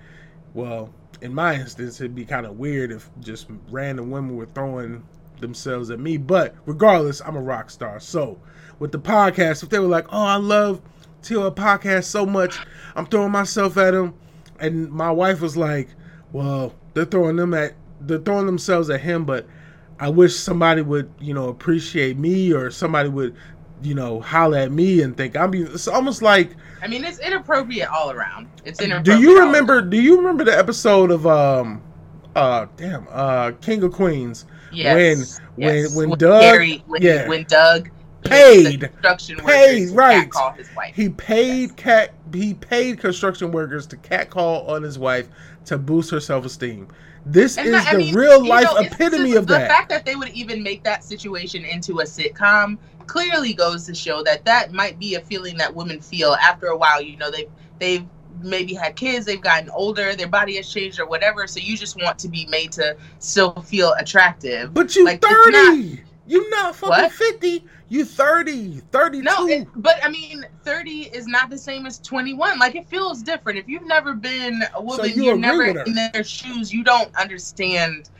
well, 0.54 0.92
in 1.20 1.34
my 1.34 1.54
instance, 1.54 2.00
it'd 2.00 2.14
be 2.14 2.24
kind 2.24 2.46
of 2.46 2.58
weird 2.58 2.90
if 2.90 3.10
just 3.20 3.46
random 3.70 4.10
women 4.10 4.36
were 4.36 4.48
throwing 4.54 5.04
themselves 5.40 5.90
at 5.90 6.00
me. 6.00 6.16
But 6.16 6.54
regardless, 6.66 7.20
I'm 7.20 7.36
a 7.36 7.42
rock 7.42 7.70
star. 7.70 8.00
So 8.00 8.40
with 8.78 8.92
the 8.92 8.98
podcast, 8.98 9.62
if 9.62 9.68
they 9.68 9.78
were 9.78 9.86
like, 9.86 10.06
oh, 10.10 10.24
I 10.24 10.36
love 10.36 10.80
Teal 11.22 11.52
podcast 11.52 12.04
so 12.04 12.24
much, 12.24 12.58
I'm 12.96 13.06
throwing 13.06 13.32
myself 13.32 13.76
at 13.76 13.92
them. 13.92 14.14
And 14.58 14.90
my 14.90 15.10
wife 15.10 15.40
was 15.40 15.56
like, 15.56 15.88
well, 16.32 16.74
they're 16.94 17.04
throwing 17.04 17.36
them 17.36 17.52
at, 17.54 17.74
they're 18.00 18.18
throwing 18.18 18.46
themselves 18.46 18.88
at 18.90 19.00
him, 19.00 19.24
but 19.24 19.46
I 20.00 20.08
wish 20.08 20.34
somebody 20.34 20.80
would, 20.80 21.12
you 21.20 21.34
know, 21.34 21.48
appreciate 21.48 22.16
me 22.16 22.52
or 22.54 22.70
somebody 22.70 23.10
would, 23.10 23.36
you 23.82 23.94
know, 23.94 24.20
holler 24.20 24.58
at 24.58 24.72
me 24.72 25.02
and 25.02 25.14
think 25.14 25.36
I'm. 25.36 25.52
It's 25.54 25.86
almost 25.86 26.22
like. 26.22 26.56
I 26.82 26.88
mean, 26.88 27.04
it's 27.04 27.18
inappropriate 27.18 27.88
all 27.88 28.10
around. 28.10 28.48
It's 28.64 28.80
inappropriate. 28.80 29.20
Do 29.20 29.22
you 29.22 29.40
remember? 29.40 29.82
Do 29.82 30.00
you 30.00 30.16
remember 30.16 30.44
the 30.44 30.56
episode 30.56 31.10
of 31.10 31.26
um, 31.26 31.82
uh, 32.34 32.66
damn, 32.76 33.06
uh, 33.10 33.52
King 33.60 33.82
of 33.82 33.92
Queens? 33.92 34.46
Yes. 34.72 35.38
When 35.56 35.66
when 35.66 35.76
yes. 35.76 35.96
when 35.96 36.10
Doug, 36.10 36.40
Gary, 36.40 36.82
when, 36.86 37.02
yeah, 37.02 37.28
when 37.28 37.44
Doug 37.44 37.90
paid 38.22 38.80
construction 38.80 39.36
paid 39.38 39.90
workers 39.90 39.92
right. 39.92 40.30
call 40.30 40.52
his 40.52 40.68
wife. 40.74 40.94
He 40.94 41.10
paid 41.10 41.76
cat. 41.76 42.14
He 42.32 42.54
paid 42.54 42.98
construction 42.98 43.52
workers 43.52 43.86
to 43.88 43.96
catcall 43.98 44.66
on 44.70 44.82
his 44.82 44.98
wife 44.98 45.28
to 45.66 45.76
boost 45.76 46.10
her 46.10 46.20
self 46.20 46.44
esteem. 46.44 46.88
This 47.26 47.58
And 47.58 47.66
is 47.66 47.72
that- 47.72 47.88
I 47.88 47.92
the 47.92 47.98
mean, 47.98 48.14
real 48.14 48.44
life 48.46 48.64
know, 48.64 48.76
epitome 48.78 49.34
of 49.36 49.46
the 49.46 49.54
that. 49.54 49.68
fact 49.68 49.88
that 49.90 50.04
they 50.06 50.16
would 50.16 50.30
even 50.30 50.62
make 50.62 50.82
that 50.84 51.04
situation 51.04 51.64
into 51.64 52.00
a 52.00 52.04
sitcom 52.04 52.78
clearly 53.06 53.52
goes 53.52 53.84
to 53.86 53.94
show 53.94 54.22
that 54.22 54.44
that 54.44 54.72
might 54.72 54.98
be 54.98 55.14
a 55.16 55.20
feeling 55.20 55.56
that 55.58 55.74
women 55.74 56.00
feel 56.00 56.34
after 56.34 56.66
a 56.68 56.76
while. 56.76 57.00
You 57.02 57.16
know, 57.16 57.30
they've 57.30 57.48
they've 57.78 58.04
maybe 58.42 58.72
had 58.72 58.96
kids, 58.96 59.26
they've 59.26 59.40
gotten 59.40 59.68
older, 59.70 60.14
their 60.14 60.28
body 60.28 60.56
has 60.56 60.72
changed 60.72 60.98
or 60.98 61.06
whatever. 61.06 61.46
So 61.46 61.60
you 61.60 61.76
just 61.76 61.96
want 62.00 62.18
to 62.20 62.28
be 62.28 62.46
made 62.46 62.72
to 62.72 62.96
still 63.18 63.52
feel 63.66 63.92
attractive. 63.98 64.72
But 64.72 64.94
you 64.96 65.04
Like, 65.04 65.20
30. 65.22 66.00
You 66.30 66.48
not 66.50 66.76
fucking 66.76 66.90
What? 66.90 67.12
50. 67.12 67.64
You 67.88 68.04
30. 68.04 68.82
32. 68.92 69.22
No, 69.24 69.48
it, 69.48 69.66
but 69.74 69.96
I 70.04 70.08
mean, 70.08 70.46
30 70.64 71.10
is 71.12 71.26
not 71.26 71.50
the 71.50 71.58
same 71.58 71.86
as 71.86 71.98
21. 71.98 72.58
Like, 72.58 72.76
it 72.76 72.86
feels 72.86 73.20
different. 73.22 73.58
If 73.58 73.66
you've 73.66 73.86
never 73.86 74.14
been 74.14 74.62
a 74.74 74.80
woman, 74.80 75.10
you 75.10 75.24
you're 75.24 75.36
never 75.36 75.64
in 75.64 75.94
their 76.12 76.22
shoes, 76.22 76.72
you 76.72 76.84
don't 76.84 77.12
understand 77.16 78.10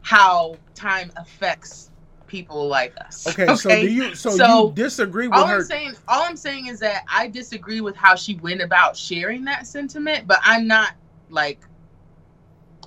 how 0.00 0.56
time 0.74 1.12
affects 1.16 1.92
people 2.26 2.66
like 2.66 2.94
us. 3.04 3.28
okay, 3.28 3.54
so 3.54 3.68
do 3.68 3.88
you 3.88 4.14
so, 4.16 4.30
So, 4.30 4.66
you 4.66 4.72
disagree 4.74 5.28
with 5.28 5.38
all 5.38 5.46
her? 5.46 5.58
I'm 5.58 5.62
saying, 5.62 5.94
all 6.08 6.24
I'm 6.24 6.36
saying 6.36 6.66
is 6.66 6.80
that 6.80 7.04
I 7.08 7.28
disagree 7.28 7.80
with 7.80 7.94
how 7.94 8.16
she 8.16 8.34
went 8.36 8.60
about 8.60 8.96
sharing 8.96 9.44
that 9.44 9.68
sentiment, 9.68 10.26
but 10.26 10.40
I'm 10.42 10.66
not 10.66 10.94
like, 11.30 11.60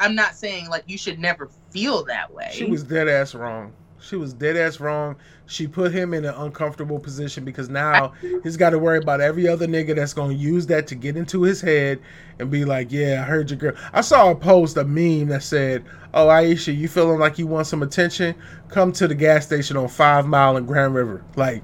I'm 0.02 0.16
not 0.16 0.36
saying 0.36 0.68
like 0.70 0.84
you 0.88 0.98
should 0.98 1.20
never 1.20 1.50
feel 1.72 2.04
that 2.06 2.34
way. 2.34 2.50
She 2.52 2.66
was 2.66 2.84
dead 2.84 3.08
ass 3.08 3.34
wrong. 3.34 3.72
She 4.06 4.18
was 4.18 4.34
dead 4.34 4.56
ass 4.56 4.80
wrong. 4.80 5.16
She 5.48 5.68
put 5.68 5.92
him 5.92 6.14
in 6.14 6.26
an 6.26 6.36
uncomfortable 6.36 7.00
position 7.00 7.44
because 7.44 7.70
now 7.70 8.14
he's 8.44 8.56
got 8.56 8.70
to 8.70 8.80
worry 8.80 9.00
about 9.00 9.20
every 9.20 9.48
other 9.48 9.66
nigga 9.66 9.96
that's 9.96 10.14
going 10.14 10.30
to 10.30 10.36
use 10.36 10.68
that 10.68 10.86
to 10.88 10.96
get 10.96 11.18
into 11.18 11.42
his 11.42 11.60
head 11.60 12.00
and 12.40 12.52
be 12.52 12.66
like, 12.66 12.92
"Yeah, 12.92 13.24
I 13.24 13.26
heard 13.26 13.50
your 13.50 13.58
girl." 13.58 13.74
I 13.94 14.02
saw 14.02 14.30
a 14.30 14.36
post, 14.36 14.78
a 14.78 14.84
meme 14.84 15.30
that 15.30 15.42
said, 15.42 15.84
"Oh, 16.14 16.30
Ayesha, 16.30 16.72
you 16.72 16.88
feeling 16.88 17.18
like 17.18 17.40
you 17.40 17.48
want 17.48 17.66
some 17.66 17.82
attention? 17.82 18.36
Come 18.70 18.92
to 18.94 19.08
the 19.08 19.16
gas 19.16 19.46
station 19.46 19.76
on 19.76 19.88
Five 19.88 20.28
Mile 20.28 20.58
and 20.58 20.68
Grand 20.68 20.94
River." 20.94 21.24
Like, 21.36 21.64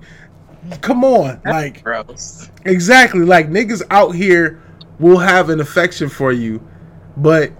come 0.81 1.03
on, 1.03 1.41
like 1.45 1.83
gross. 1.83 2.49
Exactly. 2.65 3.21
Like 3.21 3.49
niggas 3.49 3.83
out 3.91 4.15
here 4.15 4.61
will 4.99 5.19
have 5.19 5.51
an 5.51 5.59
affection 5.59 6.09
for 6.09 6.31
you, 6.31 6.65
but 7.17 7.51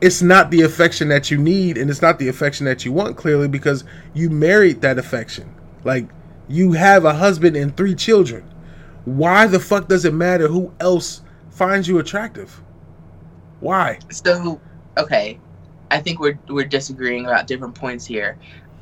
it's 0.00 0.22
not 0.22 0.50
the 0.50 0.62
affection 0.62 1.08
that 1.08 1.30
you 1.30 1.38
need 1.38 1.78
and 1.78 1.90
it's 1.90 2.02
not 2.02 2.18
the 2.18 2.28
affection 2.28 2.66
that 2.66 2.84
you 2.84 2.92
want 2.92 3.16
clearly 3.16 3.48
because 3.48 3.84
you 4.14 4.30
married 4.30 4.80
that 4.82 4.98
affection. 4.98 5.52
Like 5.84 6.06
you 6.48 6.72
have 6.72 7.04
a 7.04 7.12
husband 7.12 7.56
and 7.56 7.76
three 7.76 7.94
children. 7.94 8.44
Why 9.04 9.46
the 9.46 9.60
fuck 9.60 9.88
does 9.88 10.04
it 10.04 10.14
matter 10.14 10.48
who 10.48 10.72
else 10.80 11.22
finds 11.50 11.88
you 11.88 11.98
attractive? 11.98 12.60
Why? 13.60 13.98
So, 14.10 14.60
okay, 14.98 15.38
I 15.90 16.00
think 16.00 16.20
we're 16.20 16.38
we're 16.48 16.66
disagreeing 16.66 17.26
about 17.26 17.46
different 17.46 17.74
points 17.74 18.04
here. 18.04 18.36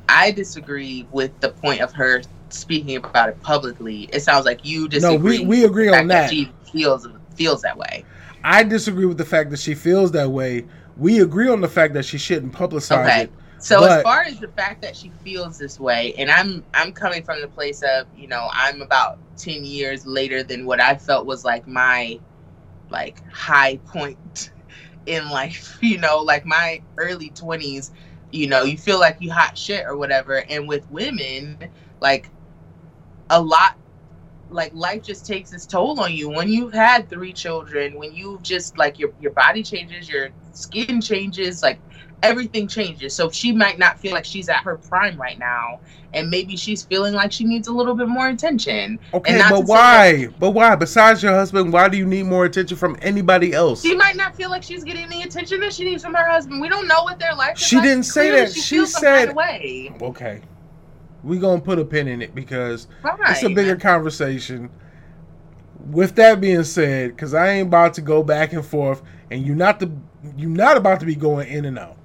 I 0.09 0.31
disagree 0.31 1.07
with 1.11 1.39
the 1.39 1.49
point 1.49 1.81
of 1.81 1.93
her 1.93 2.21
speaking 2.49 2.97
about 2.97 3.29
it 3.29 3.41
publicly. 3.41 4.09
It 4.11 4.21
sounds 4.21 4.45
like 4.45 4.65
you 4.65 4.87
disagree 4.87 5.17
No, 5.17 5.43
we, 5.43 5.45
we 5.45 5.65
agree 5.65 5.85
with 5.85 5.93
the 5.93 6.01
on 6.01 6.09
fact 6.09 6.31
that. 6.31 6.31
She 6.31 6.51
feels 6.71 7.07
feels 7.35 7.61
that 7.61 7.77
way. 7.77 8.03
I 8.43 8.63
disagree 8.63 9.05
with 9.05 9.17
the 9.17 9.25
fact 9.25 9.49
that 9.51 9.59
she 9.59 9.73
feels 9.73 10.11
that 10.11 10.29
way. 10.29 10.65
We 10.97 11.21
agree 11.21 11.49
on 11.49 11.61
the 11.61 11.67
fact 11.67 11.93
that 11.95 12.05
she 12.05 12.17
shouldn't 12.17 12.53
publicize 12.53 13.05
Okay. 13.05 13.21
it. 13.23 13.31
So 13.59 13.79
But- 13.81 13.91
as 13.99 14.03
far 14.03 14.21
as 14.21 14.39
the 14.39 14.47
fact 14.49 14.81
that 14.83 14.95
she 14.95 15.11
feels 15.23 15.57
this 15.57 15.79
way, 15.79 16.13
and 16.17 16.29
I'm 16.29 16.63
I'm 16.73 16.91
coming 16.91 17.23
from 17.23 17.41
the 17.41 17.47
place 17.47 17.81
of 17.81 18.05
you 18.15 18.27
know 18.27 18.47
I'm 18.51 18.81
about 18.81 19.17
ten 19.37 19.65
years 19.65 20.05
later 20.05 20.43
than 20.43 20.65
what 20.65 20.79
I 20.79 20.95
felt 20.95 21.25
was 21.25 21.43
like 21.43 21.67
my 21.67 22.19
like 22.89 23.17
high 23.31 23.77
point 23.87 24.51
in 25.05 25.29
life. 25.29 25.77
You 25.81 25.97
know, 25.97 26.19
like 26.19 26.45
my 26.45 26.81
early 26.97 27.29
twenties. 27.29 27.91
You 28.31 28.47
know, 28.47 28.63
you 28.63 28.77
feel 28.77 28.99
like 28.99 29.17
you 29.19 29.31
hot 29.31 29.57
shit 29.57 29.85
or 29.85 29.95
whatever. 29.95 30.43
And 30.49 30.67
with 30.67 30.89
women, 30.91 31.57
like 32.01 32.29
a 33.29 33.41
lot 33.41 33.77
like 34.55 34.73
life 34.73 35.03
just 35.03 35.25
takes 35.25 35.53
its 35.53 35.65
toll 35.65 35.99
on 35.99 36.13
you 36.13 36.29
when 36.29 36.47
you've 36.49 36.73
had 36.73 37.09
three 37.09 37.33
children 37.33 37.93
when 37.99 38.13
you've 38.13 38.41
just 38.41 38.77
like 38.77 38.97
your 38.97 39.11
your 39.19 39.31
body 39.33 39.61
changes 39.61 40.09
your 40.09 40.29
skin 40.53 40.99
changes 41.01 41.61
like 41.61 41.77
everything 42.23 42.65
changes 42.67 43.13
so 43.13 43.29
she 43.29 43.51
might 43.51 43.77
not 43.77 43.99
feel 43.99 44.13
like 44.13 44.25
she's 44.25 44.47
at 44.49 44.63
her 44.63 44.77
prime 44.77 45.19
right 45.19 45.37
now 45.37 45.79
and 46.13 46.29
maybe 46.29 46.55
she's 46.55 46.81
feeling 46.81 47.13
like 47.13 47.31
she 47.31 47.43
needs 47.43 47.67
a 47.67 47.71
little 47.71 47.93
bit 47.93 48.07
more 48.07 48.29
attention 48.29 48.97
Okay, 49.13 49.41
but 49.49 49.65
why? 49.65 50.27
But 50.39 50.51
why? 50.51 50.73
Besides 50.77 51.21
your 51.21 51.33
husband, 51.33 51.73
why 51.73 51.89
do 51.89 51.97
you 51.97 52.05
need 52.05 52.23
more 52.23 52.45
attention 52.45 52.77
from 52.77 52.95
anybody 53.01 53.51
else? 53.53 53.81
she 53.81 53.93
might 53.95 54.15
not 54.15 54.33
feel 54.35 54.49
like 54.49 54.63
she's 54.63 54.85
getting 54.85 55.09
the 55.09 55.21
attention 55.23 55.59
that 55.59 55.73
she 55.73 55.83
needs 55.83 56.01
from 56.03 56.13
her 56.15 56.27
husband 56.27 56.61
we 56.61 56.69
don't 56.69 56.87
know 56.87 57.03
what 57.03 57.19
their 57.19 57.35
life 57.35 57.57
is 57.57 57.63
She 57.67 57.75
like. 57.75 57.83
didn't 57.83 58.03
say 58.03 58.29
Clearly 58.29 58.45
that. 58.45 58.53
she, 58.53 58.61
She 58.61 58.85
said- 58.85 59.17
kind 59.27 59.29
of 59.31 59.35
way 59.35 59.93
Okay. 60.01 60.41
We 61.25 61.39
gonna 61.39 61.59
put 61.59 61.79
a 61.79 61.85
pin 61.85 62.07
in 62.07 62.21
it 62.21 62.35
because 62.35 62.87
it's 63.03 63.43
a 63.43 63.49
bigger 63.49 63.75
conversation. 63.75 64.69
With 65.89 66.15
that 66.15 66.39
being 66.39 66.63
said, 66.63 67.15
because 67.15 67.33
I 67.33 67.49
ain't 67.49 67.67
about 67.67 67.95
to 67.95 68.01
go 68.01 68.21
back 68.21 68.53
and 68.53 68.63
forth, 68.63 69.01
and 69.31 69.45
you're 69.45 69.55
not 69.55 69.79
the 69.79 69.91
you're 70.37 70.49
not 70.49 70.77
about 70.77 70.99
to 70.99 71.05
be 71.05 71.15
going 71.15 71.47
in 71.47 71.65
and 71.65 71.79
out. 71.79 71.97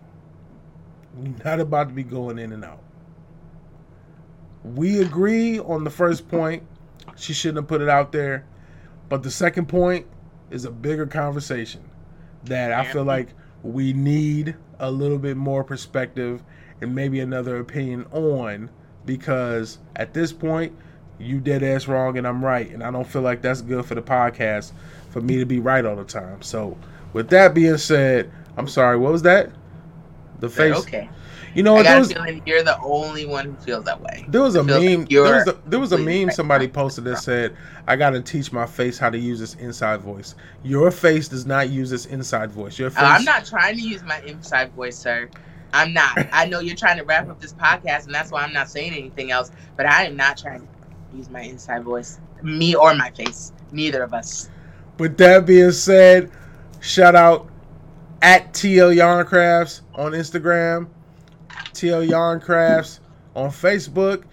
You're 1.22 1.34
not 1.44 1.60
about 1.60 1.88
to 1.88 1.94
be 1.94 2.02
going 2.02 2.38
in 2.38 2.52
and 2.52 2.64
out. 2.64 2.82
We 4.64 5.00
agree 5.02 5.58
on 5.58 5.84
the 5.84 5.90
first 5.90 6.28
point. 6.28 6.62
She 7.16 7.34
shouldn't 7.34 7.58
have 7.58 7.68
put 7.68 7.82
it 7.82 7.88
out 7.88 8.12
there. 8.12 8.46
But 9.10 9.22
the 9.22 9.30
second 9.30 9.66
point 9.66 10.06
is 10.50 10.64
a 10.64 10.70
bigger 10.70 11.06
conversation 11.06 11.82
that 12.44 12.72
I 12.72 12.84
feel 12.84 13.04
like 13.04 13.28
we 13.62 13.92
need 13.92 14.56
a 14.78 14.90
little 14.90 15.18
bit 15.18 15.36
more 15.36 15.62
perspective 15.62 16.42
and 16.80 16.94
maybe 16.94 17.20
another 17.20 17.58
opinion 17.58 18.06
on 18.12 18.70
because 19.06 19.78
at 19.96 20.14
this 20.14 20.32
point 20.32 20.72
you 21.18 21.40
dead 21.40 21.62
ass 21.62 21.86
wrong 21.86 22.16
and 22.18 22.26
I'm 22.26 22.44
right 22.44 22.70
and 22.70 22.82
I 22.82 22.90
don't 22.90 23.06
feel 23.06 23.22
like 23.22 23.42
that's 23.42 23.60
good 23.60 23.84
for 23.84 23.94
the 23.94 24.02
podcast 24.02 24.72
for 25.10 25.20
me 25.20 25.38
to 25.38 25.46
be 25.46 25.58
right 25.58 25.84
all 25.84 25.96
the 25.96 26.04
time. 26.04 26.42
So 26.42 26.76
with 27.12 27.28
that 27.30 27.54
being 27.54 27.76
said, 27.76 28.30
I'm 28.56 28.68
sorry, 28.68 28.96
what 28.96 29.12
was 29.12 29.22
that? 29.22 29.50
The 30.40 30.48
face. 30.48 30.74
okay 30.74 31.08
You 31.54 31.62
know 31.62 31.76
i 31.76 31.82
got 31.82 31.98
was, 31.98 32.12
feeling 32.12 32.40
you're 32.46 32.62
the 32.62 32.80
only 32.80 33.26
one 33.26 33.44
who 33.44 33.54
feels 33.56 33.84
that 33.84 34.00
way 34.00 34.24
there 34.28 34.40
was 34.40 34.54
a 34.54 34.64
feel 34.64 34.78
like 34.78 34.98
meme. 34.98 35.04
There 35.04 35.22
was 35.22 35.48
a, 35.48 35.58
there 35.66 35.78
was 35.78 35.92
a 35.92 35.98
meme 35.98 36.28
right. 36.28 36.34
somebody 36.34 36.66
posted 36.66 37.04
that 37.04 37.18
said, 37.18 37.54
"I 37.86 37.96
got 37.96 38.10
to 38.10 38.22
teach 38.22 38.50
my 38.50 38.64
face 38.64 38.96
how 38.96 39.10
to 39.10 39.18
use 39.18 39.42
its 39.42 39.54
inside 39.56 40.00
voice." 40.00 40.34
Your 40.62 40.90
face 40.90 41.28
does 41.28 41.44
not 41.44 41.68
use 41.68 41.92
its 41.92 42.06
inside 42.06 42.50
voice. 42.52 42.78
Your 42.78 42.88
face. 42.88 43.02
Uh, 43.02 43.06
I'm 43.06 43.24
not 43.24 43.44
trying 43.44 43.76
to 43.76 43.82
use 43.82 44.02
my 44.02 44.22
inside 44.22 44.72
voice, 44.72 44.96
sir. 44.96 45.28
I'm 45.72 45.92
not. 45.92 46.18
I 46.32 46.46
know 46.46 46.60
you're 46.60 46.76
trying 46.76 46.98
to 46.98 47.04
wrap 47.04 47.28
up 47.28 47.40
this 47.40 47.52
podcast, 47.52 48.06
and 48.06 48.14
that's 48.14 48.30
why 48.30 48.42
I'm 48.42 48.52
not 48.52 48.68
saying 48.68 48.92
anything 48.92 49.30
else. 49.30 49.50
But 49.76 49.86
I 49.86 50.04
am 50.04 50.16
not 50.16 50.36
trying. 50.38 50.60
To 50.60 51.16
use 51.16 51.30
my 51.30 51.42
inside 51.42 51.84
voice. 51.84 52.20
Me 52.42 52.74
or 52.74 52.94
my 52.94 53.10
face. 53.10 53.52
Neither 53.72 54.02
of 54.02 54.14
us. 54.14 54.48
With 54.98 55.16
that 55.18 55.46
being 55.46 55.72
said, 55.72 56.30
shout 56.80 57.14
out 57.14 57.48
at 58.22 58.52
TL 58.52 58.94
Yarn 58.94 59.26
Crafts 59.26 59.82
on 59.94 60.12
Instagram, 60.12 60.88
TL 61.72 62.08
Yarn 62.08 62.40
Crafts 62.40 63.00
on 63.34 63.50
Facebook. 63.50 64.24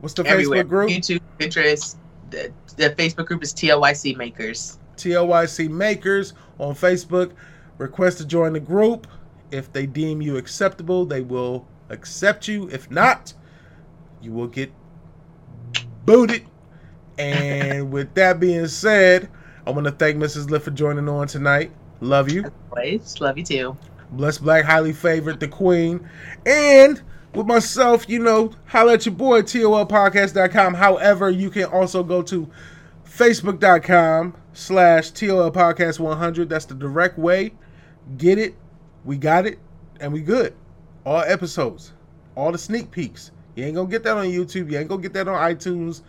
What's 0.00 0.14
the 0.14 0.24
Everywhere. 0.26 0.64
Facebook 0.64 0.68
group? 0.68 0.90
YouTube, 0.90 1.20
Pinterest. 1.38 1.96
The, 2.30 2.52
the 2.76 2.90
Facebook 2.90 3.26
group 3.26 3.42
is 3.42 3.52
TLYC 3.52 4.16
Makers. 4.16 4.78
TLYC 4.96 5.68
Makers 5.68 6.34
on 6.58 6.74
Facebook. 6.74 7.32
Request 7.78 8.18
to 8.18 8.24
join 8.24 8.52
the 8.52 8.60
group. 8.60 9.06
If 9.52 9.72
they 9.72 9.86
deem 9.86 10.22
you 10.22 10.36
acceptable, 10.36 11.04
they 11.04 11.20
will 11.20 11.66
accept 11.90 12.48
you. 12.48 12.68
If 12.70 12.90
not, 12.90 13.34
you 14.20 14.32
will 14.32 14.48
get 14.48 14.72
booted. 16.04 16.46
And 17.18 17.90
with 17.92 18.14
that 18.14 18.40
being 18.40 18.66
said, 18.66 19.28
I 19.66 19.70
want 19.70 19.84
to 19.86 19.92
thank 19.92 20.16
Mrs. 20.16 20.50
LIP 20.50 20.62
for 20.62 20.70
joining 20.70 21.08
on 21.08 21.28
tonight. 21.28 21.70
Love 22.00 22.30
you. 22.30 22.50
Always. 22.70 23.20
Love 23.20 23.38
you 23.38 23.44
too. 23.44 23.76
Bless 24.10 24.38
Black, 24.38 24.64
highly 24.64 24.92
favored, 24.92 25.40
the 25.40 25.48
Queen. 25.48 26.08
And 26.44 27.00
with 27.34 27.46
myself, 27.46 28.08
you 28.08 28.18
know, 28.18 28.52
holla 28.66 28.94
at 28.94 29.06
your 29.06 29.14
boy, 29.14 29.42
TOLpodcast.com. 29.42 30.74
However, 30.74 31.30
you 31.30 31.50
can 31.50 31.64
also 31.64 32.02
go 32.02 32.22
to 32.22 32.50
Facebook.com 33.06 34.34
slash 34.52 35.10
TOL 35.10 35.50
Podcast 35.50 35.98
100. 35.98 36.48
That's 36.48 36.66
the 36.66 36.74
direct 36.74 37.18
way. 37.18 37.52
Get 38.16 38.38
it. 38.38 38.54
We 39.04 39.16
got 39.16 39.46
it. 39.46 39.58
And 40.00 40.12
we 40.12 40.20
good. 40.20 40.54
All 41.04 41.20
episodes. 41.20 41.92
All 42.34 42.52
the 42.52 42.58
sneak 42.58 42.90
peeks. 42.90 43.30
You 43.54 43.64
ain't 43.64 43.74
gonna 43.74 43.88
get 43.88 44.02
that 44.04 44.16
on 44.16 44.26
YouTube. 44.26 44.70
You 44.70 44.78
ain't 44.78 44.88
gonna 44.88 45.02
get 45.02 45.12
that 45.14 45.28
on 45.28 45.34
iTunes, 45.34 46.02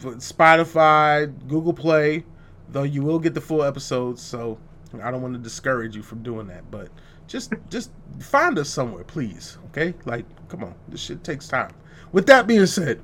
Spotify, 0.00 1.32
Google 1.48 1.72
Play. 1.72 2.24
Though 2.70 2.84
you 2.84 3.02
will 3.02 3.18
get 3.18 3.34
the 3.34 3.40
full 3.40 3.62
episodes. 3.62 4.22
So 4.22 4.58
I 5.02 5.10
don't 5.10 5.22
want 5.22 5.34
to 5.34 5.40
discourage 5.40 5.94
you 5.94 6.02
from 6.02 6.22
doing 6.22 6.46
that. 6.48 6.70
But 6.70 6.88
just 7.26 7.52
just 7.68 7.90
find 8.20 8.58
us 8.58 8.68
somewhere, 8.68 9.04
please. 9.04 9.58
Okay? 9.66 9.94
Like, 10.04 10.24
come 10.48 10.64
on. 10.64 10.74
This 10.88 11.00
shit 11.00 11.22
takes 11.22 11.48
time. 11.48 11.72
With 12.12 12.26
that 12.26 12.46
being 12.46 12.66
said, 12.66 13.00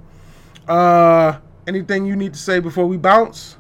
uh 0.68 1.38
anything 1.66 2.06
you 2.06 2.16
need 2.16 2.32
to 2.32 2.38
say 2.38 2.60
before 2.60 2.86
we 2.86 2.96
bounce? 2.96 3.56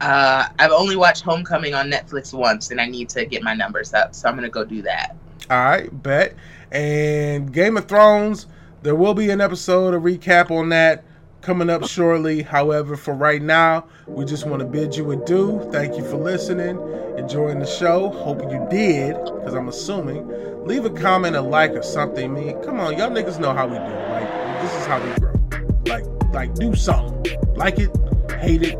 Uh, 0.00 0.46
I've 0.58 0.72
only 0.72 0.96
watched 0.96 1.22
Homecoming 1.22 1.74
on 1.74 1.90
Netflix 1.90 2.32
once, 2.32 2.70
and 2.70 2.80
I 2.80 2.86
need 2.86 3.08
to 3.10 3.24
get 3.24 3.42
my 3.42 3.54
numbers 3.54 3.94
up, 3.94 4.14
so 4.14 4.28
I'm 4.28 4.34
gonna 4.34 4.48
go 4.48 4.64
do 4.64 4.82
that. 4.82 5.16
All 5.50 5.56
right, 5.56 6.02
bet. 6.02 6.34
And 6.72 7.52
Game 7.52 7.76
of 7.76 7.86
Thrones, 7.86 8.46
there 8.82 8.94
will 8.94 9.14
be 9.14 9.30
an 9.30 9.40
episode, 9.40 9.94
a 9.94 9.98
recap 9.98 10.50
on 10.50 10.68
that 10.70 11.04
coming 11.40 11.70
up 11.70 11.86
shortly. 11.86 12.42
However, 12.42 12.96
for 12.96 13.14
right 13.14 13.40
now, 13.40 13.86
we 14.06 14.24
just 14.24 14.46
want 14.46 14.60
to 14.60 14.66
bid 14.66 14.96
you 14.96 15.12
adieu. 15.12 15.66
Thank 15.70 15.96
you 15.96 16.04
for 16.04 16.16
listening, 16.16 16.78
enjoying 17.16 17.60
the 17.60 17.66
show. 17.66 18.10
Hope 18.10 18.42
you 18.42 18.66
did, 18.68 19.14
because 19.24 19.54
I'm 19.54 19.68
assuming. 19.68 20.28
Leave 20.66 20.84
a 20.84 20.90
comment, 20.90 21.36
a 21.36 21.40
like, 21.40 21.70
or 21.70 21.82
something. 21.82 22.34
Mean, 22.34 22.60
come 22.62 22.80
on, 22.80 22.98
y'all 22.98 23.10
niggas 23.10 23.38
know 23.38 23.54
how 23.54 23.66
we 23.66 23.76
do. 23.76 23.84
Like, 24.10 24.62
this 24.62 24.74
is 24.74 24.86
how 24.86 25.00
we 25.00 25.14
grow. 25.20 25.32
Like, 25.86 26.04
like, 26.34 26.54
do 26.56 26.74
something. 26.74 27.36
Like 27.54 27.78
it, 27.78 27.96
hate 28.40 28.62
it, 28.62 28.76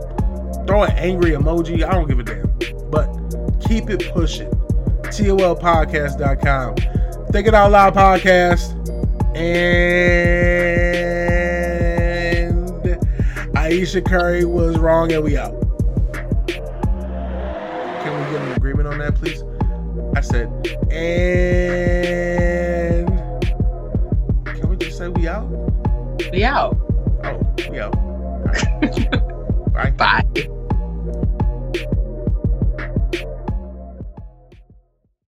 throw 0.66 0.82
an 0.82 0.90
angry 0.92 1.32
emoji. 1.32 1.84
I 1.84 1.92
don't 1.92 2.08
give 2.08 2.18
a 2.18 2.22
damn. 2.22 2.50
But 2.90 3.06
keep 3.66 3.90
it 3.90 4.10
pushing. 4.12 4.50
TOLpodcast.com. 5.02 6.76
Think 7.30 7.46
It 7.46 7.54
Out 7.54 7.70
Loud 7.70 7.94
podcast. 7.94 8.72
And 9.36 10.26
Ayesha 13.56 14.00
Curry 14.00 14.44
was 14.44 14.76
wrong 14.78 15.12
and 15.12 15.22
we 15.22 15.36
out. 15.36 15.52
Can 16.48 18.24
we 18.24 18.30
get 18.32 18.42
an 18.42 18.52
agreement 18.52 18.88
on 18.88 18.98
that, 18.98 19.14
please? 19.14 19.44
I 20.16 20.22
said, 20.22 20.48
and 20.90 23.06
can 24.46 24.68
we 24.70 24.76
just 24.76 24.96
say 24.96 25.08
we 25.08 25.28
out? 25.28 25.46
We 26.32 26.44
out. 26.44 26.78
Oh, 27.24 27.38
we 27.70 27.78
out. 27.80 27.94
All 27.94 28.38
right. 29.74 30.48